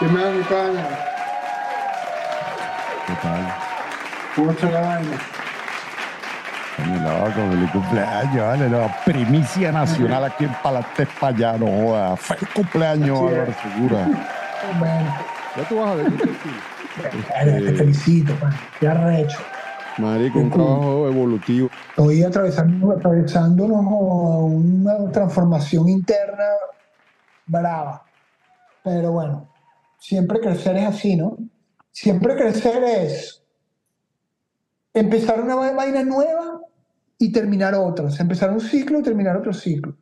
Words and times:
¿Qué 0.00 0.06
más, 0.06 0.32
mi 0.32 0.42
pana? 0.44 0.88
¿Qué 3.06 3.12
tal? 3.20 3.54
¿Cómo 4.34 4.50
está 4.52 4.70
la 4.70 4.80
vaina? 4.80 5.18
Coño, 6.76 7.02
loco, 7.02 7.50
feliz 7.50 7.70
cumpleaños, 7.70 8.46
vale, 8.46 8.70
no, 8.70 8.90
primicia 9.04 9.70
nacional 9.70 10.24
aquí 10.24 10.44
en 10.44 10.54
Palantes 10.62 11.06
Payá, 11.20 11.58
no 11.58 11.66
joda. 11.66 12.16
Feliz 12.16 12.48
cumpleaños. 12.54 13.18
Álvaro 13.18 13.52
Segura. 13.62 14.06
Bueno, 14.78 15.14
Ya 15.54 15.68
tú 15.68 15.76
vas 15.76 15.90
a 15.90 15.94
ver, 15.96 17.64
te 17.66 17.72
felicito, 17.74 18.34
pana. 18.36 18.58
Qué 18.78 18.88
arrecho. 18.88 19.38
Marico, 19.98 20.38
un 20.38 20.50
trabajo 20.50 21.08
evolutivo. 21.08 21.68
Estoy 21.90 22.22
atravesando, 22.22 22.92
atravesando 22.92 23.64
una 23.64 25.12
transformación 25.12 25.90
interna 25.90 26.44
brava. 27.46 28.02
Pero 28.82 29.12
bueno, 29.12 29.46
siempre 30.00 30.40
crecer 30.40 30.76
es 30.76 30.86
así, 30.86 31.16
¿no? 31.16 31.38
Siempre 31.92 32.34
crecer 32.36 32.82
es 32.82 33.44
empezar 34.94 35.40
una 35.40 35.54
va- 35.54 35.72
vaina 35.72 36.02
nueva 36.02 36.60
y 37.18 37.30
terminar 37.32 37.74
otra. 37.74 38.06
O 38.06 38.10
sea, 38.10 38.22
empezar 38.22 38.50
un 38.50 38.60
ciclo 38.60 38.98
y 38.98 39.02
terminar 39.02 39.36
otro 39.36 39.52
ciclo. 39.52 39.96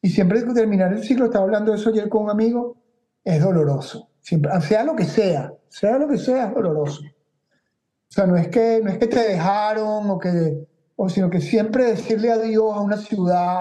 Y 0.00 0.08
siempre 0.08 0.42
terminar 0.54 0.92
el 0.92 1.02
ciclo, 1.02 1.26
estaba 1.26 1.44
hablando 1.44 1.72
de 1.72 1.78
eso 1.78 1.90
ayer 1.90 2.08
con 2.08 2.24
un 2.24 2.30
amigo, 2.30 2.76
es 3.24 3.42
doloroso. 3.42 4.08
Siempre, 4.20 4.50
sea 4.62 4.84
lo 4.84 4.96
que 4.96 5.04
sea, 5.04 5.52
sea 5.68 5.98
lo 5.98 6.08
que 6.08 6.18
sea, 6.18 6.46
es 6.48 6.54
doloroso. 6.54 7.02
O 7.04 8.14
sea, 8.14 8.26
no 8.26 8.36
es 8.36 8.48
que, 8.48 8.80
no 8.82 8.90
es 8.90 8.98
que 8.98 9.06
te 9.06 9.20
dejaron 9.20 10.10
o 10.10 10.18
que, 10.18 10.66
o 10.96 11.08
sino 11.08 11.30
que 11.30 11.40
siempre 11.40 11.86
decirle 11.86 12.30
adiós 12.30 12.76
a 12.76 12.80
una 12.80 12.96
ciudad, 12.96 13.60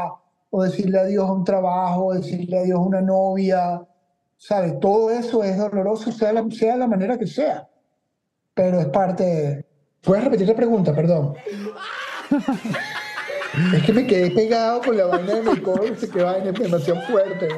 o 0.50 0.64
decirle 0.64 1.00
adiós 1.00 1.30
a 1.30 1.34
un 1.34 1.44
trabajo, 1.44 2.08
o 2.08 2.14
decirle 2.14 2.60
adiós 2.60 2.78
a 2.80 2.82
una 2.82 3.02
novia, 3.02 3.82
¿sabes? 4.42 4.80
Todo 4.80 5.12
eso 5.12 5.44
es 5.44 5.56
doloroso, 5.56 6.12
sea 6.12 6.34
la, 6.34 6.44
sea 6.50 6.76
la 6.76 6.88
manera 6.88 7.18
que 7.18 7.28
sea. 7.28 7.70
Pero 8.56 8.80
es 8.80 8.88
parte 8.88 9.24
de... 9.24 9.66
¿Puedes 10.02 10.24
repetir 10.24 10.48
la 10.48 10.56
pregunta? 10.56 10.96
Perdón. 10.96 11.36
es 13.76 13.84
que 13.84 13.94
me 13.94 14.08
quedé 14.08 14.32
pegado 14.32 14.82
con 14.82 14.98
la 14.98 15.06
vaina 15.06 15.36
de 15.36 15.44
mi 15.44 15.62
coche, 15.62 16.10
que 16.10 16.24
vaina 16.24 16.50
es 16.50 16.60
demasiado 16.60 17.02
fuerte. 17.04 17.50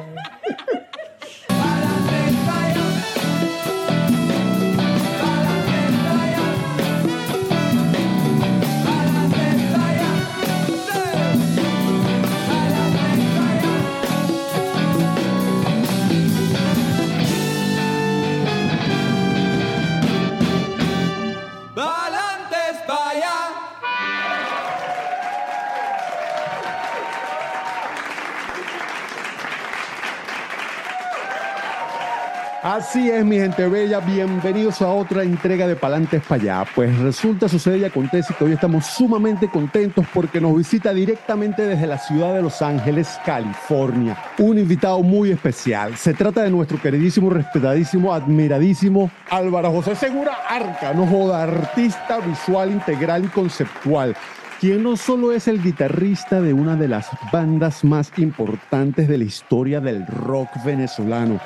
Así 32.94 33.10
es, 33.10 33.24
mi 33.24 33.38
gente 33.38 33.66
bella, 33.66 33.98
bienvenidos 33.98 34.80
a 34.80 34.86
otra 34.86 35.24
entrega 35.24 35.66
de 35.66 35.74
Palantes 35.74 36.22
para 36.22 36.40
allá. 36.40 36.64
Pues 36.76 36.96
resulta, 37.00 37.48
sucede 37.48 37.78
y 37.78 37.84
acontece 37.84 38.32
que 38.34 38.44
hoy 38.44 38.52
estamos 38.52 38.86
sumamente 38.86 39.48
contentos 39.48 40.06
porque 40.14 40.40
nos 40.40 40.56
visita 40.56 40.94
directamente 40.94 41.66
desde 41.66 41.88
la 41.88 41.98
ciudad 41.98 42.32
de 42.32 42.42
Los 42.42 42.62
Ángeles, 42.62 43.18
California, 43.26 44.16
un 44.38 44.60
invitado 44.60 45.02
muy 45.02 45.32
especial. 45.32 45.96
Se 45.96 46.14
trata 46.14 46.44
de 46.44 46.52
nuestro 46.52 46.80
queridísimo, 46.80 47.30
respetadísimo, 47.30 48.14
admiradísimo 48.14 49.10
Álvaro 49.28 49.72
José 49.72 49.96
Segura 49.96 50.32
Arca, 50.48 50.94
no 50.94 51.04
joda, 51.04 51.42
artista 51.42 52.20
visual, 52.20 52.70
integral 52.70 53.24
y 53.24 53.28
conceptual 53.28 54.14
quien 54.60 54.84
no 54.84 54.96
solo 54.96 55.32
es 55.32 55.48
el 55.48 55.60
guitarrista 55.60 56.40
de 56.40 56.52
una 56.52 56.76
de 56.76 56.86
las 56.86 57.08
bandas 57.32 57.82
más 57.82 58.12
importantes 58.18 59.08
de 59.08 59.18
la 59.18 59.24
historia 59.24 59.80
del 59.80 60.06
rock 60.06 60.48
venezolano, 60.64 61.40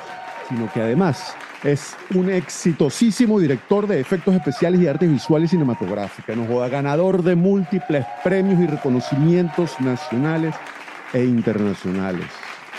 sino 0.47 0.71
que 0.71 0.81
además 0.81 1.35
es 1.63 1.95
un 2.15 2.29
exitosísimo 2.29 3.39
director 3.39 3.87
de 3.87 3.99
efectos 3.99 4.33
especiales 4.35 4.81
y 4.81 4.87
artes 4.87 5.09
visuales 5.09 5.51
cinematográficas. 5.51 6.35
Nos 6.35 6.47
joda 6.47 6.69
ganador 6.69 7.23
de 7.23 7.35
múltiples 7.35 8.05
premios 8.23 8.59
y 8.59 8.67
reconocimientos 8.67 9.79
nacionales 9.79 10.55
e 11.13 11.23
internacionales. 11.23 12.25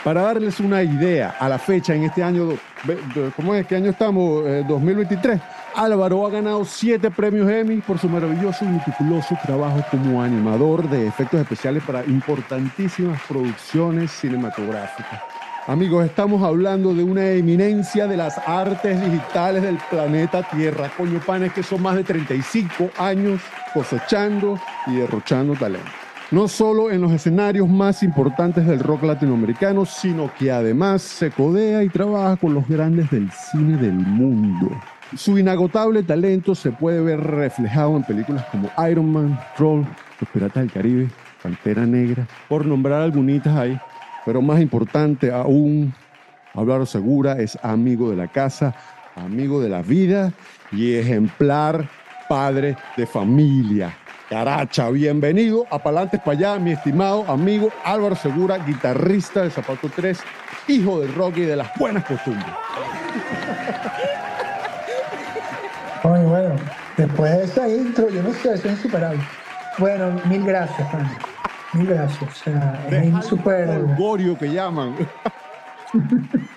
Para 0.05 0.23
darles 0.23 0.61
una 0.61 0.83
idea, 0.83 1.37
a 1.39 1.47
la 1.47 1.59
fecha, 1.59 1.95
en 1.95 2.05
este 2.05 2.23
año, 2.23 2.49
¿cómo 3.37 3.55
es? 3.55 3.67
¿Qué 3.67 3.77
año 3.77 3.91
estamos? 3.91 4.47
Eh, 4.47 4.65
2023. 4.67 5.39
Álvaro 5.75 6.27
ha 6.27 6.31
ganado 6.31 6.65
siete 6.65 7.11
premios 7.11 7.51
Emmy 7.51 7.83
por 7.83 7.99
su 7.99 8.09
maravilloso 8.09 8.65
y 8.65 8.69
meticuloso 8.69 9.37
trabajo 9.45 9.85
como 9.91 10.23
animador 10.23 10.89
de 10.89 11.07
efectos 11.07 11.41
especiales 11.41 11.83
para 11.85 12.03
importantísimas 12.07 13.21
producciones 13.29 14.11
cinematográficas. 14.11 15.40
Amigos, 15.71 16.05
estamos 16.05 16.43
hablando 16.43 16.93
de 16.93 17.05
una 17.05 17.31
eminencia 17.31 18.09
de 18.09 18.17
las 18.17 18.37
artes 18.39 19.01
digitales 19.01 19.63
del 19.63 19.79
planeta 19.89 20.43
Tierra. 20.43 20.91
Coño, 20.97 21.21
panes 21.25 21.53
que 21.53 21.63
son 21.63 21.81
más 21.81 21.95
de 21.95 22.03
35 22.03 22.91
años 22.99 23.41
cosechando 23.73 24.59
y 24.89 24.97
derrochando 24.97 25.55
talento. 25.55 25.87
No 26.33 26.49
solo 26.49 26.91
en 26.91 27.01
los 27.01 27.13
escenarios 27.13 27.69
más 27.69 28.03
importantes 28.03 28.67
del 28.67 28.81
rock 28.81 29.05
latinoamericano, 29.05 29.87
sino 29.87 30.35
que 30.37 30.51
además 30.51 31.03
se 31.03 31.31
codea 31.31 31.85
y 31.85 31.89
trabaja 31.89 32.37
con 32.37 32.53
los 32.53 32.67
grandes 32.67 33.09
del 33.13 33.31
cine 33.31 33.77
del 33.77 33.95
mundo. 33.95 34.71
Su 35.17 35.39
inagotable 35.39 36.03
talento 36.03 36.57
se 36.57 36.73
puede 36.73 37.01
ver 37.01 37.21
reflejado 37.21 37.97
en 37.97 38.03
películas 38.03 38.45
como 38.47 38.69
Iron 38.91 39.13
Man, 39.13 39.39
Troll, 39.57 39.85
Los 40.21 40.31
Piratas 40.31 40.65
del 40.65 40.73
Caribe, 40.73 41.09
Pantera 41.41 41.87
Negra, 41.87 42.27
por 42.49 42.67
nombrar 42.67 43.03
algunas 43.03 43.47
ahí. 43.47 43.81
Pero 44.25 44.43
más 44.43 44.61
importante 44.61 45.33
aún, 45.33 45.95
Álvaro 46.55 46.87
Segura 46.87 47.39
es 47.41 47.59
amigo 47.63 48.11
de 48.11 48.17
la 48.17 48.29
casa, 48.29 48.75
amigo 49.17 49.61
de 49.61 49.69
la 49.69 49.83
vida 49.83 50.33
y 50.73 50.95
ejemplar 50.95 51.89
padre 52.29 52.77
de 52.97 53.07
familia. 53.07 53.97
Caracha, 54.29 54.89
bienvenido 54.91 55.67
a 55.71 55.81
Palantes 55.81 56.21
para 56.21 56.39
allá, 56.39 56.59
mi 56.61 56.71
estimado 56.71 57.25
amigo 57.29 57.71
Álvaro 57.85 58.15
Segura, 58.15 58.59
guitarrista 58.59 59.43
de 59.43 59.51
Zapato 59.51 59.91
3, 59.95 60.21
hijo 60.69 61.01
del 61.01 61.13
rock 61.15 61.39
y 61.39 61.41
de 61.43 61.57
las 61.57 61.77
buenas 61.77 62.05
costumbres. 62.05 62.47
Oye, 66.05 66.23
bueno, 66.23 66.55
después 66.97 67.33
de 67.33 67.45
esa 67.45 67.69
intro, 67.69 68.09
yo 68.09 68.23
no 68.23 68.33
sé, 68.35 68.55
es 68.55 68.65
insuperable. 68.65 69.21
Bueno, 69.79 70.13
mil 70.27 70.45
gracias. 70.45 70.89
Mil 71.75 71.87
gracias. 71.87 72.23
O 72.23 72.35
sea, 72.35 72.87
es 72.91 73.25
súper. 73.27 73.69
Folgorio 73.69 74.37
que 74.39 74.53
llaman. 74.53 74.95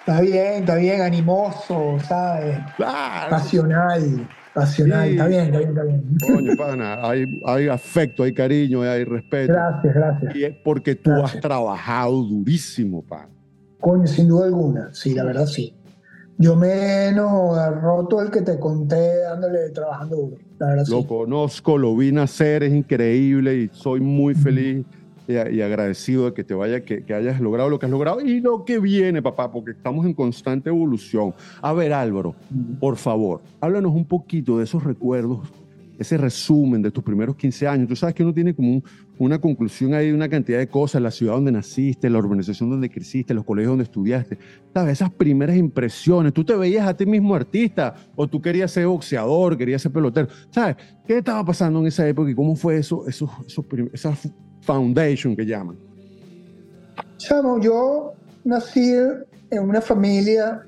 Está 0.00 0.22
bien, 0.22 0.54
está 0.60 0.76
bien, 0.76 1.02
animoso, 1.02 1.98
¿sabes? 2.02 2.58
Claro. 2.78 3.28
Pasional, 3.28 4.26
pasional. 4.54 5.06
Sí. 5.06 5.12
Está 5.12 5.26
bien, 5.26 5.40
está 5.44 5.58
bien, 5.58 5.68
está 5.68 5.82
bien. 5.82 6.16
Coño, 6.26 6.56
pana, 6.56 7.06
hay, 7.06 7.26
hay 7.44 7.68
afecto, 7.68 8.22
hay 8.22 8.32
cariño, 8.32 8.80
hay 8.80 9.04
respeto. 9.04 9.52
Gracias, 9.52 9.94
gracias. 9.94 10.34
Y 10.34 10.44
es 10.44 10.56
porque 10.64 10.94
tú 10.94 11.10
Gracias. 11.10 11.34
has 11.34 11.40
trabajado 11.42 12.22
durísimo, 12.22 13.02
pana. 13.02 13.28
Coño, 13.80 14.06
sin 14.06 14.28
duda 14.28 14.46
alguna. 14.46 14.94
Sí, 14.94 15.12
la 15.14 15.24
verdad 15.24 15.44
sí. 15.44 15.74
Yo 16.40 16.54
menos 16.54 17.56
roto 17.82 18.22
el 18.22 18.30
que 18.30 18.42
te 18.42 18.58
conté 18.60 19.22
dándole, 19.22 19.70
trabajando 19.70 20.16
duro. 20.16 20.36
La 20.58 20.66
verdad 20.68 20.84
Lo 20.88 21.00
sí. 21.00 21.06
conozco, 21.08 21.76
lo 21.78 21.96
vi 21.96 22.12
nacer, 22.12 22.62
es 22.62 22.72
increíble 22.72 23.56
y 23.56 23.70
soy 23.72 24.00
muy 24.00 24.34
feliz 24.34 24.84
y, 25.26 25.32
y 25.32 25.60
agradecido 25.60 26.26
de 26.26 26.34
que 26.34 26.44
te 26.44 26.54
vaya, 26.54 26.84
que, 26.84 27.04
que 27.04 27.12
hayas 27.12 27.40
logrado 27.40 27.68
lo 27.68 27.78
que 27.80 27.86
has 27.86 27.92
logrado 27.92 28.20
y 28.20 28.40
lo 28.40 28.64
que 28.64 28.78
viene, 28.78 29.20
papá, 29.20 29.50
porque 29.50 29.72
estamos 29.72 30.06
en 30.06 30.14
constante 30.14 30.70
evolución. 30.70 31.34
A 31.60 31.72
ver, 31.72 31.92
Álvaro, 31.92 32.34
por 32.78 32.96
favor, 32.96 33.40
háblanos 33.60 33.92
un 33.92 34.04
poquito 34.04 34.58
de 34.58 34.64
esos 34.64 34.84
recuerdos, 34.84 35.40
ese 35.98 36.16
resumen 36.16 36.80
de 36.80 36.90
tus 36.90 37.02
primeros 37.02 37.34
15 37.36 37.66
años. 37.66 37.88
Tú 37.88 37.96
sabes 37.96 38.14
que 38.14 38.22
uno 38.22 38.32
tiene 38.32 38.54
como 38.54 38.72
un- 38.74 38.84
una 39.18 39.40
conclusión 39.40 39.94
ahí 39.94 40.06
de 40.08 40.14
una 40.14 40.28
cantidad 40.28 40.58
de 40.58 40.68
cosas, 40.68 41.02
la 41.02 41.10
ciudad 41.10 41.34
donde 41.34 41.50
naciste, 41.50 42.08
la 42.08 42.18
urbanización 42.18 42.70
donde 42.70 42.88
creciste, 42.88 43.34
los 43.34 43.44
colegios 43.44 43.72
donde 43.72 43.84
estudiaste. 43.84 44.38
¿Sabes? 44.72 44.92
Esas 44.92 45.10
primeras 45.10 45.56
impresiones. 45.56 46.32
¿Tú 46.32 46.44
te 46.44 46.54
veías 46.56 46.86
a 46.86 46.96
ti 46.96 47.04
mismo 47.04 47.34
artista 47.34 47.94
o 48.14 48.28
tú 48.28 48.40
querías 48.40 48.70
ser 48.70 48.86
boxeador, 48.86 49.58
querías 49.58 49.82
ser 49.82 49.90
pelotero? 49.92 50.28
¿Sabes? 50.50 50.76
¿Qué 51.06 51.18
estaba 51.18 51.44
pasando 51.44 51.80
en 51.80 51.86
esa 51.88 52.06
época 52.08 52.30
y 52.30 52.34
cómo 52.34 52.54
fue 52.54 52.78
eso, 52.78 53.06
esos 53.08 53.28
prim- 53.68 53.90
esa 53.92 54.16
foundation 54.60 55.34
que 55.34 55.44
llaman? 55.44 55.76
Chamo, 57.16 57.60
yo 57.60 58.12
nací 58.44 58.92
en 59.50 59.62
una 59.62 59.80
familia 59.80 60.62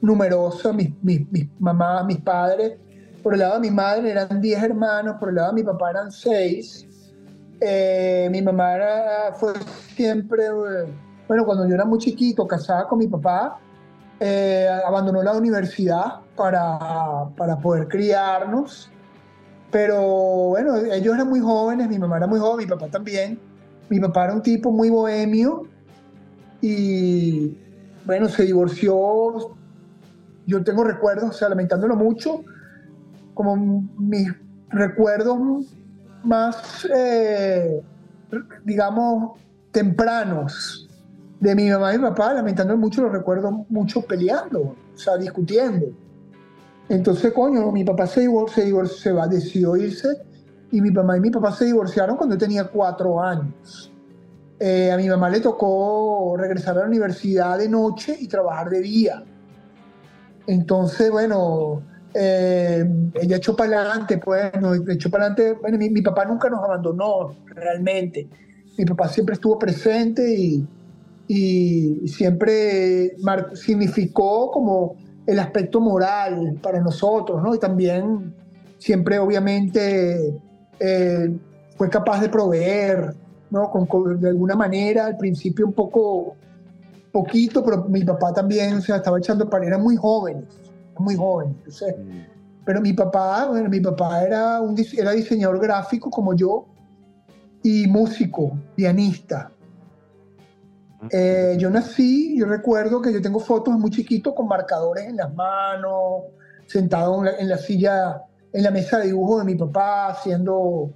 numerosa, 0.00 0.72
mis, 0.72 0.90
mis, 1.02 1.30
mis 1.30 1.48
mamás, 1.58 2.06
mis 2.06 2.18
padres. 2.18 2.74
Por 3.22 3.34
el 3.34 3.40
lado 3.40 3.54
de 3.54 3.60
mi 3.60 3.70
madre 3.70 4.10
eran 4.10 4.40
10 4.40 4.62
hermanos, 4.62 5.16
por 5.18 5.28
el 5.28 5.36
lado 5.36 5.48
de 5.48 5.54
mi 5.54 5.62
papá 5.62 5.90
eran 5.90 6.10
6. 6.10 6.86
mi 8.30 8.42
mamá 8.42 8.74
era- 8.74 9.32
fue 9.34 9.52
siempre, 9.94 10.46
eh, 10.46 10.92
bueno, 11.28 11.44
cuando 11.44 11.68
yo 11.68 11.74
era 11.74 11.84
muy 11.84 12.00
chiquito, 12.00 12.44
casada 12.44 12.88
con 12.88 12.98
mi 12.98 13.06
papá, 13.06 13.60
eh, 14.18 14.68
abandonó 14.84 15.22
la 15.22 15.32
universidad 15.32 16.20
para, 16.36 17.28
para 17.36 17.56
poder 17.58 17.86
criarnos. 17.86 18.90
Pero 19.70 20.00
bueno, 20.50 20.76
ellos 20.76 21.14
eran 21.14 21.28
muy 21.28 21.38
jóvenes, 21.38 21.88
mi 21.88 21.98
mamá 22.00 22.16
era 22.16 22.26
muy 22.26 22.40
joven, 22.40 22.66
mi 22.66 22.70
papá 22.70 22.88
también. 22.88 23.38
Mi 23.88 24.00
papá 24.00 24.24
era 24.24 24.34
un 24.34 24.42
tipo 24.42 24.72
muy 24.72 24.90
bohemio 24.90 25.62
y 26.60 27.56
bueno, 28.04 28.28
se 28.28 28.42
divorció. 28.44 29.54
Yo 30.46 30.64
tengo 30.64 30.82
recuerdos, 30.82 31.30
o 31.30 31.32
sea, 31.32 31.48
lamentándolo 31.48 31.94
mucho, 31.94 32.42
como 33.34 33.56
mis 33.98 34.28
recuerdos 34.70 35.74
más, 36.24 36.86
eh, 36.94 37.82
digamos, 38.64 39.38
tempranos 39.70 40.88
de 41.40 41.54
mi 41.54 41.68
mamá 41.70 41.94
y 41.94 41.98
mi 41.98 42.04
papá, 42.04 42.34
lamentándolo 42.34 42.78
mucho, 42.78 43.02
los 43.02 43.12
recuerdo 43.12 43.66
mucho 43.68 44.02
peleando, 44.02 44.60
o 44.60 44.98
sea, 44.98 45.16
discutiendo. 45.16 45.86
Entonces, 46.88 47.32
coño, 47.32 47.72
mi 47.72 47.84
papá 47.84 48.06
se, 48.06 48.20
divorció, 48.20 48.62
se, 48.62 48.98
se 48.98 49.12
va, 49.12 49.26
decidió 49.26 49.76
irse 49.76 50.08
y 50.70 50.80
mi 50.80 50.90
mamá 50.90 51.16
y 51.16 51.20
mi 51.20 51.30
papá 51.30 51.52
se 51.52 51.66
divorciaron 51.66 52.16
cuando 52.16 52.36
yo 52.36 52.38
tenía 52.38 52.64
cuatro 52.64 53.20
años. 53.20 53.92
Eh, 54.58 54.92
a 54.92 54.96
mi 54.96 55.08
mamá 55.08 55.28
le 55.28 55.40
tocó 55.40 56.36
regresar 56.38 56.76
a 56.76 56.82
la 56.82 56.86
universidad 56.86 57.58
de 57.58 57.68
noche 57.68 58.16
y 58.18 58.28
trabajar 58.28 58.70
de 58.70 58.80
día. 58.80 59.24
Entonces, 60.46 61.10
bueno, 61.10 61.82
eh, 62.14 62.84
ella 63.14 63.36
echó 63.36 63.56
para 63.56 63.80
adelante, 63.80 64.18
pues, 64.18 64.52
no, 64.60 64.74
echó 64.74 65.10
para 65.10 65.26
adelante. 65.26 65.58
Bueno, 65.60 65.78
mi, 65.78 66.02
papá 66.02 66.24
nunca 66.24 66.48
nos 66.48 66.62
abandonó, 66.62 67.34
realmente. 67.46 68.28
Mi 68.76 68.84
papá 68.84 69.08
siempre 69.08 69.34
estuvo 69.34 69.58
presente 69.58 70.34
y, 70.34 70.66
y 71.28 72.08
siempre 72.08 73.12
significó 73.54 74.50
como 74.50 74.96
el 75.26 75.38
aspecto 75.38 75.80
moral 75.80 76.58
para 76.62 76.80
nosotros, 76.80 77.42
¿no? 77.42 77.54
Y 77.54 77.58
también 77.58 78.34
siempre, 78.78 79.18
obviamente, 79.18 80.34
eh, 80.80 81.36
fue 81.76 81.88
capaz 81.88 82.20
de 82.20 82.28
proveer, 82.28 83.14
¿no? 83.50 83.70
De 84.18 84.28
alguna 84.28 84.56
manera, 84.56 85.06
al 85.06 85.16
principio 85.16 85.66
un 85.66 85.72
poco, 85.72 86.34
poquito, 87.12 87.64
pero 87.64 87.84
mi 87.84 88.02
papá 88.04 88.32
también, 88.32 88.74
o 88.74 88.80
sea, 88.80 88.96
estaba 88.96 89.18
echando 89.18 89.48
para, 89.48 89.66
eran 89.66 89.82
muy 89.82 89.96
jóvenes, 89.96 90.44
muy 90.98 91.16
jóvenes, 91.16 91.56
entonces, 91.58 91.94
mm. 91.98 92.64
pero 92.64 92.80
mi 92.80 92.92
papá, 92.92 93.46
bueno, 93.46 93.68
mi 93.68 93.80
papá 93.80 94.22
era, 94.22 94.60
un, 94.60 94.76
era 94.96 95.12
diseñador 95.12 95.60
gráfico 95.60 96.10
como 96.10 96.34
yo 96.34 96.66
y 97.62 97.86
músico, 97.86 98.58
pianista. 98.74 99.50
Eh, 101.10 101.56
yo 101.58 101.68
nací, 101.68 102.38
yo 102.38 102.46
recuerdo 102.46 103.00
que 103.02 103.12
yo 103.12 103.20
tengo 103.20 103.40
fotos 103.40 103.74
muy 103.74 103.90
chiquito 103.90 104.34
con 104.34 104.46
marcadores 104.46 105.08
en 105.08 105.16
las 105.16 105.34
manos, 105.34 106.22
sentado 106.66 107.18
en 107.18 107.24
la, 107.24 107.38
en 107.38 107.48
la 107.48 107.58
silla, 107.58 108.22
en 108.52 108.62
la 108.62 108.70
mesa 108.70 108.98
de 108.98 109.06
dibujo 109.06 109.38
de 109.38 109.44
mi 109.44 109.56
papá, 109.56 110.08
haciendo, 110.08 110.92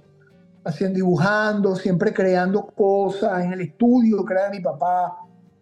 haciendo, 0.63 0.95
dibujando, 0.95 1.75
siempre 1.75 2.13
creando 2.13 2.67
cosas 2.67 3.43
en 3.43 3.53
el 3.53 3.61
estudio 3.61 4.23
que 4.23 4.33
era 4.33 4.49
de 4.49 4.57
mi 4.57 4.63
papá. 4.63 5.17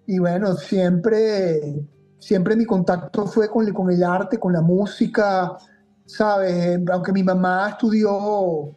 Y 0.05 0.19
bueno, 0.19 0.53
siempre, 0.55 1.83
siempre 2.25 2.55
mi 2.55 2.65
contacto 2.65 3.27
fue 3.27 3.47
con, 3.49 3.71
con 3.71 3.91
el 3.91 4.03
arte, 4.03 4.39
con 4.39 4.51
la 4.51 4.61
música, 4.61 5.59
¿sabes? 6.07 6.79
Aunque 6.91 7.13
mi 7.13 7.21
mamá 7.21 7.69
estudió 7.69 8.75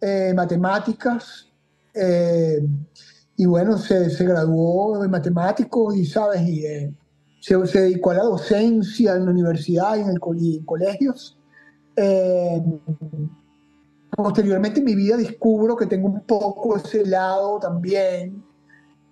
eh, 0.00 0.32
matemáticas, 0.34 1.46
eh, 1.94 2.60
y 3.36 3.46
bueno, 3.46 3.78
se, 3.78 4.10
se 4.10 4.24
graduó 4.24 5.00
de 5.00 5.06
matemático 5.06 5.94
y, 5.94 6.04
¿sabes? 6.04 6.42
Y 6.42 6.66
eh, 6.66 6.92
se, 7.40 7.64
se, 7.68 7.80
dedicó 7.82 8.10
a 8.10 8.14
la 8.14 8.24
docencia 8.24 9.14
en 9.14 9.24
la 9.24 9.30
universidad 9.30 9.96
y 9.96 10.00
en, 10.00 10.08
el, 10.08 10.18
en 10.56 10.64
colegios. 10.64 11.38
Eh, 11.94 12.60
posteriormente 14.16 14.80
en 14.80 14.86
mi 14.86 14.96
vida 14.96 15.16
descubro 15.16 15.76
que 15.76 15.86
tengo 15.86 16.08
un 16.08 16.22
poco 16.22 16.76
ese 16.76 17.06
lado 17.06 17.60
también. 17.60 18.42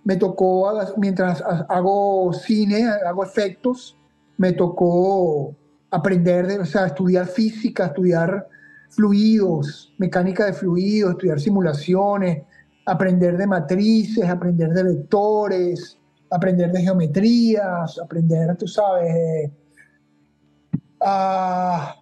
Me 0.09 0.17
tocó, 0.17 0.73
mientras 0.97 1.45
hago 1.69 2.33
cine, 2.33 2.89
hago 3.07 3.23
efectos, 3.23 3.95
me 4.39 4.55
tocó 4.55 5.55
aprender, 5.91 6.47
de, 6.47 6.59
o 6.61 6.65
sea, 6.65 6.87
estudiar 6.87 7.27
física, 7.27 7.85
estudiar 7.85 8.49
fluidos, 8.89 9.93
mecánica 9.99 10.47
de 10.47 10.55
fluidos, 10.55 11.11
estudiar 11.11 11.39
simulaciones, 11.39 12.43
aprender 12.87 13.37
de 13.37 13.47
matrices, 13.47 14.27
aprender 14.27 14.71
de 14.71 14.83
vectores, 14.83 15.99
aprender 16.31 16.73
de 16.73 16.81
geometrías, 16.81 17.99
aprender, 18.03 18.57
tú 18.57 18.67
sabes, 18.67 19.15
eh, 19.15 19.53
a, 21.03 21.97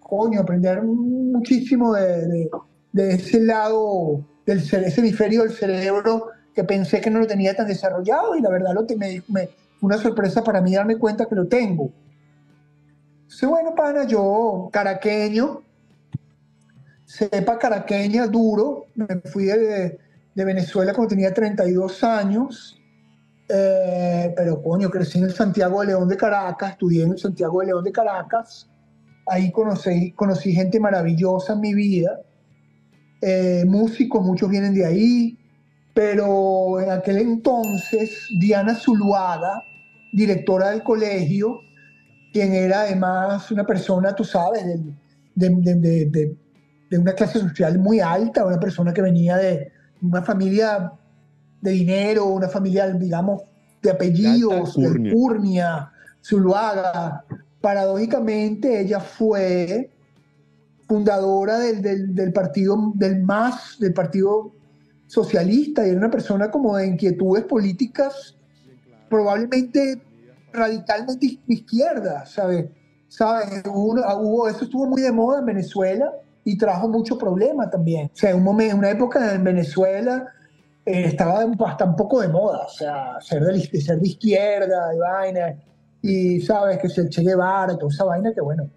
coño, 0.00 0.40
aprender 0.40 0.82
muchísimo 0.82 1.94
de, 1.94 2.50
de, 2.90 3.14
ese 3.14 3.38
lado, 3.38 4.26
del 4.44 4.58
ese 4.58 5.00
hemisferio 5.00 5.44
del 5.44 5.52
cerebro 5.52 6.32
que 6.56 6.64
pensé 6.64 7.02
que 7.02 7.10
no 7.10 7.20
lo 7.20 7.26
tenía 7.26 7.54
tan 7.54 7.68
desarrollado 7.68 8.34
y 8.34 8.40
la 8.40 8.48
verdad 8.48 8.72
lo 8.72 8.86
me, 8.96 9.22
me 9.28 9.50
una 9.82 9.98
sorpresa 9.98 10.42
para 10.42 10.62
mí 10.62 10.74
darme 10.74 10.96
cuenta 10.96 11.26
que 11.26 11.34
lo 11.34 11.46
tengo. 11.46 11.92
Entonces, 13.24 13.48
bueno, 13.48 13.74
pana, 13.74 14.04
yo, 14.04 14.70
caraqueño, 14.72 15.62
sepa 17.04 17.58
caraqueña, 17.58 18.26
duro, 18.26 18.86
me 18.94 19.06
fui 19.26 19.44
de, 19.44 19.98
de 20.34 20.44
Venezuela 20.44 20.94
cuando 20.94 21.10
tenía 21.10 21.34
32 21.34 22.02
años, 22.02 22.80
eh, 23.50 24.32
pero 24.34 24.62
coño, 24.62 24.88
crecí 24.88 25.18
en 25.18 25.24
el 25.24 25.34
Santiago 25.34 25.82
de 25.82 25.88
León 25.88 26.08
de 26.08 26.16
Caracas, 26.16 26.70
estudié 26.72 27.04
en 27.04 27.12
el 27.12 27.18
Santiago 27.18 27.60
de 27.60 27.66
León 27.66 27.84
de 27.84 27.92
Caracas, 27.92 28.70
ahí 29.26 29.52
conocí, 29.52 30.12
conocí 30.12 30.52
gente 30.52 30.80
maravillosa 30.80 31.52
en 31.52 31.60
mi 31.60 31.74
vida, 31.74 32.22
eh, 33.20 33.64
músicos, 33.66 34.24
muchos 34.24 34.48
vienen 34.48 34.72
de 34.72 34.86
ahí, 34.86 35.38
pero 35.96 36.78
en 36.78 36.90
aquel 36.90 37.16
entonces 37.16 38.28
Diana 38.38 38.74
Zuluaga, 38.74 39.64
directora 40.12 40.68
del 40.68 40.82
colegio, 40.82 41.60
quien 42.34 42.52
era 42.52 42.82
además 42.82 43.50
una 43.50 43.64
persona, 43.64 44.14
tú 44.14 44.22
sabes, 44.22 44.62
de, 45.34 45.48
de, 45.48 46.36
de 46.90 46.98
una 46.98 47.14
clase 47.14 47.38
social 47.38 47.78
muy 47.78 48.00
alta, 48.00 48.44
una 48.44 48.60
persona 48.60 48.92
que 48.92 49.00
venía 49.00 49.38
de, 49.38 49.72
una 50.02 50.20
familia 50.20 50.92
de 51.62 51.70
dinero, 51.70 52.26
una 52.26 52.48
familia, 52.48 52.88
digamos, 52.90 53.44
de 53.82 53.90
apellidos, 53.90 54.76
de 54.76 55.12
Curnia, 55.14 55.90
Zuluaga. 56.22 57.24
Paradójicamente, 57.62 58.82
ella 58.82 59.00
fue 59.00 59.90
fundadora 60.86 61.58
del, 61.58 62.14
del, 62.14 62.32
partido, 62.34 62.92
del 62.96 63.22
MAS, 63.22 63.78
del 63.80 63.94
Partido 63.94 64.52
Socialista, 65.06 65.86
y 65.86 65.90
era 65.90 65.98
una 65.98 66.10
persona 66.10 66.50
como 66.50 66.76
de 66.76 66.86
inquietudes 66.86 67.44
políticas, 67.44 68.36
probablemente 69.08 70.00
radicalmente 70.52 71.38
izquierda, 71.46 72.26
¿sabes? 72.26 72.66
¿Sabes? 73.08 73.62
Hubo, 73.66 74.48
eso 74.48 74.64
estuvo 74.64 74.86
muy 74.86 75.02
de 75.02 75.12
moda 75.12 75.40
en 75.40 75.46
Venezuela 75.46 76.12
y 76.44 76.56
trajo 76.56 76.88
mucho 76.88 77.16
problema 77.16 77.70
también. 77.70 78.06
O 78.06 78.16
sea, 78.16 78.30
en 78.30 78.38
un 78.38 78.44
momento, 78.44 78.76
una 78.76 78.90
época 78.90 79.34
en 79.34 79.44
Venezuela 79.44 80.26
eh, 80.84 81.04
estaba 81.06 81.44
hasta 81.66 81.84
un 81.84 81.96
poco 81.96 82.20
de 82.20 82.28
moda, 82.28 82.64
o 82.66 82.68
sea, 82.68 83.20
ser 83.20 83.42
de, 83.44 83.80
ser 83.80 84.00
de 84.00 84.08
izquierda, 84.08 84.88
de 84.88 84.98
vaina, 84.98 85.56
y 86.02 86.40
sabes 86.40 86.78
que 86.78 86.88
se 86.88 87.08
Che 87.08 87.22
Guevara 87.22 87.72
y 87.72 87.78
toda 87.78 87.92
esa 87.92 88.04
vaina 88.04 88.32
que 88.32 88.40
bueno, 88.40 88.70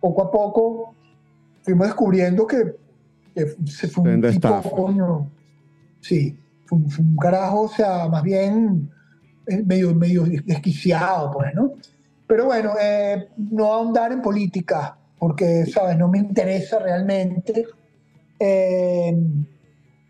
poco 0.00 0.22
a 0.22 0.30
poco 0.30 0.94
fuimos 1.62 1.86
descubriendo 1.86 2.46
que, 2.46 2.76
se 3.66 3.88
fue 3.88 4.14
un 4.14 4.20
tipo, 4.20 4.62
coño, 4.70 5.30
sí, 6.02 6.36
fue, 6.66 6.78
un 6.78 7.16
carajo, 7.16 7.62
o 7.62 7.68
sea, 7.68 8.08
más 8.08 8.22
bien 8.22 8.90
eh, 9.46 9.62
medio, 9.64 9.94
medio 9.94 10.24
desquiciado, 10.44 11.30
pues, 11.32 11.54
¿no? 11.54 11.72
Pero 12.26 12.46
bueno, 12.46 12.74
eh, 12.80 13.28
no 13.36 13.72
ahondar 13.72 14.12
en 14.12 14.20
política, 14.20 14.96
porque, 15.18 15.66
¿sabes? 15.66 15.96
No 15.96 16.08
me 16.08 16.18
interesa 16.18 16.78
realmente. 16.78 17.66
Eh, 18.38 19.16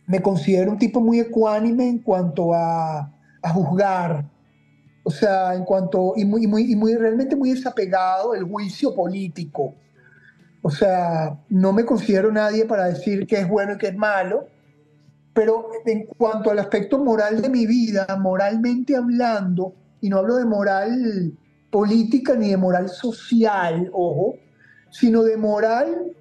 me 0.06 0.22
considero 0.22 0.72
un 0.72 0.78
tipo 0.78 1.00
muy 1.00 1.20
ecuánime 1.20 1.88
en 1.88 1.98
cuanto 1.98 2.52
a, 2.54 3.12
a 3.42 3.50
juzgar, 3.50 4.24
o 5.04 5.10
sea, 5.10 5.54
en 5.54 5.64
cuanto, 5.64 6.14
y 6.16 6.24
muy, 6.24 6.46
muy, 6.46 6.70
y 6.70 6.76
muy, 6.76 6.94
realmente 6.94 7.34
muy 7.34 7.50
desapegado 7.50 8.32
del 8.32 8.44
juicio 8.44 8.94
político. 8.94 9.74
O 10.62 10.70
sea, 10.70 11.36
no 11.48 11.72
me 11.72 11.84
considero 11.84 12.30
nadie 12.30 12.64
para 12.64 12.84
decir 12.86 13.26
qué 13.26 13.40
es 13.40 13.48
bueno 13.48 13.74
y 13.74 13.78
qué 13.78 13.88
es 13.88 13.96
malo, 13.96 14.46
pero 15.34 15.70
en 15.86 16.06
cuanto 16.06 16.50
al 16.50 16.58
aspecto 16.58 16.98
moral 16.98 17.40
de 17.40 17.48
mi 17.48 17.66
vida, 17.66 18.06
moralmente 18.20 18.96
hablando, 18.96 19.74
y 20.00 20.08
no 20.08 20.18
hablo 20.18 20.36
de 20.36 20.44
moral 20.44 21.32
política 21.70 22.34
ni 22.34 22.50
de 22.50 22.56
moral 22.56 22.88
social, 22.88 23.88
ojo, 23.92 24.34
sino 24.90 25.22
de 25.22 25.36
moral 25.36 26.12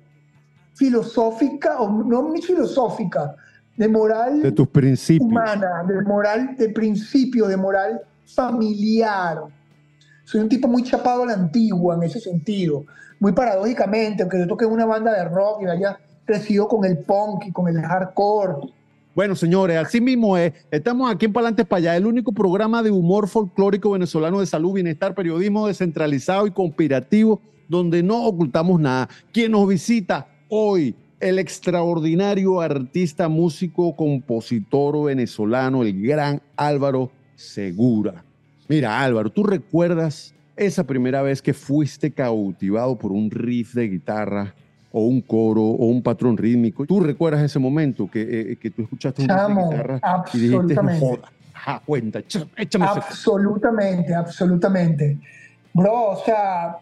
filosófica, 0.76 1.82
o 1.82 1.90
no 1.90 2.32
ni 2.32 2.42
filosófica, 2.42 3.36
de 3.76 3.88
moral 3.88 4.42
de 4.42 4.52
tus 4.52 4.68
principios. 4.70 5.28
humana, 5.28 5.84
de 5.88 6.02
moral 6.04 6.56
de 6.58 6.70
principio, 6.70 7.48
de 7.48 7.58
moral 7.58 8.02
familiar. 8.26 9.42
Soy 10.24 10.40
un 10.40 10.48
tipo 10.48 10.68
muy 10.68 10.84
chapado 10.84 11.24
a 11.24 11.26
la 11.26 11.34
antigua 11.34 11.96
en 11.96 12.04
ese 12.04 12.22
sentido, 12.22 12.86
muy 13.20 13.34
paradójicamente, 13.34 14.24
aunque 14.24 14.40
yo 14.40 14.48
toque 14.48 14.66
en 14.66 14.72
una 14.72 14.86
banda 14.86 15.12
de 15.14 15.26
rock 15.26 15.64
y 15.64 15.66
haya 15.66 16.00
crecido 16.26 16.68
con 16.68 16.86
el 16.86 17.00
punk 17.00 17.48
y 17.48 17.52
con 17.52 17.68
el 17.68 17.82
hardcore. 17.82 18.56
Bueno, 19.14 19.36
señores, 19.36 19.76
así 19.76 20.00
mismo 20.00 20.38
es. 20.38 20.54
Estamos 20.72 21.12
aquí 21.12 21.26
en 21.26 21.34
Palantes 21.34 21.66
para 21.66 21.80
allá, 21.80 21.98
el 21.98 22.06
único 22.06 22.32
programa 22.32 22.82
de 22.82 22.92
humor 22.92 23.28
folclórico 23.28 23.92
venezolano 23.92 24.40
de 24.40 24.46
salud, 24.46 24.74
bienestar, 24.74 25.14
periodismo 25.14 25.68
descentralizado 25.68 26.48
y 26.48 26.52
conspirativo, 26.52 27.42
donde 27.68 28.04
no 28.04 28.24
ocultamos 28.24 28.80
nada. 28.80 29.10
Quien 29.34 29.52
nos 29.52 29.68
visita 29.68 30.30
hoy, 30.48 30.96
el 31.20 31.40
extraordinario 31.40 32.62
artista, 32.62 33.28
músico, 33.28 33.98
compositor 33.98 35.04
venezolano, 35.04 35.84
el 35.84 36.02
gran 36.02 36.42
Álvaro 36.56 37.12
Segura. 37.36 38.24
Mira, 38.70 39.04
Álvaro, 39.04 39.30
¿tú 39.30 39.44
recuerdas 39.44 40.34
esa 40.56 40.86
primera 40.86 41.22
vez 41.22 41.42
que 41.42 41.54
fuiste 41.54 42.12
cautivado 42.12 42.98
por 42.98 43.12
un 43.12 43.30
riff 43.30 43.74
de 43.74 43.90
guitarra 43.90 44.56
o 44.92 45.02
un 45.02 45.22
coro 45.22 45.62
o 45.62 45.86
un 45.88 46.02
patrón 46.02 46.38
rítmico? 46.38 46.86
¿Tú 46.86 47.00
recuerdas 47.00 47.42
ese 47.44 47.60
momento 47.60 48.10
que, 48.10 48.52
eh, 48.52 48.56
que 48.58 48.72
tú 48.72 48.84
escuchaste 48.84 49.24
un 49.24 49.30
riff 49.30 49.38
de 49.48 49.64
guitarra 49.64 50.02
y 50.34 50.40
dijiste, 50.40 51.00
joda, 51.00 51.32
ja, 51.54 51.82
cuenta, 51.86 52.20
échame 52.58 52.86
Absolutamente, 52.86 54.14
absolutamente. 54.14 55.18
Bro, 55.74 56.10
o 56.12 56.24
sea, 56.24 56.78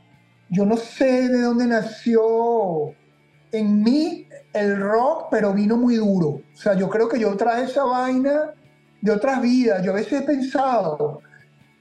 yo 0.49 0.65
no 0.65 0.77
sé 0.77 1.29
de 1.29 1.41
dónde 1.41 1.67
nació 1.67 2.93
en 3.51 3.83
mí 3.83 4.27
el 4.53 4.79
rock, 4.79 5.27
pero 5.29 5.53
vino 5.53 5.77
muy 5.77 5.95
duro. 5.95 6.27
O 6.27 6.55
sea, 6.55 6.73
yo 6.73 6.89
creo 6.89 7.07
que 7.07 7.19
yo 7.19 7.35
traje 7.37 7.63
esa 7.63 7.83
vaina 7.83 8.51
de 9.01 9.11
otras 9.11 9.41
vidas. 9.41 9.83
Yo 9.83 9.91
a 9.91 9.95
veces 9.95 10.21
he 10.21 10.25
pensado, 10.25 10.95
o 10.99 11.21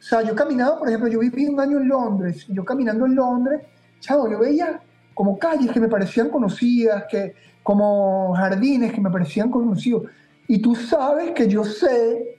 sea, 0.02 0.23
yo 0.23 0.32
he 0.32 0.37
caminado, 0.37 0.78
por 0.78 0.88
ejemplo, 0.88 1.08
yo 1.08 1.18
viví 1.20 1.47
un 1.47 1.58
año 1.61 1.78
en 1.78 1.88
Londres, 1.88 2.44
y 2.49 2.54
yo 2.54 2.64
caminando 2.64 3.06
en 3.06 3.14
Londres, 3.14 3.62
chavo, 4.00 4.30
yo 4.30 4.38
veía 4.38 4.80
como 5.18 5.37
calles 5.37 5.72
que 5.72 5.80
me 5.80 5.88
parecían 5.88 6.28
conocidas, 6.28 7.06
que, 7.10 7.34
como 7.64 8.32
jardines 8.37 8.92
que 8.92 9.00
me 9.00 9.10
parecían 9.10 9.50
conocidos. 9.50 10.04
Y 10.46 10.60
tú 10.60 10.76
sabes 10.76 11.32
que 11.32 11.48
yo 11.48 11.64
sé 11.64 12.38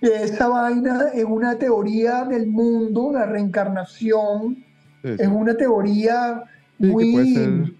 que 0.00 0.24
esa 0.24 0.48
vaina 0.48 1.10
es 1.14 1.24
una 1.24 1.56
teoría 1.56 2.24
del 2.24 2.48
mundo, 2.48 3.12
la 3.12 3.26
reencarnación, 3.26 4.64
es 5.04 5.28
una 5.28 5.56
teoría 5.56 6.42
muy 6.80 7.72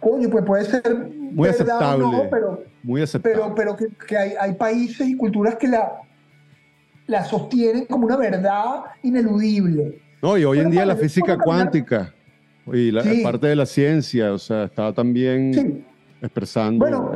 coño, 0.00 0.30
pues 0.30 0.44
puede 0.44 0.64
ser 0.66 1.10
muy 1.10 1.48
aceptable, 1.48 2.28
pero, 2.30 2.62
muy 2.84 3.02
aceptable. 3.02 3.52
pero, 3.56 3.76
pero 3.76 3.90
que, 4.06 4.16
hay, 4.16 4.34
hay, 4.40 4.52
países 4.52 5.08
y 5.08 5.16
culturas 5.16 5.56
que 5.56 5.66
la, 5.66 5.90
la 7.08 7.24
sostienen 7.24 7.86
como 7.86 8.06
una 8.06 8.16
verdad 8.16 8.84
ineludible. 9.02 10.00
No, 10.22 10.38
y 10.38 10.44
hoy 10.44 10.60
en 10.60 10.70
día 10.70 10.86
la 10.86 10.94
física 10.94 11.36
cuántica 11.36 12.14
y 12.72 12.90
la 12.90 13.04
parte 13.22 13.46
de 13.48 13.56
la 13.56 13.66
ciencia, 13.66 14.32
o 14.32 14.38
sea, 14.38 14.64
está 14.64 14.92
también 14.92 15.84
expresando. 16.20 16.78
Bueno, 16.78 17.12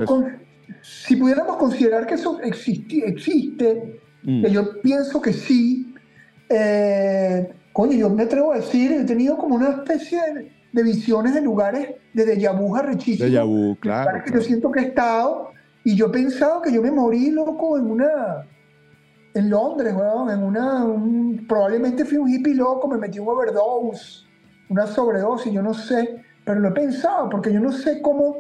si 0.81 1.17
pudiéramos 1.17 1.57
considerar 1.57 2.07
que 2.07 2.15
eso 2.15 2.41
existe, 2.43 3.07
existe 3.07 4.01
mm. 4.23 4.45
que 4.45 4.51
yo 4.51 4.81
pienso 4.81 5.21
que 5.21 5.33
sí, 5.33 5.95
eh, 6.49 7.53
coño, 7.73 7.97
yo 7.97 8.11
me 8.11 8.25
atrevo 8.25 8.53
a 8.53 8.57
decir, 8.57 8.93
he 8.93 9.05
tenido 9.05 9.37
como 9.37 9.57
una 9.57 9.71
especie 9.71 10.21
de 10.35 10.63
de 10.73 10.83
visiones 10.83 11.35
de 11.35 11.43
lugares 11.43 11.89
de 12.15 12.25
déjà 12.25 12.53
vu 12.53 12.75
arrechísimos. 12.75 13.31
Déjà 13.31 13.45
vu, 13.45 13.77
claro, 13.81 14.23
Que 14.25 14.33
yo 14.33 14.41
siento 14.41 14.71
que 14.71 14.81
he 14.81 14.87
estado 14.89 15.51
y 15.85 15.95
yo 15.95 16.07
he 16.07 16.11
pensado 16.11 16.63
que 16.63 16.73
yo 16.73 16.83
me 16.83 16.91
morí, 16.91 17.31
loco, 17.31 17.79
en 17.79 17.91
una... 17.91 18.47
En 19.35 19.49
Londres, 19.49 19.95
weón, 19.95 20.31
en 20.31 20.43
una... 20.43 20.87
probablemente 21.49 22.05
fui 22.05 22.19
un 22.19 22.29
hippie 22.29 22.55
loco, 22.55 22.87
me 22.87 22.99
metí 22.99 23.19
un 23.19 23.29
overdose, 23.29 24.25
una 24.69 24.87
sobredosis, 24.87 25.53
yo 25.53 25.63
no 25.63 25.75
sé, 25.75 26.23
pero 26.45 26.61
lo 26.61 26.69
he 26.69 26.73
pensado 26.73 27.29
porque 27.29 27.53
yo 27.53 27.61
no 27.61 27.73
sé 27.73 28.01
cómo, 28.03 28.39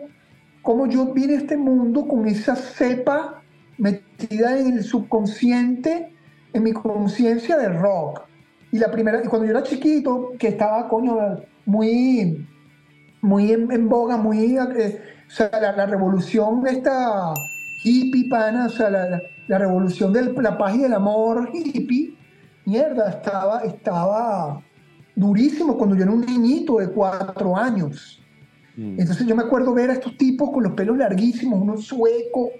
cómo 0.62 0.87
yo 0.87 1.12
vine 1.12 1.35
a 1.35 1.38
este 1.38 1.57
mundo 1.57 2.07
con 2.07 2.26
esa 2.26 2.57
cepa 2.57 3.43
metida 3.79 4.59
en 4.59 4.79
el 4.79 4.85
subconsciente, 4.85 6.14
en 6.52 6.62
mi 6.62 6.73
conciencia 6.73 7.57
de 7.57 7.69
rock. 7.69 8.23
Y 8.71 8.79
la 8.79 8.91
primera, 8.91 9.21
cuando 9.29 9.47
yo 9.47 9.52
era 9.52 9.62
chiquito, 9.62 10.33
que 10.38 10.49
estaba, 10.49 10.88
coño, 10.88 11.17
muy, 11.67 12.47
muy 13.21 13.52
en, 13.52 13.88
boga, 13.88 14.17
muy, 14.17 14.57
eh, 14.57 15.02
o 15.26 15.31
sea, 15.31 15.50
la, 15.61 15.87
revolución 15.87 16.62
de 16.62 16.71
esta 16.73 17.35
hippie 17.85 18.29
pana, 18.29 18.67
o 18.67 18.71
sea, 18.71 18.91
la, 18.91 19.59
revolución 19.59 20.12
de 20.12 20.33
la 20.33 20.57
paz 20.57 20.75
y 20.75 20.79
del 20.79 20.95
amor 20.95 21.50
hippie, 21.52 22.17
mierda, 22.64 23.11
estaba, 23.11 23.62
estaba 23.62 24.62
durísimo 25.14 25.76
cuando 25.76 25.97
yo 25.97 26.02
era 26.02 26.12
un 26.12 26.25
niñito 26.25 26.78
de 26.78 26.88
cuatro 26.88 27.57
años. 27.57 28.23
Mm. 28.76 29.00
Entonces 29.00 29.26
yo 29.26 29.37
me 29.37 29.42
acuerdo 29.42 29.75
ver 29.75 29.90
a 29.90 29.95
estos 29.95 30.16
tipos 30.16 30.50
con 30.50 30.62
los 30.62 30.73
pelos 30.73 30.97
larguísimos, 30.97 31.61
unos 31.61 31.85
suecos, 31.85 32.50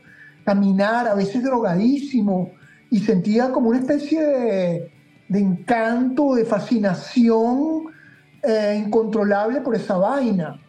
caminar, 0.45 1.09
a 1.09 1.15
veces 1.15 1.43
drogadísimos, 1.43 2.49
y 2.91 2.99
sentía 2.99 3.51
como 3.51 3.71
una 3.71 3.79
especie 3.79 4.23
de, 4.23 4.93
de 5.29 5.39
encanto, 5.39 6.35
de 6.35 6.45
fascinación 6.45 7.85
eh, 8.43 8.83
incontrolable 8.85 9.61
por 9.61 9.75
esa 9.75 9.97
vaina. 9.97 10.61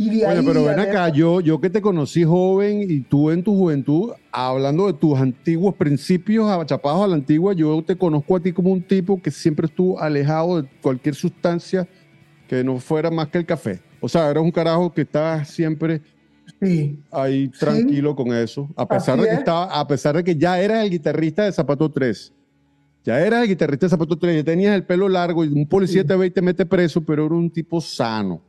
Y 0.00 0.10
de 0.10 0.24
Oye, 0.24 0.42
pero 0.44 0.64
ven 0.64 0.78
acá, 0.78 1.08
yo, 1.08 1.40
yo 1.40 1.60
que 1.60 1.68
te 1.68 1.80
conocí 1.80 2.22
joven 2.22 2.86
y 2.88 3.00
tú 3.00 3.32
en 3.32 3.42
tu 3.42 3.56
juventud, 3.56 4.12
hablando 4.30 4.86
de 4.86 4.92
tus 4.92 5.18
antiguos 5.18 5.74
principios 5.74 6.48
achapados 6.48 7.02
a 7.02 7.08
la 7.08 7.16
antigua, 7.16 7.52
yo 7.52 7.82
te 7.82 7.96
conozco 7.96 8.36
a 8.36 8.40
ti 8.40 8.52
como 8.52 8.70
un 8.70 8.80
tipo 8.80 9.20
que 9.20 9.32
siempre 9.32 9.66
estuvo 9.66 10.00
alejado 10.00 10.62
de 10.62 10.68
cualquier 10.80 11.16
sustancia 11.16 11.88
que 12.46 12.62
no 12.62 12.78
fuera 12.78 13.10
más 13.10 13.26
que 13.26 13.38
el 13.38 13.44
café. 13.44 13.80
O 14.00 14.08
sea, 14.08 14.30
eras 14.30 14.44
un 14.44 14.52
carajo 14.52 14.94
que 14.94 15.00
estaba 15.00 15.44
siempre 15.44 16.00
sí. 16.62 17.02
ahí 17.10 17.48
tranquilo 17.48 18.14
con 18.14 18.32
eso, 18.32 18.68
a 18.76 18.86
pesar, 18.86 19.20
de 19.20 19.26
que 19.26 19.34
estaba, 19.34 19.64
a 19.64 19.84
pesar 19.88 20.14
de 20.14 20.22
que 20.22 20.36
ya 20.36 20.60
eras 20.60 20.84
el 20.84 20.90
guitarrista 20.90 21.42
de 21.42 21.50
Zapato 21.50 21.90
3. 21.90 22.32
Ya 23.02 23.18
era 23.18 23.42
el 23.42 23.48
guitarrista 23.48 23.86
de 23.86 23.90
Zapato 23.90 24.16
3, 24.16 24.36
ya 24.36 24.44
tenías 24.44 24.76
el 24.76 24.84
pelo 24.84 25.08
largo 25.08 25.44
y 25.44 25.48
un 25.48 25.66
policía 25.66 26.04
te 26.04 26.14
ve 26.14 26.26
y 26.26 26.30
te 26.30 26.40
mete 26.40 26.64
preso, 26.64 27.00
pero 27.00 27.26
era 27.26 27.34
un 27.34 27.50
tipo 27.50 27.80
sano. 27.80 28.40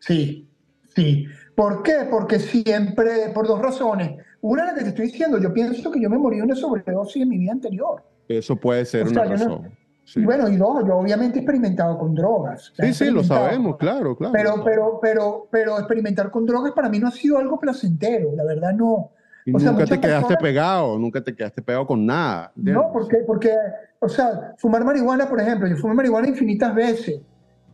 Sí, 0.00 0.48
sí. 0.94 1.26
¿Por 1.54 1.82
qué? 1.82 2.06
Porque 2.10 2.38
siempre, 2.38 3.30
por 3.34 3.46
dos 3.46 3.60
razones. 3.60 4.16
Una, 4.40 4.64
la 4.64 4.74
que 4.74 4.82
te 4.82 4.88
estoy 4.88 5.06
diciendo, 5.06 5.38
yo 5.38 5.52
pienso 5.52 5.90
que 5.90 6.00
yo 6.00 6.10
me 6.10 6.18
morí 6.18 6.38
de 6.38 6.42
una 6.42 6.54
sobredosis 6.54 7.22
en 7.22 7.28
mi 7.28 7.38
vida 7.38 7.52
anterior. 7.52 8.02
Eso 8.28 8.56
puede 8.56 8.84
ser 8.84 9.08
una 9.08 9.24
razón. 9.24 9.70
Y 10.16 10.24
bueno, 10.24 10.48
y 10.48 10.56
dos, 10.56 10.84
yo 10.86 10.96
obviamente 10.96 11.38
he 11.38 11.42
experimentado 11.42 11.96
con 11.96 12.14
drogas. 12.14 12.72
Sí, 12.76 12.92
sí, 12.92 13.10
lo 13.10 13.22
sabemos, 13.22 13.76
claro, 13.76 14.16
claro. 14.16 14.32
Pero, 14.32 14.64
pero, 14.64 14.98
pero, 15.00 15.48
pero 15.50 15.78
experimentar 15.78 16.30
con 16.30 16.44
drogas 16.44 16.72
para 16.72 16.88
mí 16.88 16.98
no 16.98 17.08
ha 17.08 17.12
sido 17.12 17.38
algo 17.38 17.58
placentero, 17.58 18.34
la 18.34 18.44
verdad 18.44 18.72
no 18.72 19.12
nunca 19.46 19.84
te 19.84 20.00
quedaste 20.00 20.36
pegado, 20.36 20.98
nunca 20.98 21.22
te 21.22 21.34
quedaste 21.34 21.62
pegado 21.62 21.86
con 21.86 22.04
nada. 22.06 22.52
No, 22.56 22.90
porque, 22.92 23.18
porque, 23.26 23.54
o 23.98 24.08
sea, 24.08 24.54
fumar 24.58 24.84
marihuana, 24.84 25.28
por 25.28 25.40
ejemplo, 25.40 25.66
yo 25.68 25.76
fumé 25.76 25.94
marihuana 25.94 26.28
infinitas 26.28 26.74
veces, 26.74 27.20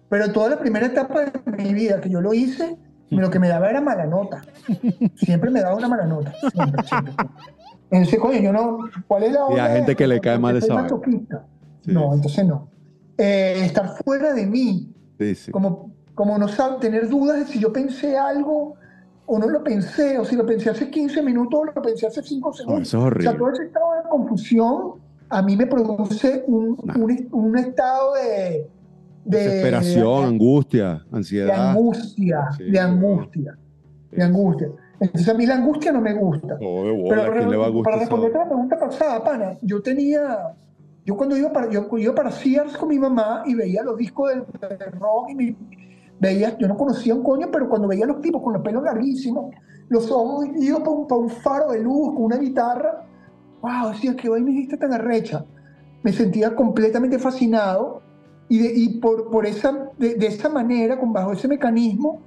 pero 0.09 0.33
toda 0.33 0.51
la 0.51 0.59
primera 0.59 0.87
etapa 0.87 1.25
de 1.25 1.63
mi 1.63 1.75
vida 1.75 2.01
que 2.01 2.09
yo 2.09 2.21
lo 2.21 2.33
hice, 2.33 2.77
lo 3.11 3.31
que 3.31 3.39
me 3.39 3.49
daba 3.49 3.71
era 3.71 3.81
mala 3.81 4.07
nota. 4.07 4.43
Siempre 5.17 5.51
me 5.51 5.61
daba 5.61 5.77
una 5.77 5.89
mala 5.89 6.07
nota. 6.07 6.33
Siempre, 6.53 6.83
siempre. 6.85 7.15
Entonces, 7.91 8.19
coño, 8.19 8.39
yo 8.41 8.53
no. 8.53 8.79
¿Cuál 9.07 9.25
es 9.25 9.33
la 9.33 9.41
Y 9.51 9.59
hay 9.59 9.77
gente 9.77 9.97
que 9.97 10.07
le 10.07 10.21
cae 10.21 10.39
mal 10.39 10.57
esa 10.57 10.87
No, 11.87 12.15
entonces 12.15 12.47
no. 12.47 12.69
Eh, 13.17 13.63
estar 13.65 13.97
fuera 14.05 14.33
de 14.33 14.47
mí. 14.47 14.93
Como, 15.51 15.91
como 16.15 16.39
no 16.39 16.49
saber, 16.49 16.79
tener 16.81 17.09
dudas 17.09 17.39
de 17.39 17.47
si 17.47 17.59
yo 17.59 17.73
pensé 17.73 18.17
algo 18.17 18.75
o 19.31 19.39
no 19.39 19.49
lo 19.49 19.63
pensé, 19.63 20.19
o 20.19 20.25
si 20.25 20.37
lo 20.37 20.47
pensé 20.47 20.71
hace 20.71 20.89
15 20.89 21.23
minutos, 21.23 21.61
o 21.61 21.65
lo 21.65 21.83
pensé 21.83 22.07
hace 22.07 22.23
5 22.23 22.53
segundos. 22.55 22.89
eso 22.89 22.99
es 22.99 23.05
horrible. 23.05 23.29
O 23.29 23.33
sea, 23.33 23.39
todo 23.39 23.53
ese 23.53 23.65
estado 23.65 23.93
de 23.95 24.09
confusión 24.09 24.95
a 25.31 25.43
mí 25.43 25.57
me 25.57 25.67
produce 25.67 26.45
un, 26.47 26.77
un, 27.33 27.59
estado 27.59 28.15
de, 28.15 28.69
Desesperación, 29.29 30.25
angustia, 30.25 31.05
ansiedad. 31.13 31.47
De 31.47 31.53
angustia, 31.53 32.49
de 32.59 32.79
angustia, 32.79 33.59
de 34.11 34.23
angustia. 34.23 34.69
Entonces 35.01 35.29
a 35.29 35.35
mí 35.35 35.47
la 35.47 35.57
angustia 35.57 35.93
no 35.93 36.01
me 36.01 36.15
gusta. 36.15 36.57
Pero 36.59 37.05
para, 37.09 37.83
para 37.83 37.99
responder 37.99 38.37
a 38.37 38.39
la 38.41 38.47
pregunta 38.47 38.79
pasada, 38.79 39.23
pana, 39.23 39.59
yo 39.63 39.81
tenía, 39.83 40.55
yo 41.05 41.17
cuando 41.17 41.37
iba 41.37 41.53
para, 41.53 41.71
yo 41.71 41.87
iba 41.99 42.15
para 42.15 42.31
Sears 42.31 42.77
con 42.77 42.89
mi 42.89 42.99
mamá 42.99 43.43
y 43.47 43.55
veía 43.55 43.83
los 43.83 43.97
discos 43.97 44.31
de, 44.31 44.77
de 44.77 44.87
rock 44.87 45.31
y 45.31 45.35
mi, 45.35 45.57
veía, 46.21 46.57
yo 46.59 46.67
no 46.67 46.77
conocía 46.77 47.15
un 47.15 47.23
coño, 47.23 47.49
pero 47.53 47.69
cuando 47.69 47.89
veía 47.89 48.05
a 48.05 48.09
los 48.09 48.21
tipos 48.21 48.43
con 48.43 48.55
los 48.55 48.63
pelos 48.63 48.83
larguísimos, 48.83 49.55
los 49.89 50.11
ojos 50.11 50.49
ido 50.57 50.79
para 50.81 51.17
un, 51.17 51.31
faro 51.31 51.73
de 51.73 51.83
luz, 51.83 52.15
con 52.15 52.25
una 52.25 52.37
guitarra, 52.37 53.07
wow, 53.63 53.91
decía, 53.93 54.17
qué 54.17 54.29
vaina 54.29 54.51
hiciste 54.51 54.77
tan 54.77 54.93
arrecha. 54.93 55.45
Me 56.03 56.13
sentía 56.13 56.55
completamente 56.55 57.19
fascinado 57.19 58.03
y, 58.49 58.85
y 58.85 58.89
por, 58.99 59.31
por 59.31 59.47
esa, 59.47 59.91
de, 59.99 60.27
esa 60.27 60.49
manera, 60.49 60.99
con 60.99 61.13
bajo 61.13 61.33
ese 61.33 61.49
mecanismo, 61.49 62.21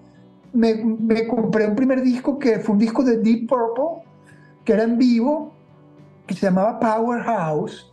me, 0.54 0.76
me, 0.76 1.28
compré 1.28 1.68
un 1.68 1.76
primer 1.76 2.02
disco 2.02 2.38
que 2.38 2.60
fue 2.60 2.74
un 2.74 2.80
disco 2.80 3.04
de 3.04 3.18
Deep 3.18 3.48
Purple, 3.48 4.04
que 4.64 4.74
era 4.74 4.84
en 4.84 4.98
vivo, 4.98 5.54
que 6.28 6.34
se 6.34 6.46
llamaba 6.46 6.80
Powerhouse. 6.80 7.92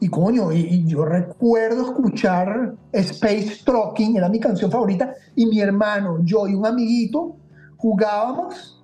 Y 0.00 0.08
coño, 0.08 0.52
y, 0.52 0.84
yo 0.84 1.04
recuerdo 1.04 1.82
escuchar 1.82 2.74
Space 2.92 3.62
Trucking, 3.64 4.16
era 4.16 4.28
mi 4.28 4.40
canción 4.40 4.70
favorita, 4.70 5.14
y 5.36 5.46
mi 5.46 5.60
hermano, 5.60 6.18
yo 6.24 6.48
y 6.48 6.54
un 6.54 6.66
amiguito 6.66 7.36
jugábamos, 7.76 8.82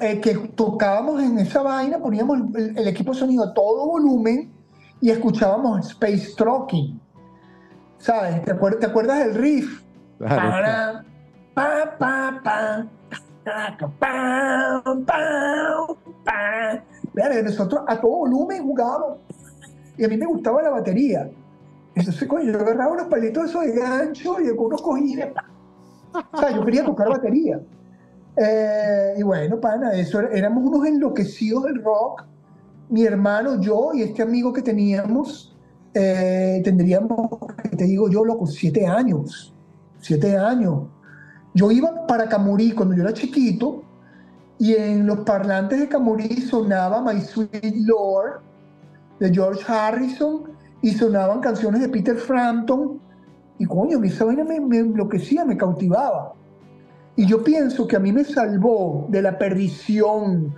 eh, 0.00 0.20
que 0.20 0.34
tocábamos 0.34 1.22
en 1.22 1.38
esa 1.38 1.62
vaina, 1.62 1.98
poníamos 1.98 2.38
el, 2.54 2.86
equipo 2.86 3.12
de 3.12 3.18
sonido 3.18 3.44
a 3.44 3.54
todo 3.54 3.86
volumen 3.86 4.52
y 5.00 5.10
escuchábamos 5.10 5.88
Space 5.90 6.34
Trucking. 6.36 7.00
¿Sabes? 7.98 8.42
¿Te, 8.44 8.52
acuerdas, 8.52 9.18
del 9.18 9.34
riff? 9.34 9.82
Para, 10.18 11.04
pa, 11.54 11.96
pa, 11.98 12.40
pa, 12.42 12.86
nosotros 17.42 17.82
a 17.86 18.00
todo 18.00 18.10
volumen 18.10 18.62
jugábamos 18.62 19.18
y 19.96 20.04
a 20.04 20.08
mí 20.08 20.16
me 20.16 20.26
gustaba 20.26 20.62
la 20.62 20.70
batería. 20.70 21.30
Entonces, 21.94 22.28
coño, 22.28 22.52
yo 22.52 22.60
agarraba 22.60 22.92
unos 22.92 23.06
palitos 23.06 23.48
esos 23.48 23.64
de 23.64 23.72
gancho 23.72 24.40
y 24.40 24.50
unos 24.50 24.82
cojines. 24.82 25.28
O 26.12 26.38
sea, 26.38 26.50
yo 26.50 26.64
quería 26.64 26.84
tocar 26.84 27.08
batería. 27.08 27.60
Eh, 28.36 29.14
y 29.16 29.22
bueno, 29.22 29.58
pana, 29.58 29.94
eso 29.94 30.20
éramos 30.20 30.64
unos 30.64 30.86
enloquecidos 30.86 31.64
del 31.64 31.82
rock. 31.82 32.24
Mi 32.90 33.04
hermano, 33.04 33.60
yo 33.60 33.90
y 33.94 34.02
este 34.02 34.22
amigo 34.22 34.52
que 34.52 34.62
teníamos, 34.62 35.55
eh, 35.98 36.60
tendríamos, 36.62 37.30
te 37.76 37.84
digo 37.84 38.10
yo, 38.10 38.24
loco, 38.24 38.46
siete 38.46 38.86
años. 38.86 39.54
Siete 39.98 40.36
años. 40.36 40.84
Yo 41.54 41.70
iba 41.70 42.06
para 42.06 42.28
Camurí 42.28 42.72
cuando 42.72 42.94
yo 42.94 43.02
era 43.02 43.14
chiquito 43.14 43.82
y 44.58 44.74
en 44.74 45.06
los 45.06 45.20
parlantes 45.20 45.80
de 45.80 45.88
Camurí 45.88 46.42
sonaba 46.42 47.00
My 47.00 47.18
Sweet 47.20 47.76
Lord 47.86 48.40
de 49.20 49.32
George 49.32 49.64
Harrison 49.66 50.44
y 50.82 50.90
sonaban 50.90 51.40
canciones 51.40 51.80
de 51.80 51.88
Peter 51.88 52.16
Frampton 52.16 53.00
y 53.58 53.64
coño, 53.64 54.02
esa 54.04 54.26
vaina 54.26 54.44
me, 54.44 54.60
me 54.60 54.78
enloquecía, 54.78 55.46
me 55.46 55.56
cautivaba. 55.56 56.34
Y 57.16 57.24
yo 57.26 57.42
pienso 57.42 57.86
que 57.86 57.96
a 57.96 58.00
mí 58.00 58.12
me 58.12 58.24
salvó 58.24 59.06
de 59.08 59.22
la 59.22 59.38
perdición, 59.38 60.54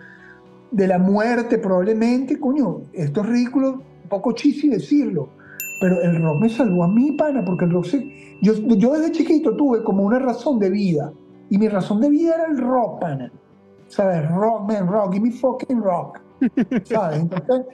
de 0.72 0.88
la 0.88 0.98
muerte 0.98 1.58
probablemente, 1.58 2.40
coño, 2.40 2.80
esto 2.92 3.20
es 3.20 3.26
ridículo, 3.28 3.82
un 4.08 4.10
poco 4.10 4.32
chisi 4.32 4.68
decirlo, 4.68 5.28
pero 5.80 6.00
el 6.00 6.20
rock 6.22 6.40
me 6.40 6.48
salvó 6.48 6.84
a 6.84 6.88
mí, 6.88 7.12
pana, 7.12 7.44
porque 7.44 7.66
el 7.66 7.72
rock 7.72 7.86
Yo, 8.40 8.54
yo 8.54 8.92
desde 8.94 9.12
chiquito 9.12 9.54
tuve 9.54 9.82
como 9.84 10.02
una 10.02 10.18
razón 10.18 10.58
de 10.58 10.70
vida, 10.70 11.12
y 11.50 11.58
mi 11.58 11.68
razón 11.68 12.00
de 12.00 12.08
vida 12.08 12.34
era 12.34 12.46
el 12.46 12.58
rock, 12.58 13.00
pana. 13.00 13.30
¿Sabes? 13.88 14.28
Rock, 14.30 14.70
man, 14.70 14.86
rock, 14.86 15.12
give 15.12 15.24
me 15.24 15.30
fucking 15.30 15.80
rock. 15.80 16.20
¿Sabes? 16.84 17.20
Entonces, 17.20 17.66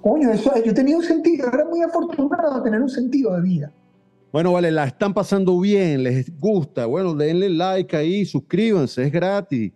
Coño, 0.00 0.30
eso, 0.30 0.52
yo 0.64 0.72
tenía 0.72 0.96
un 0.96 1.02
sentido, 1.02 1.48
era 1.48 1.64
muy 1.64 1.82
afortunado 1.82 2.62
tener 2.62 2.80
un 2.80 2.88
sentido 2.88 3.34
de 3.34 3.42
vida. 3.42 3.72
Bueno, 4.32 4.52
vale, 4.52 4.70
la 4.70 4.84
están 4.84 5.12
pasando 5.12 5.58
bien, 5.58 6.02
les 6.02 6.38
gusta. 6.38 6.86
Bueno, 6.86 7.14
denle 7.14 7.48
like 7.48 7.96
ahí, 7.96 8.24
suscríbanse, 8.24 9.04
es 9.04 9.12
gratis. 9.12 9.72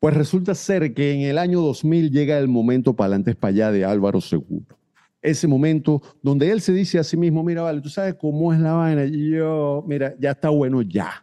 Pues 0.00 0.14
resulta 0.14 0.54
ser 0.54 0.94
que 0.94 1.12
en 1.12 1.20
el 1.20 1.38
año 1.38 1.60
2000 1.60 2.10
llega 2.10 2.38
el 2.38 2.48
momento 2.48 2.96
para 2.96 3.08
adelante 3.08 3.34
para 3.34 3.50
allá 3.50 3.70
de 3.70 3.84
Álvaro 3.84 4.20
Seguro. 4.20 4.79
Ese 5.22 5.46
momento 5.46 6.00
donde 6.22 6.50
él 6.50 6.60
se 6.60 6.72
dice 6.72 6.98
a 6.98 7.04
sí 7.04 7.16
mismo, 7.16 7.44
mira, 7.44 7.62
vale, 7.62 7.80
tú 7.80 7.88
sabes 7.88 8.14
cómo 8.14 8.52
es 8.52 8.60
la 8.60 8.72
vaina. 8.72 9.04
Yo, 9.04 9.84
mira, 9.86 10.14
ya 10.18 10.30
está 10.30 10.48
bueno 10.48 10.82
ya. 10.82 11.22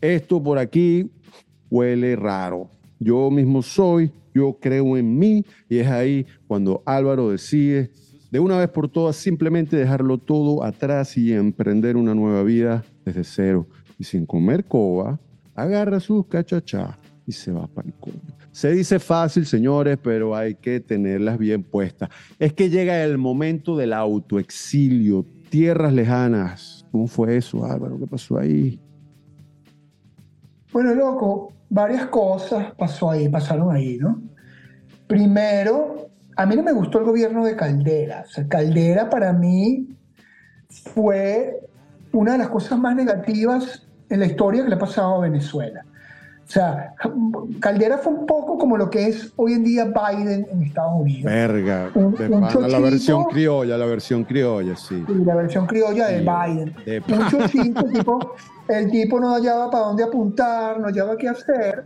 Esto 0.00 0.42
por 0.42 0.58
aquí 0.58 1.10
huele 1.70 2.14
raro. 2.14 2.68
Yo 3.00 3.30
mismo 3.30 3.62
soy, 3.62 4.12
yo 4.34 4.58
creo 4.60 4.96
en 4.96 5.18
mí 5.18 5.44
y 5.68 5.78
es 5.78 5.88
ahí 5.88 6.26
cuando 6.46 6.82
Álvaro 6.86 7.30
decide 7.30 7.90
de 8.30 8.40
una 8.40 8.58
vez 8.58 8.68
por 8.68 8.88
todas 8.88 9.16
simplemente 9.16 9.76
dejarlo 9.76 10.18
todo 10.18 10.64
atrás 10.64 11.16
y 11.16 11.32
emprender 11.32 11.96
una 11.96 12.14
nueva 12.14 12.42
vida 12.42 12.84
desde 13.04 13.24
cero. 13.24 13.66
Y 13.98 14.04
sin 14.04 14.26
comer 14.26 14.64
coba, 14.64 15.20
agarra 15.54 16.00
sus 16.00 16.26
cachachas 16.26 16.96
y 17.26 17.32
se 17.32 17.52
va 17.52 17.66
para 17.66 17.88
el 17.88 17.94
coño. 17.94 18.20
Se 18.54 18.70
dice 18.70 19.00
fácil, 19.00 19.46
señores, 19.46 19.98
pero 20.00 20.36
hay 20.36 20.54
que 20.54 20.78
tenerlas 20.78 21.38
bien 21.38 21.64
puestas. 21.64 22.08
Es 22.38 22.52
que 22.52 22.70
llega 22.70 23.02
el 23.02 23.18
momento 23.18 23.76
del 23.76 23.92
autoexilio, 23.92 25.26
tierras 25.50 25.92
lejanas. 25.92 26.86
¿Cómo 26.92 27.08
fue 27.08 27.36
eso, 27.36 27.64
Álvaro? 27.64 27.98
¿Qué 27.98 28.06
pasó 28.06 28.38
ahí? 28.38 28.80
Bueno, 30.72 30.94
loco, 30.94 31.52
varias 31.68 32.06
cosas 32.06 32.72
pasó 32.74 33.10
ahí, 33.10 33.28
pasaron 33.28 33.74
ahí, 33.74 33.98
¿no? 33.98 34.22
Primero, 35.08 36.10
a 36.36 36.46
mí 36.46 36.54
no 36.54 36.62
me 36.62 36.72
gustó 36.72 37.00
el 37.00 37.06
gobierno 37.06 37.44
de 37.44 37.56
Caldera. 37.56 38.22
O 38.24 38.30
sea, 38.30 38.46
Caldera 38.46 39.10
para 39.10 39.32
mí 39.32 39.88
fue 40.94 41.58
una 42.12 42.32
de 42.32 42.38
las 42.38 42.50
cosas 42.50 42.78
más 42.78 42.94
negativas 42.94 43.84
en 44.10 44.20
la 44.20 44.26
historia 44.26 44.62
que 44.62 44.68
le 44.68 44.76
ha 44.76 44.78
pasado 44.78 45.16
a 45.16 45.22
Venezuela. 45.22 45.84
O 46.46 46.50
sea, 46.50 46.94
Caldera 47.60 47.98
fue 47.98 48.12
un 48.12 48.26
poco 48.26 48.58
como 48.58 48.76
lo 48.76 48.90
que 48.90 49.08
es 49.08 49.32
hoy 49.36 49.54
en 49.54 49.64
día 49.64 49.86
Biden 49.86 50.46
en 50.50 50.62
Estados 50.62 50.92
Unidos. 51.00 51.24
Verga, 51.24 51.90
la 52.68 52.78
versión 52.80 53.24
criolla, 53.24 53.78
la 53.78 53.86
versión 53.86 54.24
criolla, 54.24 54.76
sí. 54.76 55.04
la 55.24 55.34
versión 55.34 55.66
criolla 55.66 56.08
de 56.08 56.20
Biden. 56.20 56.74
un 57.08 57.28
chochito, 57.28 57.84
tipo, 57.88 58.34
el 58.68 58.90
tipo 58.90 59.18
no 59.18 59.34
hallaba 59.34 59.70
para 59.70 59.84
dónde 59.84 60.04
apuntar, 60.04 60.78
no 60.78 60.86
hallaba 60.86 61.16
qué 61.16 61.28
hacer. 61.28 61.84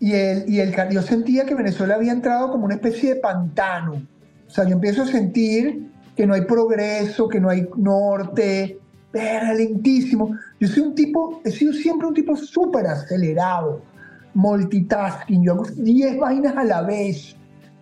Y, 0.00 0.14
el, 0.14 0.48
y 0.48 0.60
el, 0.60 0.74
yo 0.90 1.02
sentía 1.02 1.44
que 1.44 1.54
Venezuela 1.54 1.94
había 1.94 2.12
entrado 2.12 2.50
como 2.50 2.64
una 2.64 2.74
especie 2.74 3.14
de 3.14 3.20
pantano. 3.20 4.02
O 4.48 4.50
sea, 4.50 4.64
yo 4.64 4.72
empiezo 4.72 5.02
a 5.02 5.06
sentir 5.06 5.90
que 6.16 6.26
no 6.26 6.34
hay 6.34 6.42
progreso, 6.42 7.28
que 7.28 7.40
no 7.40 7.48
hay 7.50 7.68
norte, 7.76 8.78
era 9.12 9.52
lentísimo. 9.54 10.36
Yo 10.62 10.68
soy 10.68 10.82
un 10.84 10.94
tipo, 10.94 11.40
he 11.44 11.50
sido 11.50 11.72
siempre 11.72 12.06
un 12.06 12.14
tipo 12.14 12.36
súper 12.36 12.86
acelerado, 12.86 13.82
multitasking. 14.32 15.42
Yo 15.42 15.54
hago 15.54 15.64
10 15.64 16.20
vainas 16.20 16.56
a 16.56 16.62
la 16.62 16.82
vez. 16.82 17.34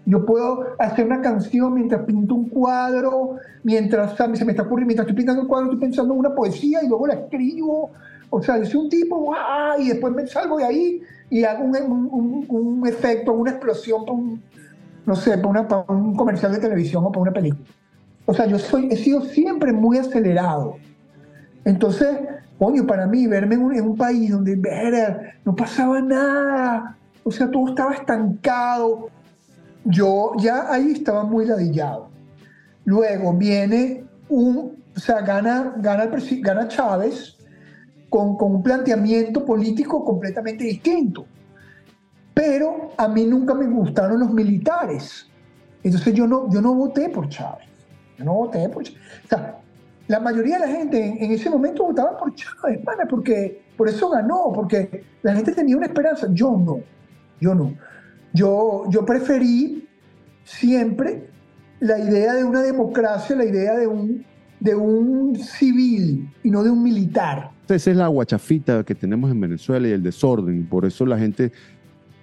Yo 0.07 0.25
puedo 0.25 0.65
hacer 0.79 1.05
una 1.05 1.21
canción 1.21 1.75
mientras 1.75 2.07
pinto 2.07 2.35
un 2.35 2.49
cuadro, 2.49 3.37
mientras 3.65 4.17
se 4.17 4.47
me 4.47 4.53
está 4.53 4.63
ocurriendo, 4.63 4.87
mientras 4.87 5.07
estoy 5.07 5.15
pintando 5.15 5.43
el 5.43 5.49
cuadro, 5.49 5.67
estoy 5.67 5.81
pensando 5.81 6.15
en 6.15 6.21
una 6.21 6.35
poesía 6.35 6.83
y 6.83 6.89
luego 6.89 7.07
la 7.07 7.15
escribo. 7.17 7.91
O 8.31 8.43
sea, 8.43 8.57
yo 8.57 8.65
soy 8.65 8.81
un 8.81 8.89
tipo, 8.89 9.35
y 9.79 9.89
después 9.89 10.15
me 10.15 10.27
salgo 10.27 10.57
de 10.57 10.65
ahí 10.65 11.03
y 11.29 11.45
hago 11.45 11.65
un, 11.65 12.47
un, 12.49 12.89
efecto, 12.89 13.35
una 13.35 13.51
explosión 13.51 14.07
para 14.07 14.17
un, 14.17 14.43
no 15.05 15.17
sé, 15.17 15.37
para, 15.37 15.85
un 15.87 16.17
comercial 16.17 16.53
de 16.53 16.61
televisión 16.61 17.05
o 17.05 17.13
para 17.13 17.21
una 17.21 17.33
película. 17.35 17.69
O 18.25 18.33
sea, 18.33 18.47
yo 18.47 18.59
soy, 18.59 18.89
he 18.91 18.97
sido 18.97 19.21
siempre 19.21 19.71
muy 19.71 19.99
acelerado. 19.99 20.77
Entonces, 21.67 22.17
coño, 22.61 22.87
para 22.87 23.07
mí, 23.07 23.27
verme 23.27 23.55
en 23.55 23.85
un, 23.87 23.97
país 23.97 24.31
donde 24.31 24.55
no 25.47 25.57
pasaba 25.57 26.03
nada, 26.03 26.95
o 27.25 27.31
sea, 27.31 27.51
todo 27.51 27.71
estaba 27.71 27.95
estancado, 27.95 29.09
yo 29.87 30.33
ya 30.39 30.71
ahí 30.71 30.93
estaba 30.93 31.25
muy 31.25 31.47
ladillado. 31.47 32.11
Luego 32.85 33.33
viene 33.33 34.05
un, 34.29 34.77
o 34.95 35.01
sea, 35.01 35.23
gana, 35.23 35.73
gana, 35.79 36.11
gana 36.43 36.69
Chávez, 36.69 37.39
con, 38.11 38.37
un 38.39 38.63
planteamiento 38.63 39.43
político 39.43 40.05
completamente 40.05 40.65
distinto. 40.65 41.25
Pero 42.35 42.91
a 42.99 43.09
mí 43.09 43.25
nunca 43.25 43.55
me 43.55 43.69
gustaron 43.69 44.21
los 44.21 44.35
militares. 44.35 45.27
Entonces 45.83 46.13
yo 46.13 46.27
no, 46.27 46.53
yo 46.53 46.61
no 46.61 46.75
voté 46.75 47.09
por 47.09 47.27
Chávez. 47.31 47.69
Yo 48.19 48.25
no 48.27 48.35
voté 48.35 48.69
por 48.69 48.83
Chávez. 48.83 49.01
O 49.25 49.29
sea, 49.29 49.61
la 50.11 50.19
mayoría 50.19 50.59
de 50.59 50.67
la 50.67 50.73
gente 50.73 51.25
en, 51.25 51.31
ese 51.31 51.49
momento 51.49 51.85
votaba 51.85 52.19
por 52.19 52.35
Chávez, 52.35 52.81
porque 53.09 53.63
por 53.77 53.89
eso 53.89 54.11
ganó, 54.11 54.51
porque 54.53 55.05
la 55.23 55.37
gente 55.37 55.53
tenía 55.53 55.77
una 55.77 55.87
esperanza. 55.87 56.27
Yo 56.33 56.51
no, 56.51 56.81
yo 57.41 57.55
no. 57.55 57.75
Yo, 58.33 58.87
yo 58.91 59.07
preferí 59.07 59.87
siempre 60.43 61.29
la 61.79 61.97
idea 62.01 62.35
de 62.35 62.43
una 62.43 62.61
democracia, 62.61 63.37
la 63.37 63.45
idea 63.45 63.77
de 63.77 63.87
un, 63.87 64.25
de 64.59 64.75
un 64.75 65.37
civil 65.37 66.29
y 66.43 66.51
no 66.51 66.65
de 66.65 66.71
un 66.71 66.83
militar. 66.83 67.53
Esa 67.69 67.93
es 67.93 67.97
la 67.97 68.09
guachafita 68.09 68.83
que 68.83 68.97
tenemos 68.97 69.31
en 69.31 69.41
Venezuela 69.41 69.87
y 69.87 69.93
el 69.93 70.03
desorden. 70.03 70.67
Por 70.67 70.87
eso 70.87 71.07
la 71.07 71.21
gente 71.21 71.53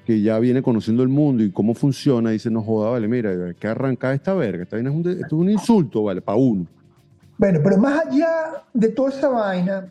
que 0.06 0.22
ya 0.22 0.38
viene 0.40 0.62
conociendo 0.62 1.04
el 1.04 1.10
mundo 1.10 1.42
y 1.42 1.52
cómo 1.52 1.74
funciona 1.74 2.32
dice, 2.32 2.52
no 2.52 2.62
joda, 2.62 2.90
vale, 2.90 3.08
mira, 3.08 3.30
hay 3.30 3.54
que 3.54 3.68
arrancar 3.68 4.14
esta 4.14 4.34
verga. 4.34 4.64
Esta 4.64 4.76
vaina 4.76 4.90
es 4.90 4.96
un, 4.98 5.10
esto 5.10 5.26
es 5.26 5.32
un 5.32 5.50
insulto, 5.50 6.04
vale, 6.04 6.20
para 6.20 6.38
uno. 6.38 6.68
Bueno, 7.38 7.60
pero 7.64 7.78
más 7.78 8.06
allá 8.06 8.64
de 8.74 8.90
toda 8.90 9.10
esa 9.10 9.30
vaina, 9.30 9.88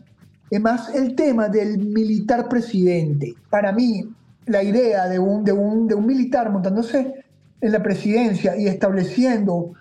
es 0.50 0.60
más 0.60 0.94
el 0.94 1.14
tema 1.14 1.48
del 1.48 1.78
militar 1.78 2.48
presidente. 2.48 3.34
Para 3.50 3.72
mí, 3.72 4.04
la 4.46 4.62
idea 4.62 5.08
de 5.08 5.18
un, 5.18 5.44
de 5.44 5.52
un, 5.52 5.86
de 5.86 5.94
un 5.94 6.06
militar 6.06 6.50
montándose 6.50 7.24
en 7.60 7.72
la 7.72 7.82
presidencia 7.82 8.56
y 8.56 8.66
estableciendo 8.66 9.72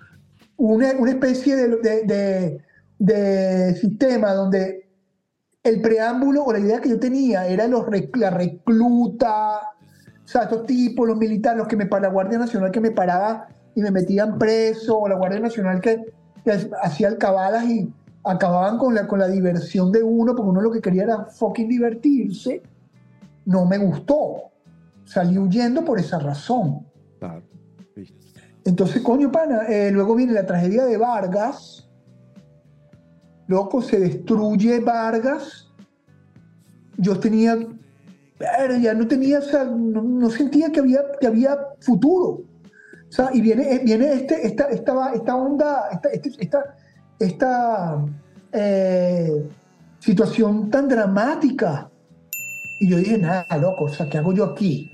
una, 0.57 0.93
una 0.97 1.11
especie 1.11 1.55
de, 1.55 2.03
de, 2.03 2.61
de 2.99 3.75
sistema 3.75 4.33
donde 4.33 4.87
el 5.63 5.81
preámbulo 5.81 6.43
o 6.43 6.53
la 6.53 6.59
idea 6.59 6.79
que 6.79 6.89
yo 6.89 6.99
tenía 6.99 7.47
era 7.47 7.67
los, 7.67 7.85
la 8.13 8.29
recluta, 8.29 9.59
o 10.23 10.27
sea, 10.27 10.43
estos 10.43 10.65
tipos, 10.65 11.07
los 11.07 11.17
militares, 11.17 11.57
los 11.57 11.67
que 11.67 11.75
me 11.75 11.87
para 11.87 12.03
la 12.03 12.13
Guardia 12.13 12.37
Nacional 12.37 12.71
que 12.71 12.81
me 12.81 12.91
paraba 12.91 13.47
y 13.75 13.81
me 13.81 13.91
metían 13.91 14.37
preso, 14.37 14.99
o 14.99 15.07
la 15.09 15.15
Guardia 15.15 15.39
Nacional 15.39 15.81
que, 15.81 16.05
hacía 16.81 17.07
alcabalas 17.07 17.65
y 17.65 17.91
acababan 18.23 18.77
con 18.77 18.95
la, 18.95 19.07
con 19.07 19.19
la 19.19 19.27
diversión 19.27 19.91
de 19.91 20.03
uno, 20.03 20.35
porque 20.35 20.49
uno 20.49 20.61
lo 20.61 20.71
que 20.71 20.81
quería 20.81 21.03
era 21.03 21.25
fucking 21.25 21.69
divertirse, 21.69 22.61
no 23.45 23.65
me 23.65 23.77
gustó. 23.77 24.51
Salí 25.05 25.37
huyendo 25.37 25.85
por 25.85 25.99
esa 25.99 26.19
razón. 26.19 26.85
Claro. 27.19 27.43
Entonces, 28.65 29.03
coño, 29.03 29.31
pana, 29.31 29.67
eh, 29.67 29.91
luego 29.91 30.15
viene 30.15 30.33
la 30.33 30.45
tragedia 30.45 30.85
de 30.85 30.97
Vargas. 30.97 31.87
Loco, 33.47 33.81
se 33.81 33.99
destruye 33.99 34.79
Vargas. 34.79 35.71
Yo 36.97 37.19
tenía, 37.19 37.55
ya 38.81 38.93
no 38.95 39.07
tenía, 39.07 39.39
o 39.39 39.43
sea, 39.43 39.65
no, 39.65 40.29
sentía 40.31 40.71
que 40.71 40.79
había, 40.79 41.01
que 41.19 41.27
había 41.27 41.57
futuro. 41.79 42.41
Sea, 43.15 43.29
y 43.33 43.39
viene, 43.39 43.75
eh, 43.75 43.81
viene 43.85 44.11
este, 44.11 44.45
esta, 44.45 44.65
esta, 44.65 45.13
esta 45.13 45.35
onda, 45.35 45.87
esta, 45.89 46.09
este, 46.09 46.31
esta, 46.37 46.75
esta 47.17 48.05
eh, 48.51 49.47
situación 49.99 50.69
tan 50.69 50.89
dramática. 50.89 51.89
Y 52.81 52.89
yo 52.89 52.97
dije, 52.97 53.17
nada, 53.17 53.45
loco, 53.57 53.85
o 53.85 53.89
sea, 53.89 54.09
¿qué 54.09 54.17
hago 54.17 54.33
yo 54.33 54.43
aquí? 54.43 54.91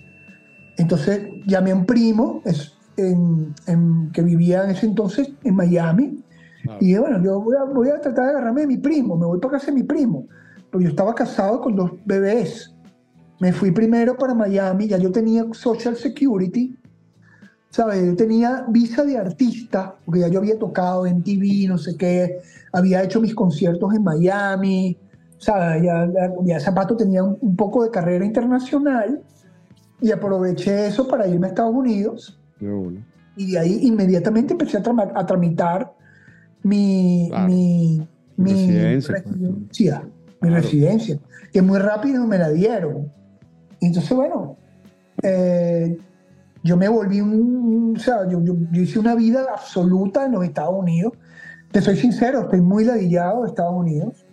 Entonces 0.78 1.30
llamé 1.48 1.72
a 1.72 1.76
un 1.76 1.86
primo, 1.88 2.44
es, 2.46 2.78
que 2.96 4.22
vivía 4.22 4.66
en 4.66 4.70
ese 4.70 4.86
entonces 4.86 5.32
en 5.44 5.56
Miami. 5.56 6.24
Y 6.80 6.86
dije, 6.86 7.00
bueno, 7.00 7.24
yo 7.24 7.42
voy 7.42 7.90
a, 7.90 8.00
tratar 8.02 8.26
de 8.26 8.32
agarrarme 8.34 8.62
de 8.62 8.68
mi 8.68 8.78
primo, 8.78 9.18
me 9.18 9.26
voy 9.26 9.40
para 9.40 9.54
casa 9.54 9.68
de 9.68 9.74
mi 9.74 9.84
primo. 9.84 10.28
Pero 10.70 10.84
yo 10.84 10.90
estaba 10.90 11.16
casado 11.16 11.60
con 11.60 11.76
dos 11.76 11.92
bebés. 12.06 12.72
Me 13.40 13.52
fui 13.52 13.72
primero 13.72 14.16
para 14.16 14.36
Miami, 14.36 14.88
ya 14.88 15.00
yo 15.00 15.12
tenía 15.12 15.44
Social 15.54 15.96
Security, 15.96 16.78
¿sabes? 17.72 18.06
Yo 18.06 18.16
tenía 18.16 18.66
visa 18.68 19.04
de 19.04 19.18
artista, 19.18 19.96
porque 20.06 20.20
ya 20.20 20.28
yo 20.28 20.40
había 20.40 20.60
tocado 20.60 21.08
en 21.08 21.24
TV, 21.24 21.66
no 21.68 21.78
sé 21.78 21.96
qué, 21.98 22.40
había 22.72 23.02
hecho 23.02 23.20
mis 23.20 23.34
conciertos 23.34 23.94
en 23.96 24.04
Miami, 24.04 24.98
¿sabes? 25.38 25.82
Ya, 25.82 26.08
ya, 26.44 26.60
Zapato 26.60 26.96
tenía 26.96 27.24
un, 27.24 27.56
poco 27.56 27.84
de 27.84 27.90
carrera 27.90 28.26
internacional 28.26 29.22
y 30.02 30.12
aproveché 30.12 30.88
eso 30.88 31.08
para 31.08 31.28
irme 31.28 31.48
a 31.48 31.50
Estados 31.50 31.74
Unidos 31.74 32.38
y 33.38 33.52
de 33.52 33.60
ahí 33.60 33.80
inmediatamente 33.84 34.54
empecé 34.54 34.78
a, 34.78 35.26
tramitar 35.26 35.94
mi, 36.64 37.32
mi, 37.48 38.06
residencia, 38.38 40.04
mi 40.42 40.50
residencia, 40.50 41.18
que 41.54 41.62
muy 41.62 41.80
rápido 41.80 42.28
me 42.28 42.38
la 42.38 42.50
dieron. 42.50 43.10
entonces, 43.80 44.12
bueno, 44.12 44.58
eh, 45.24 45.98
yo 46.64 46.78
me 46.78 46.88
volví 46.88 47.22
un, 47.22 47.96
o 47.98 48.00
sea, 48.00 48.28
yo, 48.30 48.44
yo, 48.44 48.56
hice 48.74 49.00
una 49.00 49.16
vida 49.16 49.46
absoluta 49.52 50.26
en 50.26 50.34
los 50.34 50.44
Estados 50.44 50.76
Unidos. 50.78 51.14
Te 51.72 51.82
soy 51.82 51.96
sincero, 51.98 52.42
estoy 52.42 52.62
muy 52.62 52.86
ladillado 52.86 53.44
de 53.44 53.50
Estados 53.50 53.74
Unidos. 53.74 54.26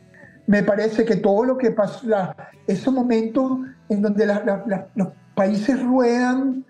Me 0.46 0.62
parece 0.62 1.04
que 1.04 1.16
todo 1.16 1.44
lo 1.44 1.56
que 1.56 1.70
pasa, 1.70 2.34
esos 2.66 2.92
momentos 2.92 3.58
en 3.88 4.02
donde 4.02 4.26
los 4.94 5.08
países 5.34 5.82
ruedan 5.82 6.64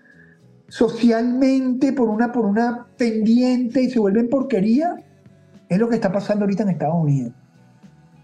socialmente 0.67 1.93
por 1.93 2.09
una, 2.09 2.31
por 2.31 2.45
una 2.45 2.87
pendiente 2.97 3.81
y 3.81 3.89
se 3.89 3.99
vuelven 3.99 4.29
porquería, 4.29 4.95
es 5.67 5.79
lo 5.79 5.89
que 5.89 5.95
está 5.95 6.11
pasando 6.11 6.45
ahorita 6.45 6.63
en 6.63 6.69
Estados 6.69 6.95
Unidos. 6.95 7.33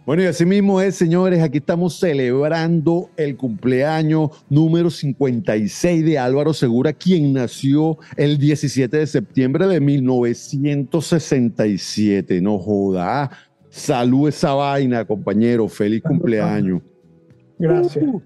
Bueno, 0.06 0.22
y 0.22 0.28
así 0.28 0.46
mismo 0.46 0.80
es, 0.82 0.96
señores, 0.96 1.42
aquí 1.42 1.58
estamos 1.58 1.98
celebrando 1.98 3.10
el 3.18 3.36
cumpleaños 3.36 4.30
número 4.52 4.92
56 4.92 6.06
de 6.06 6.20
Álvaro 6.20 6.54
Segura, 6.54 6.94
quien 6.94 7.34
nació 7.34 7.98
el 8.16 8.38
17 8.38 8.98
de 8.98 9.08
septiembre 9.08 9.66
de 9.66 9.80
1967. 9.80 12.40
No 12.40 12.60
joda. 12.60 13.32
Salud 13.70 14.30
esa 14.30 14.54
vaina, 14.54 15.06
compañero. 15.06 15.68
Feliz 15.68 16.04
cumpleaños. 16.04 16.84
Gracias. 17.58 18.06
Uh. 18.06 18.22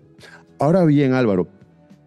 ahora 0.59 0.83
bien, 0.83 1.13
Álvaro, 1.13 1.47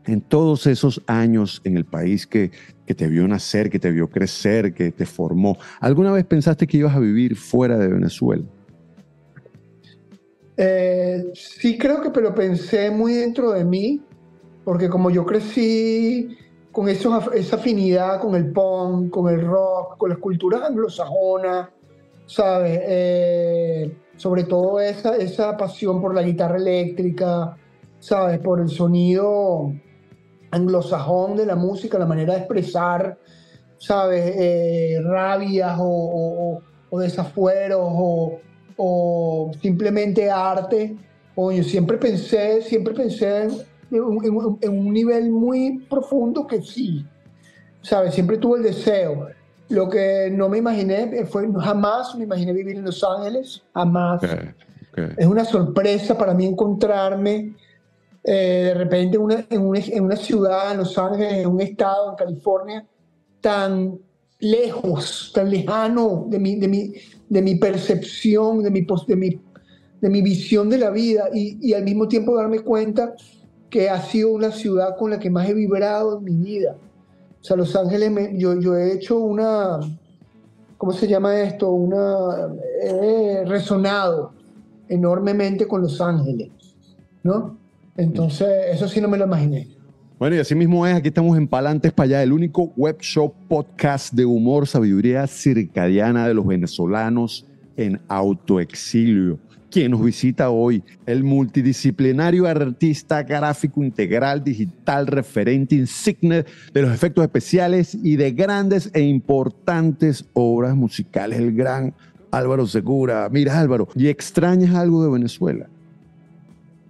en 0.05 0.21
todos 0.21 0.67
esos 0.67 1.01
años 1.07 1.63
en 1.65 1.79
el 1.79 1.87
país 1.87 2.27
que, 2.27 2.51
que 2.85 2.95
te 2.95 3.09
vio 3.09 3.27
nacer, 3.27 3.71
que 3.71 3.79
te 3.79 3.91
vio 3.91 4.11
crecer, 4.11 4.75
que 4.75 4.93
te 4.93 5.07
formó, 5.07 5.57
¿alguna 5.81 6.13
vez 6.13 6.27
pensaste 6.27 6.67
que 6.67 6.77
ibas 6.77 6.95
a 6.95 7.01
vivir 7.01 7.37
fuera 7.37 7.79
de 7.79 7.89
Venezuela? 7.89 8.45
Eh, 10.57 11.33
sí 11.35 11.79
creo 11.79 12.03
que 12.03 12.11
pero 12.11 12.35
pensé 12.35 12.91
muy 12.91 13.15
dentro 13.15 13.53
de 13.53 13.65
mí, 13.65 14.01
porque 14.65 14.89
como 14.89 15.11
yo 15.11 15.25
crecí 15.25 16.37
con 16.73 16.89
esa 16.89 17.17
afinidad 17.17 18.21
con 18.21 18.35
el 18.35 18.51
punk, 18.51 19.11
con 19.11 19.33
el 19.33 19.47
rock, 19.47 19.99
con 19.99 20.11
las 20.11 20.19
culturas 20.19 20.63
anglosajonas, 20.63 21.69
¿sabes? 22.27 22.81
Eh, 22.83 23.97
sobre 24.17 24.45
todo 24.45 24.81
esa, 24.81 25.17
esa 25.17 25.57
pasión 25.57 26.01
por 26.01 26.15
la 26.15 26.23
guitarra 26.23 26.57
eléctrica, 26.57 27.57
¿sabes? 27.99 28.39
Por 28.39 28.61
el 28.61 28.69
sonido 28.69 29.73
anglosajón 30.51 31.37
de 31.37 31.47
la 31.47 31.57
música, 31.57 31.99
la 31.99 32.07
manera 32.07 32.35
de 32.35 32.41
expresar, 32.41 33.19
¿sabes? 33.79 34.35
Eh, 34.39 34.99
rabias 35.03 35.77
o, 35.79 36.61
desafueros 36.93 37.81
o, 37.83 38.39
simplemente 39.61 40.31
arte. 40.31 40.97
O 41.35 41.51
yo 41.51 41.63
siempre 41.65 41.97
pensé, 41.97 42.61
siempre 42.63 42.93
pensé 42.95 43.49
en, 43.91 44.71
un 44.71 44.93
nivel 44.93 45.31
muy 45.31 45.79
profundo 45.89 46.47
que 46.47 46.61
sí, 46.61 47.07
¿sabes? 47.81 48.15
Siempre 48.15 48.37
tuve 48.37 48.59
el 48.59 48.65
deseo. 48.65 49.29
Lo 49.69 49.89
que 49.89 50.31
no 50.31 50.51
me 50.51 50.59
imaginé 50.59 51.25
fue, 51.25 51.49
jamás 51.61 52.15
me 52.17 52.25
imaginé 52.25 52.53
vivir 52.53 52.77
en 52.77 52.85
Los 52.85 53.03
Ángeles, 53.03 53.63
jamás. 53.73 54.23
Es 55.17 55.27
una 55.27 55.45
sorpresa 55.45 56.19
para 56.19 56.35
mí 56.35 56.45
encontrarme 56.45 57.55
eh, 58.25 58.63
de 58.67 58.75
repente 58.75 59.19
una, 59.19 59.45
en, 59.49 59.63
una, 59.63 59.81
en, 59.81 60.05
una, 60.05 60.17
ciudad, 60.17 60.73
en 60.73 60.79
Los 60.79 60.97
Ángeles, 60.97 61.33
en 61.33 61.47
un 61.49 61.61
estado, 61.61 62.11
en 62.11 62.17
California, 62.17 62.87
tan 63.41 63.99
lejos, 64.39 65.33
tan 65.35 65.51
lejano 65.51 66.27
de 66.29 66.39
mi, 66.39 66.57
de 66.57 66.69
mi, 66.69 66.93
de 67.33 67.41
mi 67.41 67.55
percepción, 67.55 68.63
de 68.63 68.71
mi, 68.71 68.83
de, 68.83 69.17
mi, 69.17 69.41
de 70.03 70.09
mi 70.11 70.21
visión 70.21 70.69
de 70.69 70.77
la 70.77 70.91
vida 70.91 71.31
y, 71.33 71.57
y, 71.67 71.73
al 71.73 71.83
mismo 71.83 72.07
tiempo 72.07 72.37
darme 72.37 72.61
cuenta 72.61 73.15
que 73.71 73.89
ha 73.89 74.03
sido 74.03 74.33
una 74.33 74.53
ciudad 74.53 74.99
con 74.99 75.13
la 75.13 75.19
que 75.19 75.31
más 75.31 75.49
he 75.49 75.55
vibrado 75.55 76.19
en 76.19 76.25
mi 76.25 76.35
vida. 76.35 76.77
O 77.41 77.43
sea, 77.43 77.57
Los 77.57 77.75
Ángeles, 77.75 78.33
yo, 78.35 78.61
yo 78.61 78.77
he 78.77 78.93
hecho 78.93 79.19
una, 79.19 79.81
¿cómo 80.77 80.93
se 80.93 81.09
llama 81.09 81.41
esto? 81.41 81.71
Una, 81.71 82.55
he 82.83 83.45
resonado 83.47 84.35
enormemente 84.91 85.67
con 85.67 85.81
Los 85.81 86.03
Ángeles, 86.03 86.51
¿no? 87.23 87.57
Entonces, 87.97 88.47
eso 88.73 88.87
sí 88.89 89.01
no 89.01 89.09
me 89.09 89.17
lo 89.17 89.25
imaginé. 89.25 89.69
Bueno, 90.23 90.37
y 90.37 90.39
así 90.39 90.55
mismo 90.55 90.87
es, 90.87 90.95
aquí 90.95 91.09
estamos 91.09 91.37
en 91.37 91.49
Palantes 91.49 91.93
para 91.93 92.05
allá, 92.05 92.23
el 92.23 92.33
único 92.33 92.73
web 92.77 92.97
shop 93.01 93.35
podcast 93.49 94.15
de 94.15 94.25
humor, 94.25 94.69
sabiduría 94.69 95.27
circadiana 95.27 96.29
de 96.29 96.35
los 96.35 96.47
venezolanos 96.47 97.45
en 97.77 98.01
autoexilio. 98.07 99.41
Quien 99.69 99.91
nos 99.91 100.05
visita 100.05 100.51
hoy, 100.51 100.85
el 101.07 101.25
multidisciplinario 101.25 102.47
artista 102.47 103.25
gráfico 103.25 103.83
integral 103.83 104.45
digital 104.45 105.09
referente 105.09 105.75
insigne 105.75 106.45
de 106.73 106.83
los 106.83 106.95
efectos 106.95 107.25
especiales 107.25 107.99
y 108.01 108.15
de 108.15 108.31
grandes 108.31 108.93
e 108.95 109.01
importantes 109.01 110.25
obras 110.35 110.77
musicales, 110.77 111.41
el 111.41 111.53
gran 111.53 111.95
Álvaro 112.31 112.69
Segura. 112.69 113.29
Mira 113.29 113.59
Álvaro, 113.59 113.89
¿y 113.97 114.07
extrañas 114.07 114.73
algo 114.77 115.03
de 115.03 115.11
Venezuela? 115.11 115.69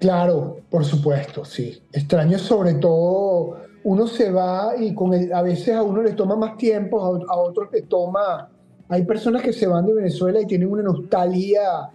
Claro, 0.02 0.56
por 0.68 0.84
supuesto, 0.84 1.44
sí. 1.44 1.80
Extraño 1.92 2.36
sobre 2.36 2.74
todo, 2.74 3.58
uno 3.84 4.08
se 4.08 4.32
va 4.32 4.72
y 4.76 4.92
con 4.96 5.14
a 5.14 5.42
veces 5.42 5.76
a 5.76 5.84
uno 5.84 6.02
le 6.02 6.14
toma 6.14 6.34
más 6.34 6.56
tiempo, 6.56 7.00
a, 7.00 7.36
otros 7.36 7.68
le 7.72 7.82
toma... 7.82 8.50
Hay 8.88 9.04
personas 9.04 9.42
que 9.42 9.52
se 9.52 9.68
van 9.68 9.86
de 9.86 9.94
Venezuela 9.94 10.40
y 10.40 10.46
tienen 10.46 10.68
una 10.68 10.82
nostalgia 10.82 11.88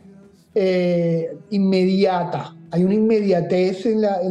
eh, 0.56 1.38
inmediata. 1.50 2.56
Hay 2.72 2.86
una 2.86 2.94
inmediatez 2.94 3.86
en, 3.88 4.00
la, 4.00 4.22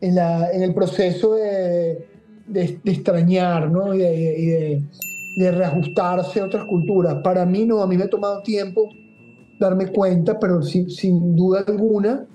en, 0.00 0.14
la, 0.14 0.50
en 0.50 0.62
el 0.62 0.72
proceso 0.72 1.34
de, 1.34 2.06
de, 2.46 2.80
extrañar 2.86 3.70
¿no? 3.70 3.92
y, 3.92 3.98
de, 3.98 4.82
de, 5.36 5.52
reajustarse 5.52 6.40
a 6.40 6.46
otras 6.46 6.64
culturas. 6.64 7.16
Para 7.22 7.44
mí 7.44 7.66
no, 7.66 7.82
a 7.82 7.86
mí 7.86 7.98
me 7.98 8.04
ha 8.04 8.10
tomado 8.10 8.42
tiempo 8.42 8.88
darme 9.60 9.88
cuenta, 9.88 10.40
pero 10.40 10.62
sin, 10.62 10.88
sin 10.88 11.36
duda 11.36 11.64
alguna 11.68 12.26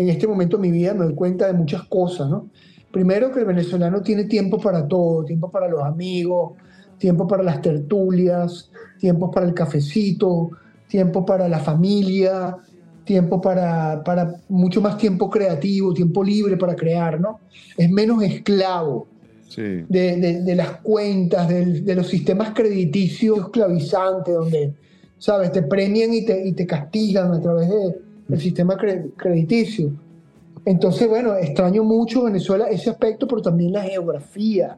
en 0.00 0.08
este 0.08 0.26
momento 0.26 0.56
de 0.56 0.62
mi 0.62 0.70
vida 0.70 0.94
me 0.94 1.04
doy 1.04 1.14
cuenta 1.14 1.46
de 1.46 1.52
muchas 1.52 1.82
cosas, 1.82 2.30
¿no? 2.30 2.48
Primero 2.90 3.30
que 3.30 3.40
el 3.40 3.44
venezolano 3.44 4.00
tiene 4.00 4.24
tiempo 4.24 4.58
para 4.58 4.88
todo, 4.88 5.24
tiempo 5.26 5.50
para 5.50 5.68
los 5.68 5.82
amigos, 5.82 6.54
tiempo 6.96 7.28
para 7.28 7.42
las 7.42 7.60
tertulias, 7.60 8.70
tiempo 8.98 9.30
para 9.30 9.46
el 9.46 9.52
cafecito, 9.52 10.50
tiempo 10.88 11.26
para 11.26 11.48
la 11.48 11.58
familia, 11.58 12.56
tiempo 13.04 13.42
para, 13.42 14.02
para 14.02 14.36
mucho 14.48 14.80
más 14.80 14.96
tiempo 14.96 15.28
creativo, 15.28 15.92
tiempo 15.92 16.24
libre 16.24 16.56
para 16.56 16.74
crear, 16.74 17.20
¿no? 17.20 17.40
Es 17.76 17.90
menos 17.90 18.22
esclavo. 18.22 19.06
de, 19.56 20.54
las 20.56 20.80
cuentas, 20.80 21.46
de, 21.48 21.94
los 21.94 22.08
sistemas 22.08 22.52
crediticios 22.54 23.38
esclavizantes, 23.38 24.34
donde, 24.34 24.72
¿sabes? 25.18 25.52
Te 25.52 25.62
premian 25.62 26.14
y 26.14 26.24
te, 26.24 26.48
y 26.48 26.52
te 26.52 26.66
castigan 26.66 27.32
a 27.34 27.40
través 27.40 27.68
del 28.30 28.40
sistema 28.40 28.76
crediticio. 28.76 29.92
Entonces, 30.64 31.08
bueno, 31.08 31.34
extraño 31.36 31.84
mucho 31.84 32.24
Venezuela 32.24 32.68
ese 32.68 32.90
aspecto, 32.90 33.26
pero 33.26 33.42
también 33.42 33.72
la 33.72 33.82
geografía. 33.82 34.76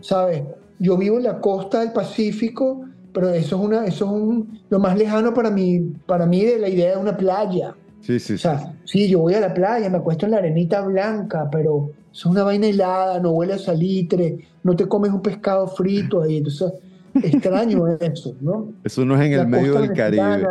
¿Sabes? 0.00 0.42
Yo 0.78 0.96
vivo 0.96 1.16
en 1.16 1.24
la 1.24 1.40
costa 1.40 1.80
del 1.80 1.92
Pacífico, 1.92 2.84
pero 3.12 3.30
eso 3.30 3.56
es, 3.56 3.62
una, 3.62 3.86
eso 3.86 4.04
es 4.04 4.10
un, 4.10 4.60
lo 4.68 4.78
más 4.78 4.96
lejano 4.96 5.32
para 5.32 5.50
mí, 5.50 5.80
para 6.06 6.26
mí 6.26 6.44
de 6.44 6.58
la 6.58 6.68
idea 6.68 6.92
de 6.92 6.96
una 6.98 7.16
playa. 7.16 7.74
Sí, 8.00 8.20
sí, 8.20 8.34
o 8.34 8.38
sea, 8.38 8.74
sí. 8.84 9.08
yo 9.08 9.20
voy 9.20 9.34
a 9.34 9.40
la 9.40 9.54
playa, 9.54 9.88
me 9.88 9.96
acuesto 9.96 10.26
en 10.26 10.32
la 10.32 10.38
arenita 10.38 10.82
blanca, 10.82 11.48
pero 11.50 11.90
es 12.12 12.24
una 12.26 12.44
vaina 12.44 12.66
helada, 12.66 13.18
no 13.18 13.30
huele 13.30 13.54
a 13.54 13.58
salitre, 13.58 14.38
no 14.62 14.76
te 14.76 14.86
comes 14.86 15.10
un 15.10 15.22
pescado 15.22 15.66
frito 15.66 16.22
ahí. 16.22 16.36
Entonces, 16.36 16.72
extraño 17.14 17.86
eso, 18.00 18.36
¿no? 18.40 18.68
Eso 18.84 19.04
no 19.04 19.20
es 19.20 19.26
en 19.26 19.32
el 19.32 19.46
medio 19.48 19.80
del 19.80 19.92
Caribe. 19.92 20.46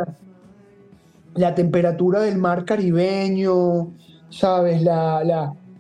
La 1.35 1.53
temperatura 1.53 2.21
del 2.21 2.37
mar 2.37 2.65
caribeño, 2.65 3.93
¿sabes? 4.29 4.81
La, 4.81 5.23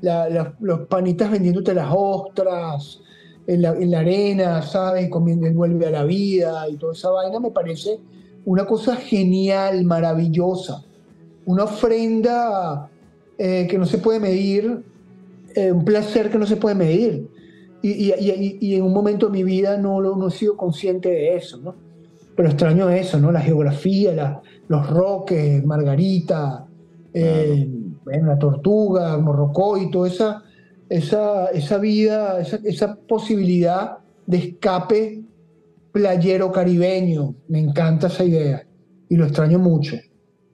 la, 0.01 0.53
los 0.59 0.81
panitas 0.81 1.31
vendiéndote 1.31 1.73
las 1.73 1.91
ostras 1.91 3.01
en 3.47 3.61
la, 3.61 3.69
en 3.69 3.91
la 3.91 3.99
arena, 3.99 4.61
¿sabes? 4.61 5.09
Comiendo 5.09 5.47
el 5.47 5.53
vuelve 5.53 5.87
a 5.87 5.91
la 5.91 6.03
vida 6.03 6.69
y 6.69 6.77
toda 6.77 6.93
esa 6.93 7.09
vaina 7.09 7.39
me 7.39 7.51
parece 7.51 7.99
una 8.45 8.65
cosa 8.65 8.95
genial, 8.95 9.83
maravillosa 9.85 10.83
una 11.45 11.63
ofrenda 11.63 12.89
eh, 13.37 13.67
que 13.69 13.77
no 13.77 13.85
se 13.85 13.99
puede 13.99 14.19
medir, 14.19 14.83
eh, 15.55 15.71
un 15.71 15.85
placer 15.85 16.29
que 16.29 16.37
no 16.37 16.45
se 16.45 16.57
puede 16.57 16.75
medir. 16.75 17.29
Y, 17.81 18.11
y, 18.11 18.75
en 18.75 18.81
un 18.81 18.93
momento 18.93 19.27
de 19.27 19.31
mi 19.31 19.43
vida 19.43 19.77
no, 19.77 20.01
no 20.01 20.27
he 20.27 20.31
sido 20.31 20.57
consciente 20.57 21.07
de 21.07 21.35
eso, 21.35 21.57
¿no? 21.57 21.75
Pero 22.35 22.49
extraño 22.49 22.89
eso, 22.89 23.19
¿no? 23.19 23.31
La 23.31 23.41
geografía, 23.41 24.11
la, 24.11 24.41
los 24.67 24.89
roques, 24.89 25.63
Margarita, 25.65 26.65
eh, 27.13 27.67
la 28.05 28.37
tortuga, 28.37 29.17
Morrocoy, 29.17 29.89
toda 29.91 30.07
esa, 30.07 30.43
esa, 30.89 31.47
esa 31.47 31.77
vida, 31.77 32.39
esa, 32.39 32.59
esa 32.63 32.95
posibilidad 32.95 33.97
de 34.25 34.37
escape 34.37 35.23
playero 35.91 36.51
caribeño. 36.51 37.35
Me 37.47 37.59
encanta 37.59 38.07
esa 38.07 38.23
idea 38.23 38.65
y 39.09 39.15
lo 39.15 39.25
extraño 39.25 39.59
mucho. 39.59 39.95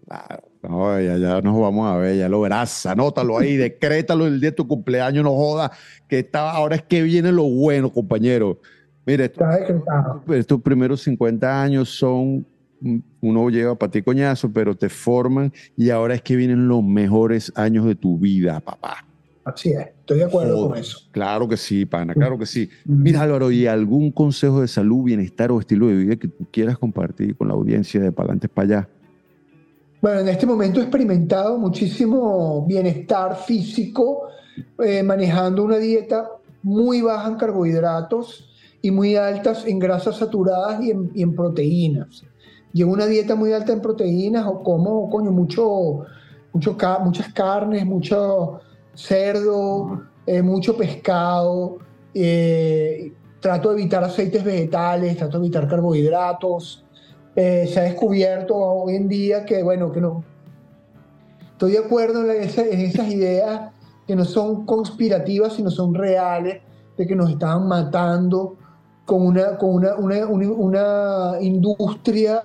Claro. 0.07 0.51
No, 0.61 1.01
ya, 1.01 1.41
nos 1.41 1.59
vamos 1.59 1.89
a 1.89 1.97
ver, 1.97 2.17
ya 2.17 2.29
lo 2.29 2.41
verás, 2.41 2.85
anótalo 2.85 3.39
ahí, 3.39 3.57
decrétalo 3.57 4.27
el 4.27 4.39
día 4.39 4.51
de 4.51 4.55
tu 4.55 4.67
cumpleaños, 4.67 5.23
no 5.23 5.31
joda, 5.31 5.71
que 6.07 6.19
está, 6.19 6.51
ahora 6.51 6.75
es 6.75 6.83
que 6.83 7.01
viene 7.01 7.31
lo 7.31 7.43
bueno, 7.43 7.91
compañero. 7.91 8.59
Mire, 9.03 9.31
estos, 10.29 10.61
primeros 10.61 11.01
50 11.01 11.63
años 11.63 11.89
son, 11.89 12.45
uno 13.21 13.49
lleva 13.49 13.75
para 13.75 13.91
ti 13.91 14.01
coñazo, 14.01 14.51
pero 14.51 14.75
te 14.75 14.89
forman 14.89 15.53
y 15.77 15.89
ahora 15.89 16.15
es 16.15 16.21
que 16.21 16.35
vienen 16.35 16.67
los 16.67 16.83
mejores 16.83 17.51
años 17.55 17.85
de 17.85 17.95
tu 17.95 18.17
vida, 18.17 18.59
papá. 18.59 19.05
Así 19.43 19.71
es, 19.71 19.87
estoy 19.87 20.19
de 20.19 20.25
acuerdo 20.25 20.69
con 20.69 20.77
eso. 20.77 20.99
Claro 21.11 21.47
que 21.47 21.57
sí, 21.57 21.85
pana, 21.85 22.13
claro 22.13 22.37
que 22.37 22.45
sí. 22.45 22.69
Mira, 22.85 23.23
Álvaro, 23.23 23.51
¿y 23.51 23.65
algún 23.65 24.11
consejo 24.11 24.61
de 24.61 24.67
salud, 24.67 25.03
bienestar 25.03 25.51
o 25.51 25.59
estilo 25.59 25.87
de 25.87 25.95
vida 25.95 26.15
que 26.15 26.27
tú 26.27 26.45
quieras 26.51 26.77
compartir 26.77 27.35
con 27.35 27.47
la 27.47 27.55
audiencia 27.55 27.99
de 27.99 28.11
Palantes 28.11 28.49
para 28.53 28.65
allá? 28.65 28.89
Bueno, 29.99 30.19
en 30.19 30.29
este 30.29 30.45
momento 30.45 30.79
he 30.79 30.83
experimentado 30.83 31.57
muchísimo 31.57 32.65
bienestar 32.67 33.35
físico 33.35 34.29
eh, 34.83 35.03
manejando 35.03 35.63
una 35.63 35.77
dieta 35.77 36.27
muy 36.63 37.01
baja 37.01 37.29
en 37.29 37.35
carbohidratos 37.35 38.49
y 38.81 38.91
muy 38.91 39.15
altas 39.15 39.65
en 39.65 39.79
grasas 39.79 40.17
saturadas 40.17 40.83
y 40.83 41.21
en, 41.21 41.35
proteínas. 41.35 42.23
Llevo 42.73 42.93
una 42.93 43.05
dieta 43.05 43.35
muy 43.35 43.51
alta 43.51 43.73
en 43.73 43.81
proteínas 43.81 44.45
o 44.47 44.63
como, 44.63 45.09
coño, 45.09 45.31
mucho, 45.31 46.05
mucho 46.53 46.77
muchas 47.03 47.33
carnes, 47.33 47.85
mucho 47.85 48.61
cerdo, 48.93 50.03
eh, 50.25 50.41
mucho 50.41 50.77
pescado. 50.77 51.79
Eh, 52.13 53.13
trato 53.41 53.69
de 53.69 53.81
evitar 53.81 54.03
aceites 54.03 54.43
vegetales, 54.43 55.17
trato 55.17 55.39
de 55.39 55.45
evitar 55.45 55.67
carbohidratos. 55.67 56.85
Eh, 57.35 57.69
se 57.71 57.79
ha 57.79 57.83
descubierto 57.83 58.55
hoy 58.55 58.95
en 58.95 59.07
día 59.07 59.45
que, 59.45 59.63
bueno, 59.63 59.91
que 59.91 59.99
no. 59.99 60.23
Estoy 61.51 61.73
de 61.73 61.79
acuerdo 61.79 62.29
en, 62.31 62.41
esas 62.41 63.07
ideas 63.09 63.71
que 64.07 64.15
no 64.15 64.25
son 64.25 64.65
conspirativas, 64.65 65.53
sino 65.53 65.69
son 65.69 65.93
reales, 65.93 66.61
de 66.97 67.07
que 67.07 67.15
nos 67.15 67.29
estaban 67.29 67.67
matando 67.67 68.57
con 69.11 69.23
una, 69.23 69.57
con 69.57 69.71
una, 69.71 69.97
una, 69.97 70.25
una, 70.25 71.41
industria 71.41 72.41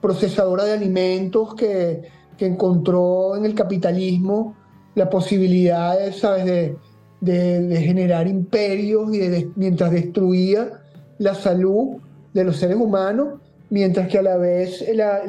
procesadora 0.00 0.64
de 0.64 0.72
alimentos 0.72 1.54
que, 1.54 2.02
que, 2.36 2.46
encontró 2.46 3.36
en 3.36 3.44
el 3.44 3.54
capitalismo 3.54 4.56
la 4.96 5.08
posibilidad 5.08 5.96
¿sabes? 6.14 6.46
De, 6.46 6.76
de, 7.20 7.80
generar 7.80 8.26
imperios 8.26 9.14
y 9.14 9.18
de, 9.18 9.50
mientras 9.54 9.92
destruía 9.92 10.82
la 11.18 11.36
salud 11.36 11.98
de 12.34 12.42
los 12.42 12.56
seres 12.56 12.76
humanos, 12.76 13.38
mientras 13.70 14.08
que 14.08 14.18
a 14.18 14.22
la 14.22 14.38
vez 14.38 14.84
la, 14.92 15.20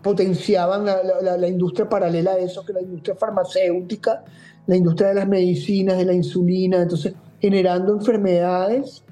potenciaban 0.00 0.84
la, 0.84 1.48
industria 1.48 1.88
paralela 1.88 2.34
a 2.34 2.38
eso, 2.38 2.64
que 2.64 2.72
la 2.72 2.82
industria 2.82 3.16
farmacéutica, 3.16 4.22
la 4.68 4.76
industria 4.76 5.08
de 5.08 5.14
las 5.14 5.26
medicinas, 5.26 5.98
de 5.98 6.04
la 6.04 6.12
insulina, 6.12 6.82
entonces 6.82 7.14
generando 7.40 7.94
enfermedades 7.94 9.03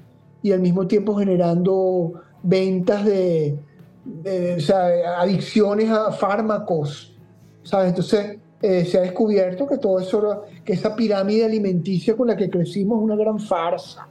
y 0.43 0.51
al 0.51 0.59
mismo 0.59 0.85
tiempo 0.85 1.15
generando 1.15 2.13
ventas 2.43 3.05
de, 3.05 3.57
adicciones 5.17 5.89
a 5.89 6.11
fármacos, 6.11 7.15
¿sabes? 7.63 7.89
Entonces 7.89 8.37
eh, 8.61 8.85
se 8.85 8.97
ha 8.97 9.01
descubierto 9.01 9.65
que 9.65 9.77
todo 9.77 9.99
eso, 9.99 10.43
que 10.65 10.73
esa 10.73 10.95
pirámide 10.95 11.45
alimenticia 11.45 12.15
con 12.15 12.27
la 12.27 12.35
que 12.35 12.49
crecimos 12.49 12.99
es 12.99 13.03
una 13.03 13.15
gran 13.15 13.39
farsa. 13.39 14.07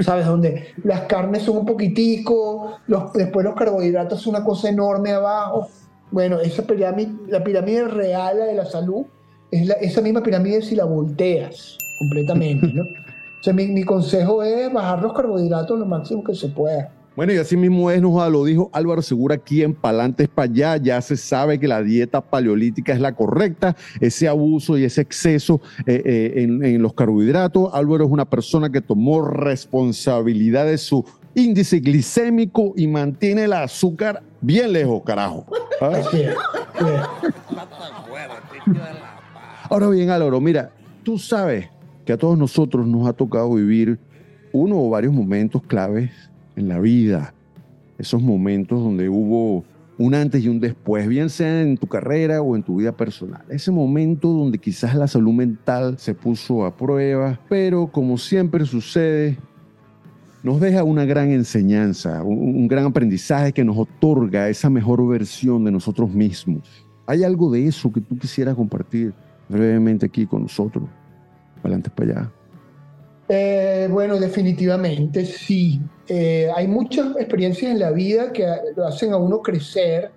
¿sabes? 0.00 0.26
Donde 0.26 0.68
las 0.82 1.02
carnes 1.02 1.42
son 1.42 1.58
un 1.58 1.66
poquitico, 1.66 2.78
los, 2.86 3.12
después 3.12 3.44
los 3.44 3.54
carbohidratos 3.54 4.20
son 4.20 4.34
una 4.34 4.44
cosa 4.44 4.68
enorme 4.68 5.12
abajo. 5.12 5.68
Bueno, 6.10 6.40
esa 6.40 6.66
pirámide, 6.66 7.12
la 7.28 7.44
pirámide 7.44 7.86
real 7.86 8.38
de 8.38 8.54
la 8.54 8.64
salud 8.64 9.04
es 9.50 9.70
esa 9.80 10.00
misma 10.00 10.22
pirámide 10.22 10.62
si 10.62 10.74
la 10.74 10.84
volteas 10.84 11.78
completamente, 11.98 12.66
¿no? 12.72 12.84
O 13.42 13.44
sea, 13.44 13.52
mi, 13.52 13.66
mi 13.66 13.82
consejo 13.82 14.40
es 14.44 14.72
bajar 14.72 15.02
los 15.02 15.12
carbohidratos 15.12 15.76
lo 15.76 15.84
máximo 15.84 16.22
que 16.22 16.32
se 16.32 16.46
pueda. 16.46 16.92
Bueno, 17.16 17.32
y 17.32 17.38
así 17.38 17.56
mismo 17.56 17.90
es, 17.90 18.00
nos 18.00 18.30
lo 18.30 18.44
dijo 18.44 18.70
Álvaro 18.72 19.02
Segura 19.02 19.34
aquí 19.34 19.64
en 19.64 19.74
Palantes 19.74 20.28
para 20.28 20.44
allá. 20.48 20.76
Ya 20.76 21.00
se 21.02 21.16
sabe 21.16 21.58
que 21.58 21.66
la 21.66 21.82
dieta 21.82 22.20
paleolítica 22.20 22.92
es 22.92 23.00
la 23.00 23.16
correcta. 23.16 23.74
Ese 23.98 24.28
abuso 24.28 24.78
y 24.78 24.84
ese 24.84 25.00
exceso 25.00 25.60
eh, 25.86 26.02
eh, 26.04 26.32
en, 26.44 26.80
los 26.80 26.94
carbohidratos. 26.94 27.74
Álvaro 27.74 28.04
es 28.04 28.12
una 28.12 28.26
persona 28.26 28.70
que 28.70 28.80
tomó 28.80 29.22
responsabilidad 29.22 30.66
de 30.66 30.78
su 30.78 31.04
índice 31.34 31.80
glicémico 31.80 32.74
y 32.76 32.86
mantiene 32.86 33.42
el 33.42 33.54
azúcar 33.54 34.22
bien 34.40 34.72
lejos, 34.72 35.02
carajo. 35.04 35.46
¿Ah? 35.80 36.00
Ahora 39.68 39.88
bien, 39.88 40.10
Álvaro, 40.10 40.40
mira, 40.40 40.70
tú 41.02 41.18
sabes 41.18 41.66
que 42.04 42.12
a 42.12 42.18
todos 42.18 42.38
nosotros 42.38 42.86
nos 42.86 43.06
ha 43.06 43.12
tocado 43.12 43.54
vivir 43.54 43.98
uno 44.52 44.76
o 44.78 44.90
varios 44.90 45.12
momentos 45.12 45.62
claves 45.62 46.10
en 46.56 46.68
la 46.68 46.78
vida, 46.78 47.34
esos 47.98 48.20
momentos 48.20 48.82
donde 48.82 49.08
hubo 49.08 49.64
un 49.98 50.14
antes 50.14 50.42
y 50.42 50.48
un 50.48 50.58
después, 50.58 51.06
bien 51.06 51.30
sea 51.30 51.62
en 51.62 51.76
tu 51.76 51.86
carrera 51.86 52.42
o 52.42 52.56
en 52.56 52.62
tu 52.62 52.76
vida 52.76 52.92
personal. 52.92 53.42
Ese 53.48 53.70
momento 53.70 54.28
donde 54.28 54.58
quizás 54.58 54.94
la 54.94 55.06
salud 55.06 55.32
mental 55.32 55.98
se 55.98 56.14
puso 56.14 56.64
a 56.64 56.76
prueba, 56.76 57.38
pero 57.48 57.86
como 57.86 58.18
siempre 58.18 58.64
sucede, 58.66 59.38
nos 60.42 60.60
deja 60.60 60.82
una 60.82 61.04
gran 61.04 61.30
enseñanza, 61.30 62.22
un, 62.24 62.66
gran 62.66 62.86
aprendizaje 62.86 63.52
que 63.52 63.64
nos 63.64 63.78
otorga 63.78 64.48
esa 64.48 64.68
mejor 64.68 65.06
versión 65.06 65.64
de 65.64 65.70
nosotros 65.70 66.10
mismos. 66.10 66.84
¿Hay 67.06 67.22
algo 67.22 67.50
de 67.52 67.66
eso 67.66 67.92
que 67.92 68.00
tú 68.00 68.18
quisieras 68.18 68.56
compartir 68.56 69.12
brevemente 69.48 70.06
aquí 70.06 70.26
con 70.26 70.42
nosotros? 70.42 70.88
Adelante 71.62 71.90
para 71.90 72.10
allá. 72.10 72.32
Eh, 73.28 73.88
bueno, 73.90 74.18
definitivamente 74.18 75.24
sí. 75.24 75.80
Eh, 76.06 76.50
hay 76.54 76.68
muchas 76.68 77.16
experiencias 77.16 77.72
en 77.72 77.78
la 77.78 77.90
vida 77.90 78.32
que 78.32 78.46
lo 78.76 78.86
hacen 78.86 79.12
a 79.12 79.16
uno 79.16 79.40
crecer 79.40 80.10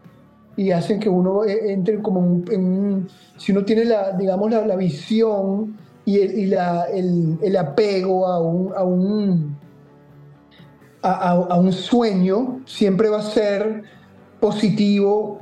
y 0.57 0.71
hacen 0.71 0.99
que 0.99 1.07
uno 1.07 1.45
eh, 1.45 1.71
entre 1.71 2.01
como 2.01 2.43
en 2.51 2.65
un, 2.65 3.07
si 3.37 3.51
uno 3.51 3.63
tiene 3.63 3.85
la, 3.85 4.11
digamos, 4.11 4.51
la, 4.51 4.75
visión 4.75 5.77
y, 6.03 6.19
el, 6.19 6.49
la, 6.49 6.85
el, 6.85 7.55
apego 7.57 8.27
a 8.27 8.41
un, 8.41 8.73
a 8.75 8.83
un, 8.83 9.57
a, 11.01 11.59
un 11.59 11.71
sueño, 11.71 12.61
siempre 12.65 13.09
va 13.09 13.19
a 13.19 13.23
ser 13.23 13.83
positivo 14.39 15.39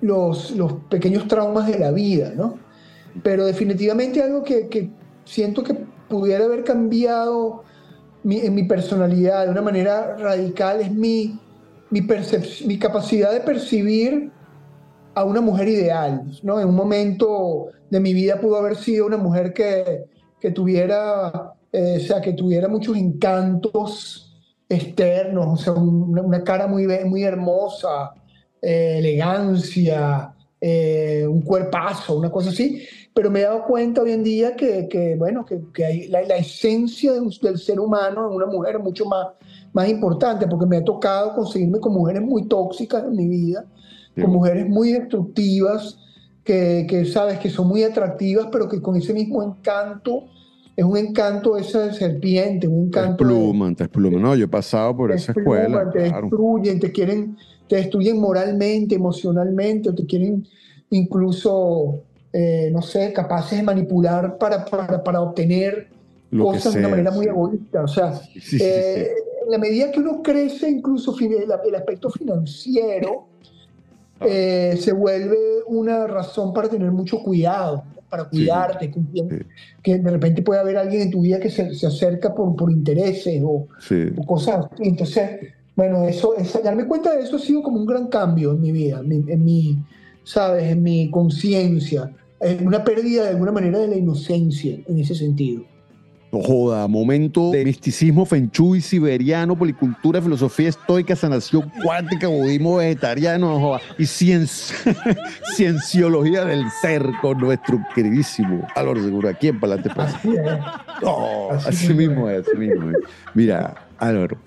los, 0.00 0.50
los 0.52 0.74
pequeños 0.90 1.28
traumas 1.28 1.66
de 1.66 1.78
la 1.78 1.92
vida, 1.92 2.32
¿no? 2.36 2.58
Pero 3.22 3.46
definitivamente 3.46 4.22
algo 4.22 4.44
que, 4.44 4.68
que 4.68 4.90
siento 5.30 5.62
que 5.62 5.74
pudiera 6.08 6.44
haber 6.44 6.64
cambiado 6.64 7.62
en 8.24 8.54
mi 8.54 8.64
personalidad 8.64 9.44
de 9.44 9.52
una 9.52 9.62
manera 9.62 10.16
radical 10.16 10.80
es 10.80 10.92
mi, 10.92 11.38
mi, 11.90 12.00
mi 12.66 12.78
capacidad 12.78 13.32
de 13.32 13.40
percibir 13.40 14.30
a 15.14 15.24
una 15.24 15.40
mujer 15.40 15.68
ideal. 15.68 16.24
¿no? 16.42 16.60
En 16.60 16.68
un 16.68 16.74
momento 16.74 17.68
de 17.88 18.00
mi 18.00 18.12
vida 18.12 18.40
pudo 18.40 18.56
haber 18.56 18.76
sido 18.76 19.06
una 19.06 19.16
mujer 19.16 19.52
que, 19.52 20.04
que 20.40 20.50
tuviera, 20.50 21.54
eh, 21.72 21.98
o 22.00 22.06
sea, 22.06 22.20
que 22.20 22.32
tuviera 22.32 22.68
muchos 22.68 22.96
encantos 22.96 24.26
externos, 24.68 25.46
o 25.48 25.56
sea, 25.56 25.72
una, 25.72 26.44
cara 26.44 26.66
muy, 26.66 26.86
muy 27.06 27.24
hermosa, 27.24 28.12
eh, 28.62 28.96
elegancia, 28.98 30.32
eh, 30.60 31.26
un 31.28 31.42
cuerpazo, 31.42 32.16
una 32.16 32.30
cosa 32.30 32.50
así, 32.50 32.82
pero 33.14 33.30
me 33.30 33.40
he 33.40 33.42
dado 33.42 33.64
cuenta 33.64 34.02
hoy 34.02 34.12
en 34.12 34.22
día 34.22 34.56
que, 34.56 34.88
que 34.88 35.16
bueno, 35.16 35.44
que, 35.44 35.60
que 35.74 35.84
hay 35.84 36.08
la, 36.08 36.22
la, 36.22 36.36
esencia 36.36 37.12
del, 37.12 37.58
ser 37.58 37.80
humano 37.80 38.28
en 38.28 38.36
una 38.36 38.46
mujer 38.46 38.76
es 38.76 38.82
mucho 38.82 39.04
más, 39.04 39.28
más 39.72 39.88
importante, 39.88 40.46
porque 40.46 40.66
me 40.66 40.76
ha 40.76 40.84
tocado 40.84 41.34
conseguirme 41.34 41.80
con 41.80 41.92
mujeres 41.92 42.22
muy 42.22 42.46
tóxicas 42.46 43.04
en 43.04 43.16
mi 43.16 43.28
vida, 43.28 43.66
con 44.14 44.30
mujeres 44.30 44.68
muy 44.68 44.92
destructivas, 44.92 45.98
que, 46.44 46.86
que, 46.88 47.04
sabes 47.04 47.38
que 47.38 47.50
son 47.50 47.68
muy 47.68 47.82
atractivas, 47.82 48.48
pero 48.50 48.68
que 48.68 48.80
con 48.80 48.96
ese 48.96 49.12
mismo 49.12 49.42
encanto, 49.42 50.24
es 50.76 50.84
un 50.84 50.96
encanto 50.96 51.56
esa 51.58 51.92
serpiente, 51.92 52.66
un 52.66 52.86
encanto... 52.86 53.18
Te 53.18 53.24
espluman, 53.24 53.76
te 53.76 53.84
espluman. 53.84 54.22
No, 54.22 54.34
yo 54.34 54.46
he 54.46 54.48
pasado 54.48 54.96
por 54.96 55.12
esa 55.12 55.32
escuela. 55.32 55.90
Te 55.90 56.00
destruyen, 56.00 56.80
te 56.80 56.90
quieren, 56.90 57.36
te 57.68 57.76
destruyen 57.76 58.18
moralmente, 58.18 58.94
emocionalmente, 58.94 59.90
o 59.90 59.94
te 59.94 60.06
quieren 60.06 60.46
incluso, 60.88 62.02
eh, 62.32 62.70
no 62.72 62.80
sé, 62.80 63.12
capaces 63.12 63.58
de 63.58 63.64
manipular 63.64 64.38
para, 64.38 64.64
para, 64.64 65.02
para 65.02 65.20
obtener 65.20 65.88
cosas 66.38 66.74
de 66.74 66.80
una 66.80 66.88
manera 66.88 67.10
muy 67.10 67.26
egoísta. 67.26 67.82
O 67.82 67.88
sea, 67.88 68.20
eh, 68.60 69.10
en 69.44 69.50
la 69.50 69.58
medida 69.58 69.90
que 69.90 70.00
uno 70.00 70.22
crece, 70.22 70.70
incluso 70.70 71.16
el, 71.18 71.74
aspecto 71.74 72.08
financiero, 72.10 73.26
eh, 74.20 74.78
se 74.80 74.92
vuelve 74.92 75.38
una 75.66 76.06
razón 76.06 76.52
para 76.52 76.68
tener 76.68 76.92
mucho 76.92 77.20
cuidado, 77.20 77.82
para 78.08 78.24
cuidarte, 78.24 78.92
que 79.82 79.98
de 79.98 80.10
repente 80.10 80.42
puede 80.42 80.60
haber 80.60 80.76
alguien 80.76 81.02
en 81.02 81.10
tu 81.10 81.22
vida 81.22 81.40
que 81.40 81.50
se, 81.50 81.74
se 81.74 81.86
acerca 81.86 82.34
por, 82.34 82.54
por 82.54 82.70
intereses 82.70 83.42
o, 83.44 83.66
cosas 84.24 84.66
así. 84.70 84.84
Entonces, 84.84 85.30
bueno, 85.74 86.04
eso, 86.04 86.34
darme 86.62 86.86
cuenta 86.86 87.16
de 87.16 87.22
eso 87.22 87.36
ha 87.36 87.38
sido 87.40 87.62
como 87.62 87.78
un 87.78 87.86
gran 87.86 88.08
cambio 88.08 88.52
en 88.52 88.60
mi 88.60 88.70
vida, 88.70 89.00
en 89.00 89.44
mi, 89.44 89.78
¿sabes? 90.24 90.64
En 90.64 90.82
mi 90.82 91.10
conciencia, 91.10 92.10
una 92.62 92.84
pérdida 92.84 93.24
de 93.24 93.30
alguna 93.30 93.52
manera 93.52 93.78
de 93.78 93.88
la 93.88 93.96
inocencia 93.96 94.78
en 94.86 94.98
ese 94.98 95.14
sentido. 95.14 95.64
No 96.32 96.40
joda, 96.42 96.86
momento 96.86 97.50
de 97.50 97.64
misticismo, 97.64 98.24
fenchuy, 98.24 98.80
siberiano, 98.80 99.56
policultura, 99.56 100.22
filosofía 100.22 100.68
estoica, 100.68 101.16
sanación 101.16 101.72
cuántica, 101.82 102.28
budismo 102.28 102.76
vegetariano, 102.76 103.48
no 103.48 103.60
joda, 103.60 103.80
y 103.98 104.06
cienciología 105.56 106.44
del 106.44 106.64
ser 106.80 107.04
con 107.20 107.38
nuestro 107.38 107.80
queridísimo 107.96 108.64
Álvaro 108.76 109.02
Seguro, 109.02 109.28
aquí 109.28 109.48
en 109.48 109.58
Palante 109.58 109.90
Paz. 109.90 110.14
Así, 111.66 111.92
mismo 111.94 112.30
es, 112.30 112.46
así 112.46 112.56
mismo 112.56 112.90
es. 112.90 112.96
Mira, 113.34 113.88
Álvaro, 113.98 114.38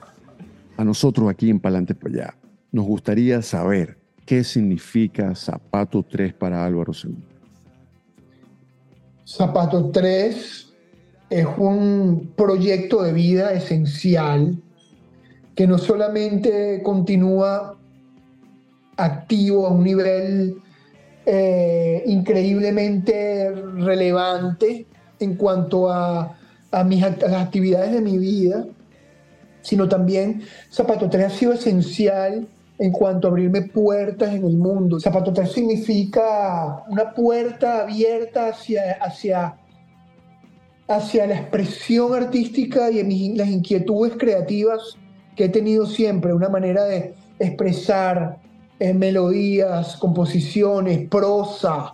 a 0.77 0.85
nosotros 0.85 1.29
aquí 1.29 1.49
en 1.49 1.59
Palante 1.59 1.93
Allá 2.05 2.33
nos 2.71 2.85
gustaría 2.85 3.41
saber 3.41 3.97
qué 4.25 4.45
significa 4.45 5.35
Zapato 5.35 6.01
3 6.01 6.33
para 6.33 6.65
Álvaro 6.65 6.93
Seguro. 6.93 7.32
Zapato 9.35 9.89
3 9.89 10.73
es 11.31 11.47
un 11.57 12.33
proyecto 12.35 13.01
de 13.01 13.13
vida 13.13 13.51
esencial 13.53 14.61
que 15.55 15.65
no 15.65 15.79
solamente 15.79 16.83
continúa 16.83 17.75
activo 18.95 19.65
a 19.65 19.71
un 19.71 19.83
nivel 19.83 20.61
eh, 21.25 22.03
increíblemente 22.05 23.51
relevante 23.77 24.85
en 25.19 25.33
cuanto 25.33 25.91
a, 25.91 26.37
mis, 26.85 27.01
las 27.01 27.33
actividades 27.33 27.91
de 27.91 28.01
mi 28.01 28.19
vida, 28.19 28.67
sino 29.63 29.89
también 29.89 30.43
Zapato 30.71 31.09
3 31.09 31.25
ha 31.25 31.29
sido 31.31 31.53
esencial 31.53 32.47
en 32.83 32.91
cuanto 32.91 33.27
a 33.27 33.31
abrirme 33.31 33.61
puertas 33.61 34.33
en 34.33 34.45
el 34.45 34.57
mundo. 34.57 34.99
Zapato 34.99 35.31
3 35.31 35.51
significa 35.51 36.83
una 36.89 37.13
puerta 37.13 37.83
abierta 37.83 38.49
hacia, 38.49 38.93
hacia 39.01 39.55
hacia 40.87 41.25
la 41.25 41.35
expresión 41.35 42.13
artística 42.13 42.91
y 42.91 43.35
las 43.35 43.49
inquietudes 43.49 44.13
creativas 44.17 44.97
que 45.35 45.45
he 45.45 45.49
tenido 45.49 45.85
siempre, 45.85 46.33
una 46.33 46.49
manera 46.49 46.83
de 46.85 47.13
expresar 47.39 48.39
eh, 48.79 48.93
melodías, 48.93 49.95
composiciones, 49.97 51.07
prosa. 51.09 51.93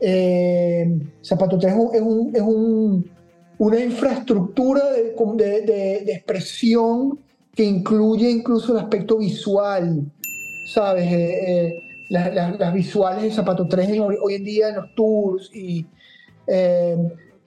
Eh, 0.00 0.98
Zapato 1.24 1.58
3 1.58 1.74
es, 1.94 2.02
una 3.58 3.80
infraestructura 3.80 4.82
de, 4.92 6.04
expresión 6.12 7.18
que 7.58 7.64
incluye 7.64 8.30
incluso 8.30 8.70
el 8.70 8.78
aspecto 8.78 9.18
visual, 9.18 10.04
¿sabes? 10.64 11.08
Eh, 11.10 11.82
las 12.08 12.72
visuales 12.72 13.24
de 13.24 13.32
Zapato 13.32 13.66
3 13.66 13.98
hoy, 13.98 14.34
en 14.36 14.44
día 14.44 14.68
en 14.68 14.76
los 14.76 14.94
tours 14.94 15.50
y 15.52 15.84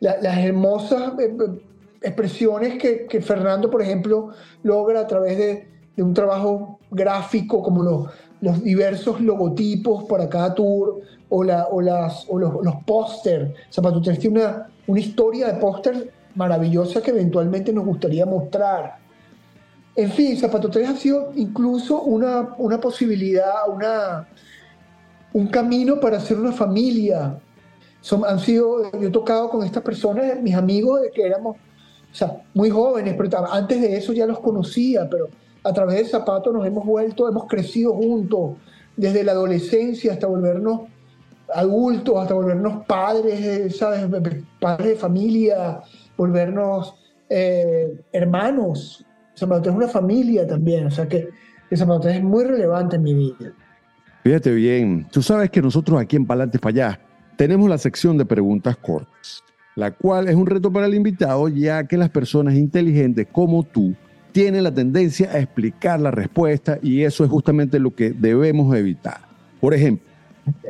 las 0.02 0.38
hermosas 0.38 1.14
eh, 1.18 1.34
eh, 1.40 1.62
expresiones 2.02 2.78
que, 2.78 3.06
que, 3.06 3.22
Fernando, 3.22 3.72
por 3.72 3.82
ejemplo, 3.82 4.32
logra 4.64 5.00
a 5.00 5.08
través 5.08 5.38
de, 5.38 5.70
de 5.96 6.04
un 6.04 6.14
trabajo 6.14 6.78
gráfico, 6.92 7.64
como 7.64 7.82
los, 7.82 8.10
los, 8.42 8.62
diversos 8.62 9.22
logotipos 9.22 10.04
para 10.10 10.28
cada 10.28 10.54
tour, 10.54 11.00
o, 11.30 11.42
la, 11.42 11.68
o, 11.68 11.80
las, 11.80 12.26
o 12.28 12.38
los, 12.38 12.56
los 12.62 12.76
póster. 12.86 13.54
Zapato 13.72 14.02
3 14.02 14.20
tiene 14.20 14.42
una, 14.42 14.68
una 14.88 15.00
historia 15.00 15.48
de 15.48 15.54
póster 15.62 16.12
maravillosa 16.36 17.02
que 17.02 17.12
eventualmente 17.12 17.72
nos 17.72 17.86
gustaría 17.86 18.26
mostrar. 18.26 19.01
En 19.96 20.12
fin, 20.12 20.38
Zapato 20.38 20.70
3 20.70 20.90
ha 20.90 20.96
sido 20.96 21.32
incluso 21.36 22.02
una, 22.02 22.56
una 22.58 22.80
posibilidad, 22.80 23.68
una, 23.68 24.28
un 25.34 25.48
camino 25.48 26.00
para 26.00 26.18
hacer 26.18 26.40
una 26.40 26.54
familia, 26.54 27.38
son, 28.02 28.26
han 28.26 28.40
sido, 28.40 28.92
yo 29.00 29.08
he 29.08 29.12
tocado 29.12 29.50
con 29.50 29.64
estas 29.64 29.84
personas, 29.84 30.42
mis 30.42 30.56
amigos, 30.56 31.02
de 31.02 31.12
que 31.12 31.24
éramos 31.24 31.58
muy 32.54 32.70
jóvenes, 32.70 33.16
pero 33.18 33.52
antes 33.52 33.80
de 33.80 33.96
eso 33.96 34.12
ya 34.12 34.26
los 34.26 34.40
conocía, 34.40 35.08
pero 35.10 35.30
a 35.64 35.72
través 35.72 35.98
de 35.98 36.06
Zapato 36.06 36.52
nos 36.52 36.66
hemos 36.66 36.86
vuelto, 36.86 37.30
hemos 37.30 37.46
crecido 37.46 37.94
juntos, 37.94 38.58
desde 38.98 39.24
la 39.24 39.32
adolescencia 39.34 40.14
hasta 40.14 40.28
volvernos 40.28 40.82
adultos, 41.54 42.18
hasta 42.18 42.34
volvernos 42.34 42.86
padres, 42.86 43.78
¿sabes? 43.78 44.08
Padres 44.60 44.88
de 44.88 44.96
familia, 44.96 45.82
volvernos 46.18 46.96
eh, 47.30 48.02
hermanos. 48.12 49.06
Zapato 49.42 49.70
es 49.72 49.76
una 49.76 49.88
familia 49.88 50.46
también, 50.46 50.86
o 50.86 50.92
sea 50.92 51.08
que 51.08 51.30
el 51.70 51.78
Zapato 51.78 52.08
es 52.08 52.22
muy 52.22 52.44
relevante 52.44 52.96
en 52.98 53.04
mi 53.04 53.14
vida. 53.14 53.54
Fíjate 54.24 54.54
bien, 54.54 55.08
tú 55.12 55.24
sabes 55.24 55.50
que 55.50 55.62
nosotros 55.62 56.00
aquí 56.00 56.16
en 56.16 56.28
Palantes 56.28 56.62
para 56.62 56.72
allá 56.72 57.00
tenemos 57.38 57.68
la 57.68 57.80
sección 57.80 58.20
de 58.20 58.26
preguntas 58.26 58.78
cortas, 58.78 59.44
la 59.76 59.90
cual 59.90 60.28
es 60.28 60.36
un 60.36 60.46
reto 60.46 60.72
para 60.72 60.86
el 60.86 60.94
invitado, 60.94 61.48
ya 61.48 61.88
que 61.88 61.98
las 61.98 62.12
personas 62.12 62.54
inteligentes 62.54 63.28
como 63.32 63.64
tú 63.64 63.96
tienen 64.32 64.64
la 64.64 64.74
tendencia 64.74 65.32
a 65.32 65.40
explicar 65.40 66.00
la 66.00 66.12
respuesta 66.12 66.78
y 66.84 67.02
eso 67.02 67.24
es 67.24 67.32
justamente 67.32 67.80
lo 67.80 67.96
que 67.96 68.12
debemos 68.12 68.76
evitar. 68.76 69.22
Por 69.60 69.74
ejemplo, 69.74 70.11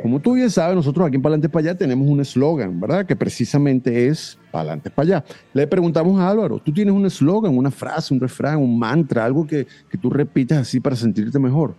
como 0.02 0.20
tú 0.20 0.34
bien 0.34 0.50
sabes, 0.50 0.76
nosotros 0.76 1.08
aquí 1.08 1.16
en 1.16 1.22
Palante 1.22 1.48
para 1.48 1.70
allá 1.70 1.78
tenemos 1.78 2.08
un 2.08 2.20
eslogan, 2.20 2.80
¿verdad? 2.80 3.06
Que 3.06 3.16
precisamente 3.16 4.08
es 4.08 4.38
Palante 4.52 4.90
para 4.90 5.06
allá. 5.06 5.26
Le 5.54 5.66
preguntamos 5.68 6.20
a 6.20 6.30
Álvaro, 6.30 6.60
¿tú 6.60 6.74
tienes 6.74 6.94
un 6.94 7.06
eslogan, 7.06 7.58
una 7.58 7.72
frase, 7.72 8.14
un 8.14 8.20
refrán, 8.20 8.58
un 8.58 8.78
mantra, 8.78 9.24
algo 9.24 9.48
que, 9.48 9.66
que 9.90 9.98
tú 9.98 10.10
repitas 10.10 10.58
así 10.58 10.80
para 10.80 10.96
sentirte 10.96 11.40
mejor? 11.40 11.76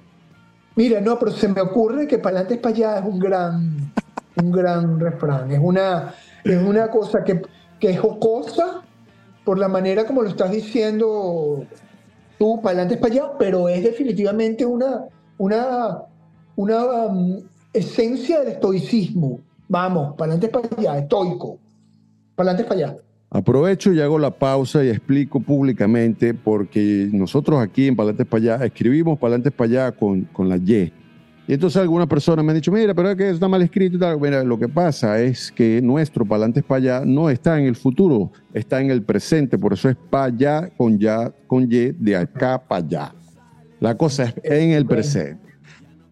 Mira, 0.75 1.01
no, 1.01 1.19
pero 1.19 1.33
se 1.33 1.49
me 1.49 1.61
ocurre 1.61 2.07
que 2.07 2.19
Palante 2.19 2.57
para 2.57 2.75
allá 2.75 2.99
es 2.99 3.05
un 3.05 3.19
gran 3.19 3.93
un 4.37 4.51
gran 4.51 4.99
refrán. 4.99 5.51
Es 5.51 5.61
una, 5.63 6.15
es 6.45 6.63
una 6.63 6.91
cosa 6.91 7.25
que, 7.25 7.43
que 7.79 7.91
es 7.91 8.01
jocosa 8.01 8.83
por 9.45 9.59
la 9.59 9.69
manera 9.69 10.07
como 10.07 10.23
lo 10.23 10.29
estás 10.29 10.51
diciendo 10.51 11.65
tú, 12.39 12.61
para 12.63 12.81
adelante, 12.81 12.97
para 12.97 13.15
allá, 13.15 13.33
pero 13.39 13.69
es 13.69 13.83
definitivamente 13.83 14.65
una, 14.65 15.05
una, 15.39 16.03
una 16.57 16.77
esencia 17.73 18.41
del 18.41 18.55
estoicismo. 18.55 19.41
Vamos, 19.69 20.15
para 20.17 20.33
adelante, 20.33 20.49
para 20.49 20.69
allá, 20.77 20.99
estoico. 20.99 21.59
Para 22.35 22.51
adelante, 22.51 22.69
para 22.69 22.89
allá. 22.89 22.97
Aprovecho 23.35 23.95
y 23.95 24.01
hago 24.01 24.19
la 24.19 24.31
pausa 24.31 24.85
y 24.85 24.91
explico 24.91 25.41
públicamente 25.41 26.35
porque 26.35 27.09
nosotros 27.11 27.63
aquí 27.63 27.87
en 27.87 27.97
Palantes 27.97 28.27
para 28.27 28.57
allá 28.57 28.65
escribimos 28.67 29.19
Palantes 29.19 29.51
para 29.55 29.71
allá 29.71 29.93
con, 29.93 30.25
con 30.25 30.51
la 30.51 30.59
Y 30.59 30.93
Y 31.49 31.55
entonces 31.55 31.81
algunas 31.81 32.09
personas 32.09 32.45
me 32.45 32.51
han 32.51 32.57
dicho, 32.57 32.71
mira, 32.71 32.93
pero 32.93 33.09
es 33.09 33.17
que 33.17 33.31
está 33.31 33.49
mal 33.49 33.63
escrito 33.63 33.97
y 33.97 34.01
tal. 34.01 34.21
Mira, 34.21 34.45
lo 34.45 34.59
que 34.59 34.69
pasa 34.69 35.19
es 35.19 35.51
que 35.51 35.81
nuestro 35.81 36.27
Palantes 36.27 36.63
para 36.63 36.77
allá 36.77 37.03
no 37.07 37.31
está 37.31 37.59
en 37.59 37.65
el 37.65 37.75
futuro, 37.75 38.33
está 38.53 38.83
en 38.83 38.91
el 38.91 39.03
presente. 39.03 39.57
Por 39.57 39.73
eso 39.73 39.89
es 39.89 39.97
para 40.11 40.25
allá 40.25 40.69
con 40.77 40.99
ya, 40.99 41.33
con 41.47 41.63
Y, 41.63 41.93
de 41.93 42.17
acá 42.17 42.63
para 42.63 42.85
allá. 42.85 43.15
La 43.81 43.97
cosa 43.97 44.25
es 44.25 44.35
en 44.45 44.73
el 44.73 44.85
presente. 44.85 45.52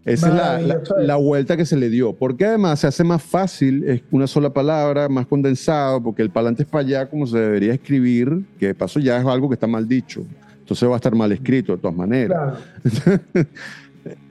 Esa 0.04 0.28
es 0.28 0.34
la, 0.34 0.60
la, 0.60 0.82
la, 0.98 1.16
vuelta 1.16 1.56
que 1.56 1.66
se 1.66 1.76
le 1.76 1.90
dio. 1.90 2.14
Porque 2.14 2.46
además 2.46 2.80
se 2.80 2.86
hace 2.86 3.04
más 3.04 3.22
fácil, 3.22 3.84
es 3.84 4.02
una 4.10 4.26
sola 4.26 4.50
palabra, 4.50 5.08
más 5.08 5.26
condensado, 5.26 6.02
porque 6.02 6.22
el 6.22 6.30
Palantes 6.30 6.66
para 6.66 6.82
allá, 6.82 7.10
como 7.10 7.26
se 7.26 7.38
debería 7.38 7.74
escribir, 7.74 8.44
que 8.58 8.68
de 8.68 8.74
paso 8.74 8.98
ya 8.98 9.18
es 9.18 9.26
algo 9.26 9.48
que 9.48 9.54
está 9.54 9.66
mal 9.66 9.86
dicho. 9.86 10.24
Entonces 10.58 10.88
va 10.88 10.94
a 10.94 10.96
estar 10.96 11.14
mal 11.14 11.32
escrito 11.32 11.72
de 11.72 11.82
todas 11.82 11.96
maneras. 11.96 12.58
Claro. 13.04 13.48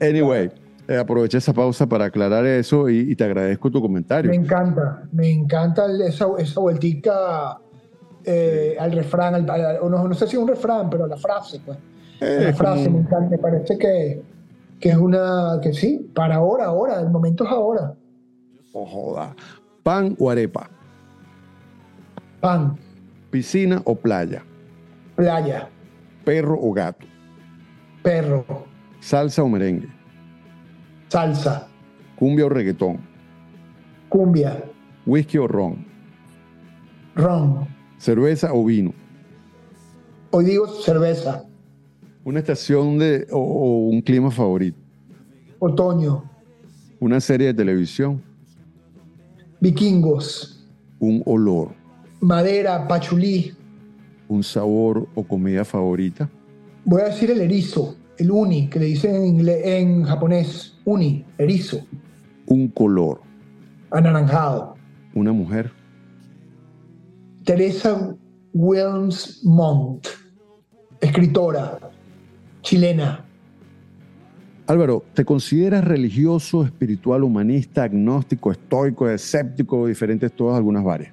anyway. 0.00 0.50
Eh, 0.88 0.96
aproveché 0.96 1.38
esa 1.38 1.52
pausa 1.52 1.86
para 1.86 2.06
aclarar 2.06 2.44
eso 2.44 2.88
y, 2.88 3.12
y, 3.12 3.14
te 3.14 3.22
agradezco 3.22 3.70
tu 3.70 3.80
comentario. 3.80 4.28
Me 4.28 4.36
encanta, 4.36 5.04
me 5.12 5.30
encanta 5.30 5.86
esa, 6.04 6.26
esa 6.36 6.58
vueltica 6.58 7.60
eh, 8.24 8.76
al 8.76 8.90
refrán, 8.90 9.36
al, 9.36 9.48
al, 9.48 9.78
no, 9.88 10.08
no, 10.08 10.14
sé 10.14 10.26
si 10.26 10.34
es 10.34 10.42
un 10.42 10.48
refrán, 10.48 10.90
pero 10.90 11.06
la 11.06 11.16
frase, 11.16 11.60
pues. 11.64 11.78
Eh, 12.20 12.46
la 12.46 12.52
frase 12.54 12.86
como... 12.86 12.98
me 12.98 13.04
encanta, 13.04 13.30
me 13.30 13.38
parece 13.38 13.78
que, 13.78 14.20
que, 14.80 14.88
es 14.88 14.96
una, 14.96 15.60
que 15.62 15.72
sí, 15.72 16.10
para 16.14 16.36
ahora, 16.36 16.66
ahora, 16.66 17.00
el 17.00 17.10
momento 17.10 17.44
es 17.44 17.50
ahora. 17.50 17.94
Oh, 18.72 18.86
joda. 18.86 19.34
¿Pan 19.82 20.16
o 20.18 20.30
arepa? 20.30 20.70
Pan. 22.40 22.76
¿Piscina 23.30 23.82
o 23.84 23.94
playa? 23.94 24.42
Playa. 25.16 25.68
¿Perro 26.24 26.58
o 26.60 26.72
gato? 26.72 27.06
Perro. 28.02 28.44
¿Salsa 29.00 29.42
o 29.42 29.48
merengue? 29.48 29.88
Salsa. 31.08 31.68
¿Cumbia 32.16 32.46
o 32.46 32.48
reggaetón? 32.48 33.00
Cumbia. 34.08 34.64
¿Whisky 35.06 35.38
o 35.38 35.46
ron? 35.46 35.86
Ron. 37.14 37.66
¿Cerveza 37.98 38.52
o 38.52 38.64
vino? 38.64 38.92
Hoy 40.30 40.44
digo 40.44 40.66
cerveza. 40.66 41.44
¿Una 42.24 42.40
estación 42.40 42.98
de, 42.98 43.26
o, 43.30 43.38
o 43.38 43.88
un 43.88 44.02
clima 44.02 44.30
favorito? 44.30 44.78
Otoño. 45.58 46.24
¿Una 46.98 47.20
serie 47.20 47.48
de 47.48 47.54
televisión? 47.54 48.22
Vikingos. 49.60 50.66
¿Un 50.98 51.22
olor? 51.24 51.70
Madera, 52.20 52.86
pachulí. 52.86 53.52
¿Un 54.28 54.42
sabor 54.42 55.08
o 55.14 55.22
comida 55.22 55.64
favorita? 55.64 56.28
Voy 56.84 57.00
a 57.00 57.06
decir 57.06 57.30
el 57.30 57.40
erizo, 57.40 57.96
el 58.18 58.30
uni, 58.30 58.68
que 58.68 58.78
le 58.78 58.86
dicen 58.86 59.14
en, 59.14 59.26
inglés, 59.26 59.60
en 59.64 60.04
japonés. 60.04 60.74
Uni, 60.84 61.24
erizo. 61.38 61.86
Un 62.46 62.68
color. 62.68 63.22
Anaranjado. 63.90 64.74
Una 65.14 65.32
mujer. 65.32 65.72
Teresa 67.44 68.14
Wilms 68.52 69.40
Montt, 69.44 70.06
escritora 71.00 71.89
chilena. 72.62 73.24
Álvaro, 74.66 75.02
¿te 75.14 75.24
consideras 75.24 75.84
religioso, 75.84 76.64
espiritual, 76.64 77.24
humanista, 77.24 77.82
agnóstico, 77.82 78.52
estoico, 78.52 79.08
escéptico, 79.08 79.86
diferentes 79.86 80.30
todas, 80.32 80.56
algunas 80.56 80.84
varias? 80.84 81.12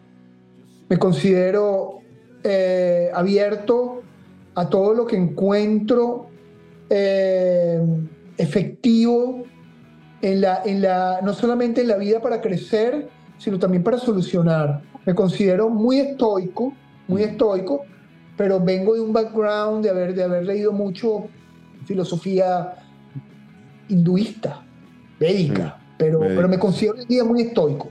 Me 0.89 0.99
considero 0.99 2.01
eh, 2.43 3.09
abierto 3.13 4.03
a 4.53 4.69
todo 4.69 4.93
lo 4.93 5.07
que 5.07 5.15
encuentro 5.15 6.27
eh, 6.89 7.81
efectivo 8.37 9.43
en 10.21 10.41
la, 10.41 10.61
en 10.63 10.81
la, 10.81 11.19
no 11.23 11.33
solamente 11.33 11.81
en 11.81 11.87
la 11.87 11.97
vida 11.97 12.21
para 12.21 12.41
crecer, 12.41 13.09
sino 13.37 13.57
también 13.57 13.83
para 13.83 13.97
solucionar. 13.97 14.81
Me 15.05 15.15
considero 15.15 15.69
muy 15.69 15.99
estoico, 15.99 16.73
muy 17.07 17.23
estoico, 17.23 17.85
pero 18.35 18.59
vengo 18.59 18.93
de 18.93 19.01
un 19.01 19.13
background 19.13 19.83
de 19.83 19.89
haber, 19.89 20.13
de 20.13 20.23
haber 20.23 20.45
leído 20.45 20.71
mucho 20.71 21.27
filosofía 21.87 22.73
hinduista, 23.89 24.63
védica, 25.19 25.79
pero, 25.97 26.19
pero 26.19 26.47
me 26.47 26.59
considero 26.59 26.97
hoy 26.97 27.05
día 27.05 27.23
muy 27.23 27.41
estoico. 27.41 27.89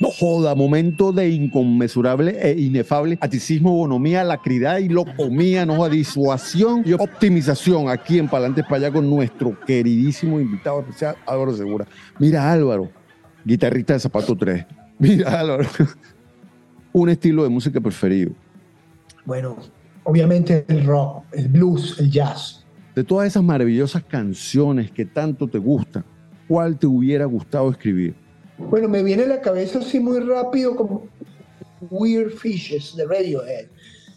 No 0.00 0.10
joda, 0.12 0.54
momento 0.54 1.12
de 1.12 1.28
inconmensurable 1.28 2.38
e 2.40 2.58
inefable 2.58 3.18
aticismo, 3.20 3.72
bonomía, 3.72 4.22
lacridad 4.22 4.78
y 4.78 4.88
locomía, 4.88 5.66
no 5.66 5.76
joda, 5.76 5.90
disuasión 5.90 6.82
y 6.86 6.92
optimización 6.92 7.88
aquí 7.88 8.18
en 8.18 8.28
Palantes 8.28 8.64
para 8.64 8.76
allá 8.76 8.92
con 8.92 9.10
nuestro 9.10 9.58
queridísimo 9.66 10.40
invitado 10.40 10.80
especial, 10.80 11.16
Álvaro 11.26 11.52
Segura. 11.52 11.86
Mira, 12.20 12.50
Álvaro, 12.50 12.90
guitarrista 13.44 13.94
de 13.94 13.98
Zapato 13.98 14.36
3. 14.36 14.66
Mira, 15.00 15.40
Álvaro, 15.40 15.64
un 16.92 17.08
estilo 17.08 17.42
de 17.42 17.48
música 17.48 17.80
preferido. 17.80 18.30
Bueno, 19.24 19.56
obviamente 20.04 20.64
el 20.68 20.86
rock, 20.86 21.24
el 21.32 21.48
blues, 21.48 21.98
el 21.98 22.08
jazz. 22.08 22.64
De 22.98 23.04
todas 23.04 23.28
esas 23.28 23.44
maravillosas 23.44 24.02
canciones 24.02 24.90
que 24.90 25.04
tanto 25.04 25.46
te 25.46 25.58
gustan, 25.58 26.04
¿cuál 26.48 26.76
te 26.76 26.88
hubiera 26.88 27.26
gustado 27.26 27.70
escribir? 27.70 28.16
Bueno, 28.58 28.88
me 28.88 29.04
viene 29.04 29.22
a 29.22 29.28
la 29.28 29.40
cabeza 29.40 29.78
así 29.78 30.00
muy 30.00 30.18
rápido 30.18 30.74
como 30.74 31.04
Weird 31.92 32.32
Fishes 32.32 32.96
de 32.96 33.06
Radiohead. 33.06 33.66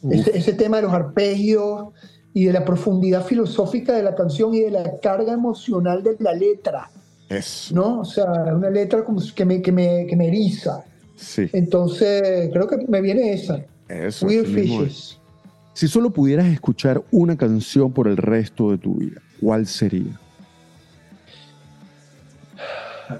Ese, 0.10 0.36
ese, 0.36 0.54
tema 0.54 0.78
de 0.78 0.82
los 0.82 0.94
arpegios 0.94 1.90
y 2.34 2.46
de 2.46 2.54
la 2.54 2.66
profundidad 2.66 3.24
filosófica 3.24 3.94
de 3.94 4.02
la 4.02 4.16
canción 4.16 4.56
y 4.56 4.62
de 4.62 4.72
la 4.72 5.00
carga 5.00 5.34
emocional 5.34 6.02
de 6.02 6.16
la 6.18 6.34
letra. 6.34 6.90
Eso. 7.30 7.76
¿No? 7.76 8.00
O 8.00 8.06
sea, 8.06 8.32
una 8.32 8.72
letra 8.72 9.06
como 9.06 9.22
que 9.36 9.46
me, 9.46 9.62
que 9.62 9.72
me, 9.72 10.08
que 10.08 10.16
me 10.16 10.28
eriza. 10.28 10.84
Sí. 11.16 11.48
Entonces, 11.54 12.50
creo 12.52 12.68
que 12.68 12.78
me 12.88 13.00
viene 13.00 13.34
esa. 13.34 13.64
Eso. 13.88 14.26
Weird 14.26 14.48
Fishes. 14.48 15.21
Si 15.74 15.88
solo 15.88 16.12
pudieras 16.12 16.48
escuchar 16.48 17.02
una 17.12 17.38
canción 17.38 17.94
por 17.94 18.08
el 18.08 18.18
resto 18.18 18.72
de 18.72 18.78
tu 18.78 18.96
vida, 18.96 19.22
¿cuál 19.40 19.66
sería? 19.66 20.20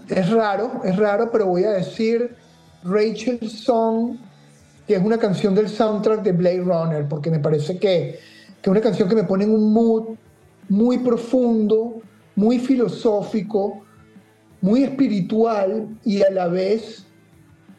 Es 0.10 0.30
raro, 0.30 0.82
es 0.84 0.96
raro, 0.98 1.30
pero 1.32 1.48
voy 1.48 1.64
a 1.64 1.72
decir 1.72 2.36
Rachel's 2.84 3.64
Song, 3.64 4.18
que 4.88 4.96
es 4.96 5.04
una 5.04 5.18
canción 5.18 5.56
del 5.56 5.70
soundtrack 5.70 6.24
de 6.24 6.32
Blade 6.34 6.62
Runner, 6.62 7.08
porque 7.08 7.32
me 7.32 7.40
parece 7.40 7.78
que, 7.78 8.20
que 8.62 8.62
es 8.62 8.68
una 8.68 8.82
canción 8.82 9.08
que 9.08 9.16
me 9.16 9.24
pone 9.24 9.46
en 9.46 9.52
un 9.52 9.74
mood 9.74 10.16
muy 10.70 10.98
profundo, 11.00 12.02
muy 12.36 12.60
filosófico, 12.60 13.84
muy 14.62 14.84
espiritual 14.84 15.88
y 16.04 16.22
a 16.22 16.30
la 16.32 16.48
vez 16.48 17.06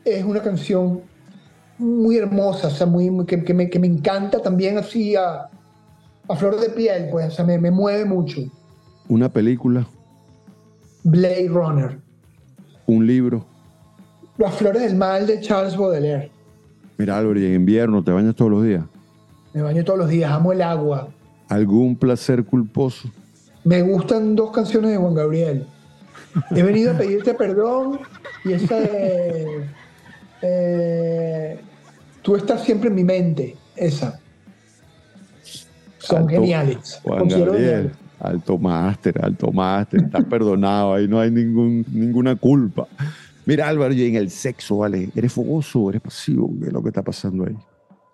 es 0.04 0.24
una 0.24 0.42
canción 0.42 1.02
muy 1.82 2.16
hermosa, 2.16 2.68
o 2.68 2.70
sea, 2.70 2.86
muy, 2.86 3.10
que, 3.26 3.44
que, 3.44 3.52
me, 3.54 3.68
que 3.68 3.78
me 3.78 3.86
encanta 3.86 4.40
también 4.40 4.78
así 4.78 5.14
a, 5.16 5.50
a 6.28 6.36
flor 6.36 6.58
de 6.60 6.70
piel, 6.70 7.08
pues, 7.10 7.26
o 7.26 7.30
sea, 7.30 7.44
me, 7.44 7.58
me 7.58 7.70
mueve 7.70 8.04
mucho. 8.04 8.40
¿Una 9.08 9.28
película? 9.28 9.86
Blade 11.04 11.48
Runner. 11.48 11.98
¿Un 12.86 13.06
libro? 13.06 13.44
Las 14.38 14.54
flores 14.54 14.82
del 14.82 14.96
mal 14.96 15.26
de 15.26 15.40
Charles 15.40 15.76
Baudelaire. 15.76 16.30
Mira, 16.96 17.18
Álvaro, 17.18 17.38
¿y 17.38 17.46
en 17.46 17.54
invierno 17.54 18.02
te 18.02 18.12
bañas 18.12 18.34
todos 18.34 18.50
los 18.50 18.64
días? 18.64 18.84
Me 19.52 19.62
baño 19.62 19.84
todos 19.84 19.98
los 19.98 20.08
días, 20.08 20.30
amo 20.30 20.52
el 20.52 20.62
agua. 20.62 21.08
¿Algún 21.48 21.96
placer 21.96 22.44
culposo? 22.44 23.10
Me 23.64 23.82
gustan 23.82 24.34
dos 24.34 24.50
canciones 24.50 24.92
de 24.92 24.96
Juan 24.96 25.14
Gabriel. 25.14 25.66
He 26.50 26.62
venido 26.62 26.92
a 26.92 26.96
pedirte 26.96 27.34
perdón 27.34 28.00
y 28.44 28.52
esa 28.52 28.80
de... 28.80 29.66
Eh, 30.40 31.60
tú 32.22 32.36
estás 32.36 32.64
siempre 32.64 32.88
en 32.88 32.94
mi 32.94 33.04
mente, 33.04 33.56
esa. 33.76 34.18
Son 35.98 36.18
Alto, 36.18 36.28
geniales. 36.28 37.00
Juan 37.02 37.28
Gabriel. 37.28 37.92
Alto 38.18 38.56
máster, 38.56 39.20
alto 39.20 39.50
máster, 39.50 40.04
estás 40.04 40.24
perdonado, 40.24 40.94
ahí 40.94 41.08
no 41.08 41.18
hay 41.18 41.30
ningún, 41.30 41.84
ninguna 41.92 42.36
culpa. 42.36 42.86
Mira, 43.44 43.68
Álvaro, 43.68 43.92
y 43.92 44.06
en 44.06 44.14
el 44.14 44.30
sexo, 44.30 44.78
¿vale? 44.78 45.10
¿Eres 45.16 45.32
fogoso 45.32 45.80
o 45.80 45.90
eres 45.90 46.02
pasivo? 46.02 46.48
¿Qué 46.60 46.68
es 46.68 46.72
lo 46.72 46.80
que 46.82 46.90
está 46.90 47.02
pasando 47.02 47.44
ahí? 47.44 47.56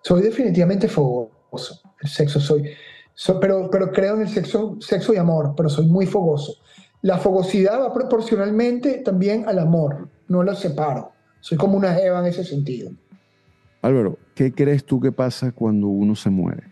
Soy 0.01 0.23
definitivamente 0.23 0.87
fogoso. 0.87 1.79
El 2.01 2.09
sexo 2.09 2.39
soy. 2.39 2.71
soy 3.13 3.35
pero, 3.39 3.69
pero 3.69 3.91
creo 3.91 4.15
en 4.15 4.21
el 4.21 4.29
sexo, 4.29 4.77
sexo 4.79 5.13
y 5.13 5.17
amor, 5.17 5.53
pero 5.55 5.69
soy 5.69 5.85
muy 5.85 6.07
fogoso. 6.07 6.55
La 7.03 7.19
fogosidad 7.19 7.79
va 7.79 7.93
proporcionalmente 7.93 9.03
también 9.05 9.47
al 9.47 9.59
amor, 9.59 10.09
no 10.27 10.41
lo 10.41 10.55
separo. 10.55 11.11
Soy 11.39 11.57
como 11.57 11.77
una 11.77 11.93
jeva 11.93 12.19
en 12.19 12.25
ese 12.25 12.43
sentido. 12.43 12.91
Álvaro, 13.81 14.17
¿qué 14.35 14.51
crees 14.51 14.85
tú 14.85 14.99
que 14.99 15.11
pasa 15.11 15.51
cuando 15.51 15.87
uno 15.87 16.15
se 16.15 16.29
muere? 16.29 16.63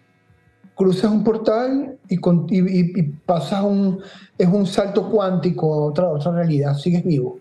cruzas 0.78 1.12
un 1.12 1.24
portal 1.24 1.98
y, 2.08 2.18
con, 2.18 2.46
y, 2.50 2.60
y, 2.60 2.94
y, 2.96 3.04
pasas 3.26 3.64
un, 3.64 4.00
es 4.38 4.48
un 4.48 4.66
salto 4.66 5.10
cuántico 5.10 5.74
a 5.74 5.78
otra, 5.88 6.08
otra 6.08 6.32
realidad, 6.32 6.76
sigues 6.76 7.04
vivo. 7.04 7.40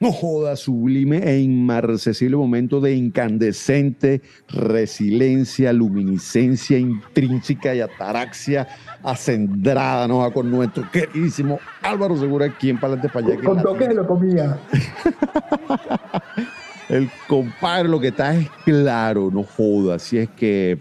no 0.00 0.10
joda, 0.10 0.56
sublime 0.56 1.18
e 1.18 1.40
inmarcesible 1.40 2.36
momento 2.36 2.80
de 2.80 2.94
incandescente 2.94 4.20
resiliencia, 4.48 5.72
luminiscencia 5.72 6.76
intrínseca 6.76 7.72
y 7.74 7.80
ataraxia 7.80 8.66
acendrada, 9.04 10.08
¿no? 10.08 10.28
Con 10.32 10.50
nuestro 10.50 10.90
queridísimo 10.90 11.60
Álvaro 11.82 12.16
Segura 12.16 12.46
aquí 12.46 12.68
en 12.70 12.80
Palante 12.80 13.08
para 13.08 13.28
allá. 13.28 13.42
Con 13.44 13.62
toques 13.62 13.88
de 13.88 13.94
lo 13.94 14.06
comía. 14.08 14.58
El 16.88 17.10
compadre 17.26 17.88
lo 17.88 18.00
que 18.00 18.08
está 18.08 18.34
es 18.34 18.48
claro, 18.64 19.30
no 19.30 19.42
joda, 19.42 19.96
así 19.96 20.18
es 20.18 20.28
que... 20.30 20.78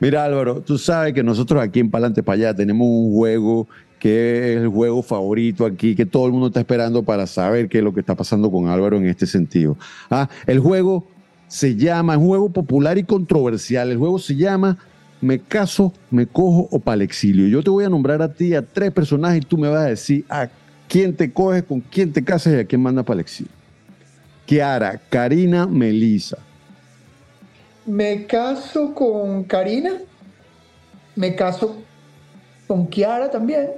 Mira 0.00 0.24
Álvaro, 0.24 0.60
tú 0.62 0.78
sabes 0.78 1.14
que 1.14 1.22
nosotros 1.22 1.62
aquí 1.62 1.80
en 1.80 1.90
Palante 1.90 2.22
para 2.22 2.36
allá 2.36 2.54
tenemos 2.54 2.86
un 2.88 3.12
juego 3.12 3.68
que 3.98 4.52
es 4.52 4.60
el 4.60 4.68
juego 4.68 5.02
favorito 5.02 5.64
aquí, 5.64 5.94
que 5.94 6.06
todo 6.06 6.26
el 6.26 6.32
mundo 6.32 6.48
está 6.48 6.60
esperando 6.60 7.02
para 7.02 7.26
saber 7.26 7.68
qué 7.68 7.78
es 7.78 7.84
lo 7.84 7.94
que 7.94 8.00
está 8.00 8.14
pasando 8.14 8.50
con 8.50 8.68
Álvaro 8.68 8.96
en 8.96 9.06
este 9.06 9.26
sentido. 9.26 9.76
Ah, 10.10 10.28
el 10.46 10.60
juego 10.60 11.06
se 11.48 11.76
llama, 11.76 12.14
es 12.14 12.18
un 12.18 12.26
juego 12.26 12.50
popular 12.50 12.98
y 12.98 13.04
controversial, 13.04 13.90
el 13.90 13.98
juego 13.98 14.18
se 14.18 14.34
llama 14.34 14.76
Me 15.20 15.38
caso, 15.38 15.92
me 16.10 16.26
cojo 16.26 16.68
o 16.70 16.78
para 16.78 17.02
exilio. 17.04 17.46
Yo 17.48 17.62
te 17.62 17.70
voy 17.70 17.84
a 17.84 17.88
nombrar 17.88 18.20
a 18.22 18.32
ti 18.32 18.54
a 18.54 18.62
tres 18.62 18.90
personajes 18.92 19.38
y 19.38 19.46
tú 19.46 19.56
me 19.56 19.68
vas 19.68 19.86
a 19.86 19.88
decir 19.88 20.24
a 20.28 20.48
quién 20.88 21.14
te 21.14 21.32
coges, 21.32 21.62
con 21.62 21.80
quién 21.80 22.12
te 22.12 22.22
casas 22.22 22.54
y 22.54 22.56
a 22.56 22.64
quién 22.64 22.82
manda 22.82 23.02
para 23.02 23.14
el 23.14 23.20
exilio. 23.20 23.52
Kiara, 24.46 25.00
Karina, 25.10 25.66
Melisa. 25.66 26.38
Me 27.84 28.26
caso 28.26 28.94
con 28.94 29.44
Karina, 29.44 29.94
me 31.16 31.34
caso 31.34 31.76
con 32.66 32.86
Kiara 32.86 33.30
también 33.30 33.70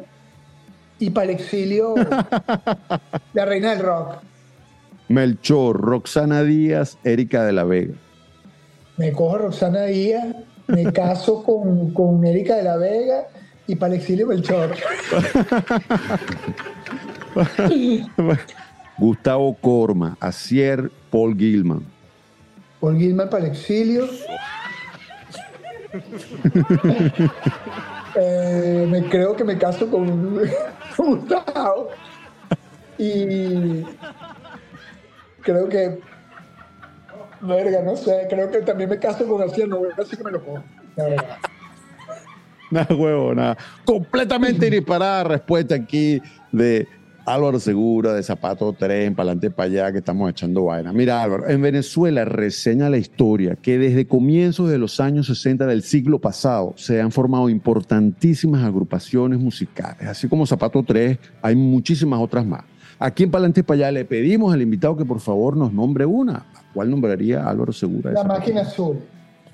y 0.99 1.11
para 1.11 1.25
el 1.25 1.31
exilio 1.31 1.95
la 3.33 3.45
reina 3.45 3.71
del 3.71 3.81
rock. 3.81 4.17
Melchor, 5.09 5.81
Roxana 5.81 6.43
Díaz, 6.43 6.99
Erika 7.03 7.45
de 7.45 7.53
la 7.53 7.65
Vega. 7.65 7.95
Me 8.99 9.13
cojo 9.13 9.39
Roxana 9.39 9.85
Díaz, 9.85 10.37
me 10.67 10.93
caso 10.93 11.43
con, 11.45 11.95
con 11.95 12.25
Erika 12.27 12.57
de 12.57 12.63
la 12.63 12.77
Vega 12.77 13.27
y 13.67 13.77
para 13.77 13.95
el 13.95 14.01
exilio 14.01 14.27
Melchor. 14.27 14.75
Gustavo 18.99 19.55
Corma, 19.55 20.17
Acier, 20.21 20.91
Paul 21.11 21.37
Gilman. 21.37 21.83
Paul 22.81 22.99
Gilman 22.99 23.31
para 23.31 23.45
el 23.45 23.53
exilio. 23.53 24.07
Eh, 28.21 28.87
me 28.91 29.09
creo 29.09 29.37
que 29.37 29.45
me 29.45 29.57
caso 29.59 29.89
con 29.91 30.41
Gustavo. 30.97 31.91
Y 32.97 33.85
creo 35.43 35.69
que. 35.69 36.01
Verga, 37.41 37.83
no 37.83 37.97
sé. 37.97 38.27
Creo 38.29 38.51
que 38.51 38.63
también 38.63 38.91
me 38.91 38.99
caso 38.99 39.27
con 39.29 39.41
Acier. 39.43 39.69
No 39.69 39.79
voy 39.79 39.91
a 39.93 39.95
decir 39.95 40.19
que 40.19 40.25
me 40.25 40.33
lo 40.33 40.45
cojo. 40.45 40.65
Nada, 42.71 42.95
huevo, 42.95 43.35
nada. 43.35 43.57
Completamente 43.85 44.69
disparada 44.71 45.25
respuesta 45.25 45.77
aquí 45.77 46.21
de 46.51 46.89
Álvaro 47.29 47.61
Segura 47.61 48.15
de 48.15 48.23
Zapato 48.23 48.73
3, 48.73 49.09
en 49.09 49.15
Palante 49.15 49.51
para 49.51 49.67
allá, 49.67 49.93
que 49.93 49.99
estamos 49.99 50.31
echando 50.31 50.65
vaina. 50.65 50.95
Mira, 50.95 51.23
Álvaro, 51.23 51.47
en 51.47 51.61
Venezuela 51.61 52.25
reseña 52.25 52.89
la 52.89 52.97
historia 52.97 53.55
que 53.55 53.77
desde 53.79 54.07
comienzos 54.07 54.71
de 54.71 54.79
los 54.79 54.99
años 54.99 55.27
60 55.27 55.67
del 55.67 55.83
siglo 55.83 56.21
pasado 56.21 56.73
se 56.77 57.03
han 57.03 57.13
formado 57.13 57.51
importantísimas 57.51 58.65
agrupaciones 58.65 59.39
musicales. 59.39 60.09
Así 60.09 60.27
como 60.27 60.47
Zapato 60.47 60.83
3, 60.83 61.19
hay 61.43 61.55
muchísimas 61.55 62.19
otras 62.19 62.47
más. 62.47 62.65
Aquí 62.99 63.25
en 63.25 63.31
Palante 63.31 63.63
para 63.63 63.77
allá 63.77 63.93
le 63.93 64.07
pedimos 64.07 64.55
al 64.55 64.63
invitado 64.63 64.97
que 64.97 65.05
por 65.05 65.21
favor 65.21 65.55
nos 65.55 65.71
nombre 65.71 66.07
una. 66.07 66.47
¿Cuál 66.73 66.91
nombraría 66.91 67.47
Álvaro 67.47 67.75
Segura? 67.75 68.11
La 68.11 68.25
máquina 68.25 68.63
azul. 68.63 69.01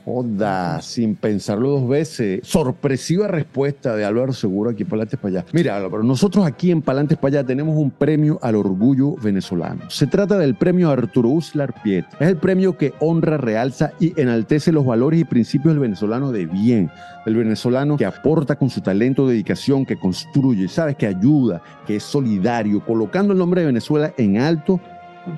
Joda, 0.05 0.83
sin 0.83 1.17
pensarlo 1.17 1.71
dos 1.71 1.89
veces. 1.89 2.41
Sorpresiva 2.43 3.27
respuesta 3.27 3.97
de 3.97 4.05
Álvaro 4.05 4.33
Seguro 4.33 4.71
aquí 4.71 4.83
en 4.83 4.89
Palantes 4.89 5.19
para 5.19 5.39
allá. 5.39 5.47
Mira, 5.53 5.77
Álvaro, 5.77 6.03
nosotros 6.03 6.47
aquí 6.47 6.71
en 6.71 6.83
Palantes 6.83 7.17
para 7.17 7.39
allá 7.39 7.47
tenemos 7.47 7.77
un 7.77 7.91
premio 7.91 8.39
al 8.43 8.57
orgullo 8.57 9.15
venezolano. 9.17 9.89
Se 9.91 10.07
trata 10.07 10.37
del 10.37 10.57
premio 10.57 10.91
Arturo 10.91 11.31
Uslar 11.31 11.83
Piet. 11.83 12.05
Es 12.21 12.29
el 12.29 12.37
premio 12.37 12.77
que 12.77 12.93
honra, 13.01 13.39
realza 13.39 13.93
y 13.99 14.19
enaltece 14.21 14.73
los 14.73 14.85
valores 14.85 15.21
y 15.21 15.25
principios 15.25 15.75
del 15.75 15.81
venezolano 15.81 16.33
de 16.33 16.47
bien. 16.47 16.91
El 17.25 17.37
venezolano 17.37 17.97
que 17.97 18.05
aporta 18.05 18.57
con 18.57 18.69
su 18.69 18.83
talento, 18.83 19.27
dedicación, 19.27 19.87
que 19.87 19.97
construye, 19.97 20.69
sabes, 20.69 20.97
que 20.97 21.07
ayuda, 21.07 21.63
que 21.87 21.97
es 21.97 22.03
solidario, 22.03 22.85
colocando 22.85 23.33
el 23.33 23.39
nombre 23.39 23.63
de 23.63 23.69
Venezuela 23.69 24.13
en 24.19 24.37
alto, 24.39 24.81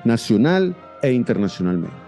nacional 0.03 0.75
e 1.01 1.13
internacionalmente 1.13 2.06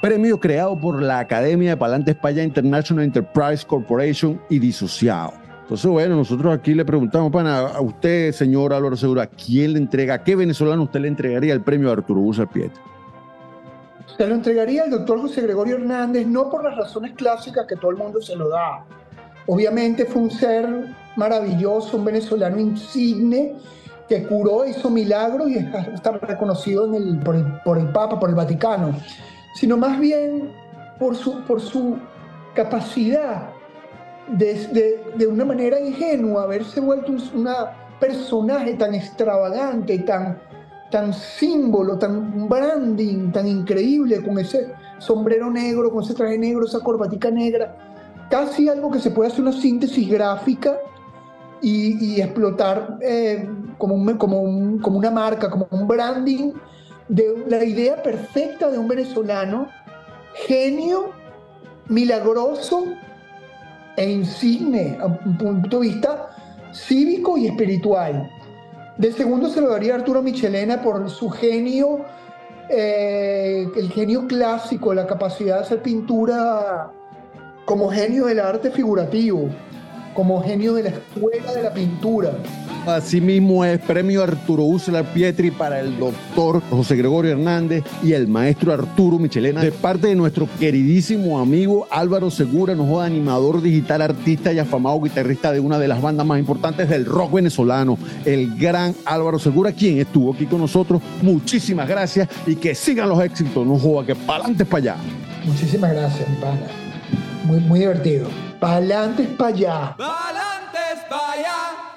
premio 0.00 0.38
creado 0.38 0.78
por 0.78 1.02
la 1.02 1.18
Academia 1.18 1.70
de 1.70 1.76
Palante 1.76 2.12
España 2.12 2.42
International 2.42 3.04
Enterprise 3.04 3.66
Corporation 3.66 4.40
y 4.48 4.58
disociado. 4.58 5.32
Entonces, 5.62 5.90
bueno, 5.90 6.16
nosotros 6.16 6.54
aquí 6.54 6.74
le 6.74 6.84
preguntamos, 6.84 7.30
pana, 7.30 7.58
a 7.58 7.80
usted, 7.80 8.32
señor 8.32 8.72
Álvaro 8.72 8.96
Segura, 8.96 9.26
¿quién 9.26 9.74
le 9.74 9.78
entrega, 9.78 10.22
qué 10.22 10.34
venezolano 10.34 10.84
usted 10.84 11.00
le 11.00 11.08
entregaría 11.08 11.52
el 11.52 11.60
premio 11.60 11.90
a 11.90 11.92
Arturo 11.92 12.20
Busar 12.20 12.48
Pietro? 12.48 12.80
Se 14.16 14.26
lo 14.26 14.34
entregaría 14.34 14.84
al 14.84 14.90
doctor 14.90 15.20
José 15.20 15.42
Gregorio 15.42 15.76
Hernández, 15.76 16.26
no 16.26 16.48
por 16.48 16.64
las 16.64 16.76
razones 16.76 17.12
clásicas 17.14 17.66
que 17.66 17.76
todo 17.76 17.90
el 17.90 17.98
mundo 17.98 18.22
se 18.22 18.34
lo 18.34 18.48
da. 18.48 18.84
Obviamente 19.46 20.06
fue 20.06 20.22
un 20.22 20.30
ser 20.30 20.66
maravilloso, 21.16 21.96
un 21.98 22.04
venezolano 22.04 22.58
insigne, 22.58 23.54
que 24.08 24.22
curó, 24.22 24.64
hizo 24.64 24.88
milagros 24.88 25.50
y 25.50 25.58
está 25.58 26.12
reconocido 26.12 26.90
por 27.62 27.76
el 27.78 27.88
Papa, 27.90 28.18
por 28.18 28.30
el 28.30 28.34
Vaticano 28.34 28.94
sino 29.58 29.76
más 29.76 29.98
bien 29.98 30.52
por 31.00 31.16
su, 31.16 31.42
por 31.42 31.60
su 31.60 31.96
capacidad 32.54 33.50
de, 34.28 35.02
de, 35.16 35.26
una 35.26 35.44
manera 35.44 35.80
ingenua 35.80 36.44
haberse 36.44 36.78
vuelto 36.80 37.10
un 37.10 37.48
personaje 37.98 38.74
tan 38.74 38.94
extravagante, 38.94 39.98
tan, 40.00 40.38
tan 40.92 41.12
símbolo, 41.12 41.98
tan 41.98 42.48
branding, 42.48 43.32
tan 43.32 43.48
increíble, 43.48 44.22
con 44.22 44.38
ese 44.38 44.72
sombrero 44.98 45.50
negro, 45.50 45.90
con 45.90 46.04
ese 46.04 46.14
traje 46.14 46.38
negro, 46.38 46.64
esa 46.64 46.78
corbatica 46.78 47.28
negra, 47.28 47.76
casi 48.30 48.68
algo 48.68 48.92
que 48.92 49.00
se 49.00 49.10
puede 49.10 49.30
hacer 49.30 49.40
una 49.40 49.52
síntesis 49.52 50.08
gráfica 50.08 50.78
y, 51.60 52.20
explotar 52.20 52.98
eh, 53.00 53.48
como, 53.76 54.16
como, 54.18 54.80
como 54.80 54.98
una 54.98 55.10
marca, 55.10 55.50
como 55.50 55.66
un 55.72 55.88
branding 55.88 56.52
de 57.08 57.44
la 57.48 57.64
idea 57.64 58.02
perfecta 58.02 58.70
de 58.70 58.78
un 58.78 58.88
venezolano, 58.88 59.68
genio, 60.46 61.12
milagroso 61.88 62.84
e 63.96 64.10
insigne, 64.10 64.98
a 65.00 65.06
un 65.06 65.38
punto 65.38 65.80
de 65.80 65.88
vista 65.88 66.30
cívico 66.72 67.38
y 67.38 67.46
espiritual. 67.46 68.30
De 68.98 69.12
segundo 69.12 69.48
se 69.48 69.60
lo 69.60 69.70
daría 69.70 69.94
Arturo 69.94 70.22
Michelena 70.22 70.82
por 70.82 71.08
su 71.08 71.30
genio, 71.30 72.04
eh, 72.68 73.66
el 73.76 73.90
genio 73.90 74.26
clásico, 74.26 74.92
la 74.92 75.06
capacidad 75.06 75.56
de 75.56 75.60
hacer 75.62 75.82
pintura 75.82 76.90
como 77.64 77.90
genio 77.90 78.26
del 78.26 78.40
arte 78.40 78.70
figurativo, 78.70 79.48
como 80.18 80.42
genio 80.42 80.74
de 80.74 80.82
la 80.82 80.88
escuela 80.88 81.52
de 81.54 81.62
la 81.62 81.72
pintura. 81.72 82.32
Asimismo 82.88 83.64
es 83.64 83.78
premio 83.78 84.24
Arturo 84.24 84.64
Uslar 84.64 85.04
Pietri 85.12 85.52
para 85.52 85.78
el 85.78 85.96
doctor 85.96 86.60
José 86.70 86.96
Gregorio 86.96 87.30
Hernández 87.30 87.84
y 88.02 88.14
el 88.14 88.26
maestro 88.26 88.72
Arturo 88.72 89.20
Michelena 89.20 89.62
de 89.62 89.70
parte 89.70 90.08
de 90.08 90.16
nuestro 90.16 90.48
queridísimo 90.58 91.38
amigo 91.38 91.86
Álvaro 91.88 92.32
Segura, 92.32 92.74
nos 92.74 93.00
animador 93.00 93.62
digital, 93.62 94.02
artista 94.02 94.52
y 94.52 94.58
afamado 94.58 95.00
guitarrista 95.00 95.52
de 95.52 95.60
una 95.60 95.78
de 95.78 95.86
las 95.86 96.02
bandas 96.02 96.26
más 96.26 96.40
importantes 96.40 96.88
del 96.88 97.04
rock 97.04 97.34
venezolano, 97.34 97.96
el 98.24 98.56
gran 98.56 98.96
Álvaro 99.04 99.38
Segura, 99.38 99.70
quien 99.70 99.98
estuvo 99.98 100.34
aquí 100.34 100.46
con 100.46 100.60
nosotros. 100.60 101.00
Muchísimas 101.22 101.88
gracias 101.88 102.28
y 102.44 102.56
que 102.56 102.74
sigan 102.74 103.08
los 103.08 103.22
éxitos, 103.22 103.64
no 103.64 103.78
joda, 103.78 104.04
que 104.04 104.16
pa'lante 104.16 104.64
para 104.64 104.78
allá. 104.78 104.96
Muchísimas 105.44 105.92
gracias, 105.92 106.28
mi 106.28 106.34
pana. 106.38 106.66
Muy, 107.44 107.60
muy 107.60 107.78
divertido. 107.78 108.47
Pa'lante 108.60 109.24
para 109.24 109.48
allá. 109.48 109.94
Pa'lante 109.96 111.06
para 111.08 111.32
allá 111.32 111.88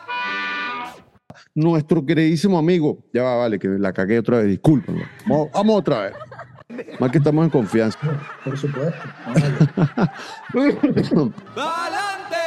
nuestro 1.55 2.05
queridísimo 2.05 2.57
amigo. 2.57 3.03
Ya 3.13 3.23
va, 3.23 3.35
vale, 3.35 3.59
que 3.59 3.67
la 3.67 3.93
cagué 3.93 4.19
otra 4.19 4.37
vez, 4.37 4.47
discúlpenlo. 4.47 5.05
Vamos, 5.25 5.77
otra 5.77 6.01
vez. 6.01 6.13
Más 6.99 7.11
que 7.11 7.17
estamos 7.17 7.43
en 7.45 7.49
confianza. 7.49 7.99
Por 8.43 8.57
supuesto. 8.57 8.93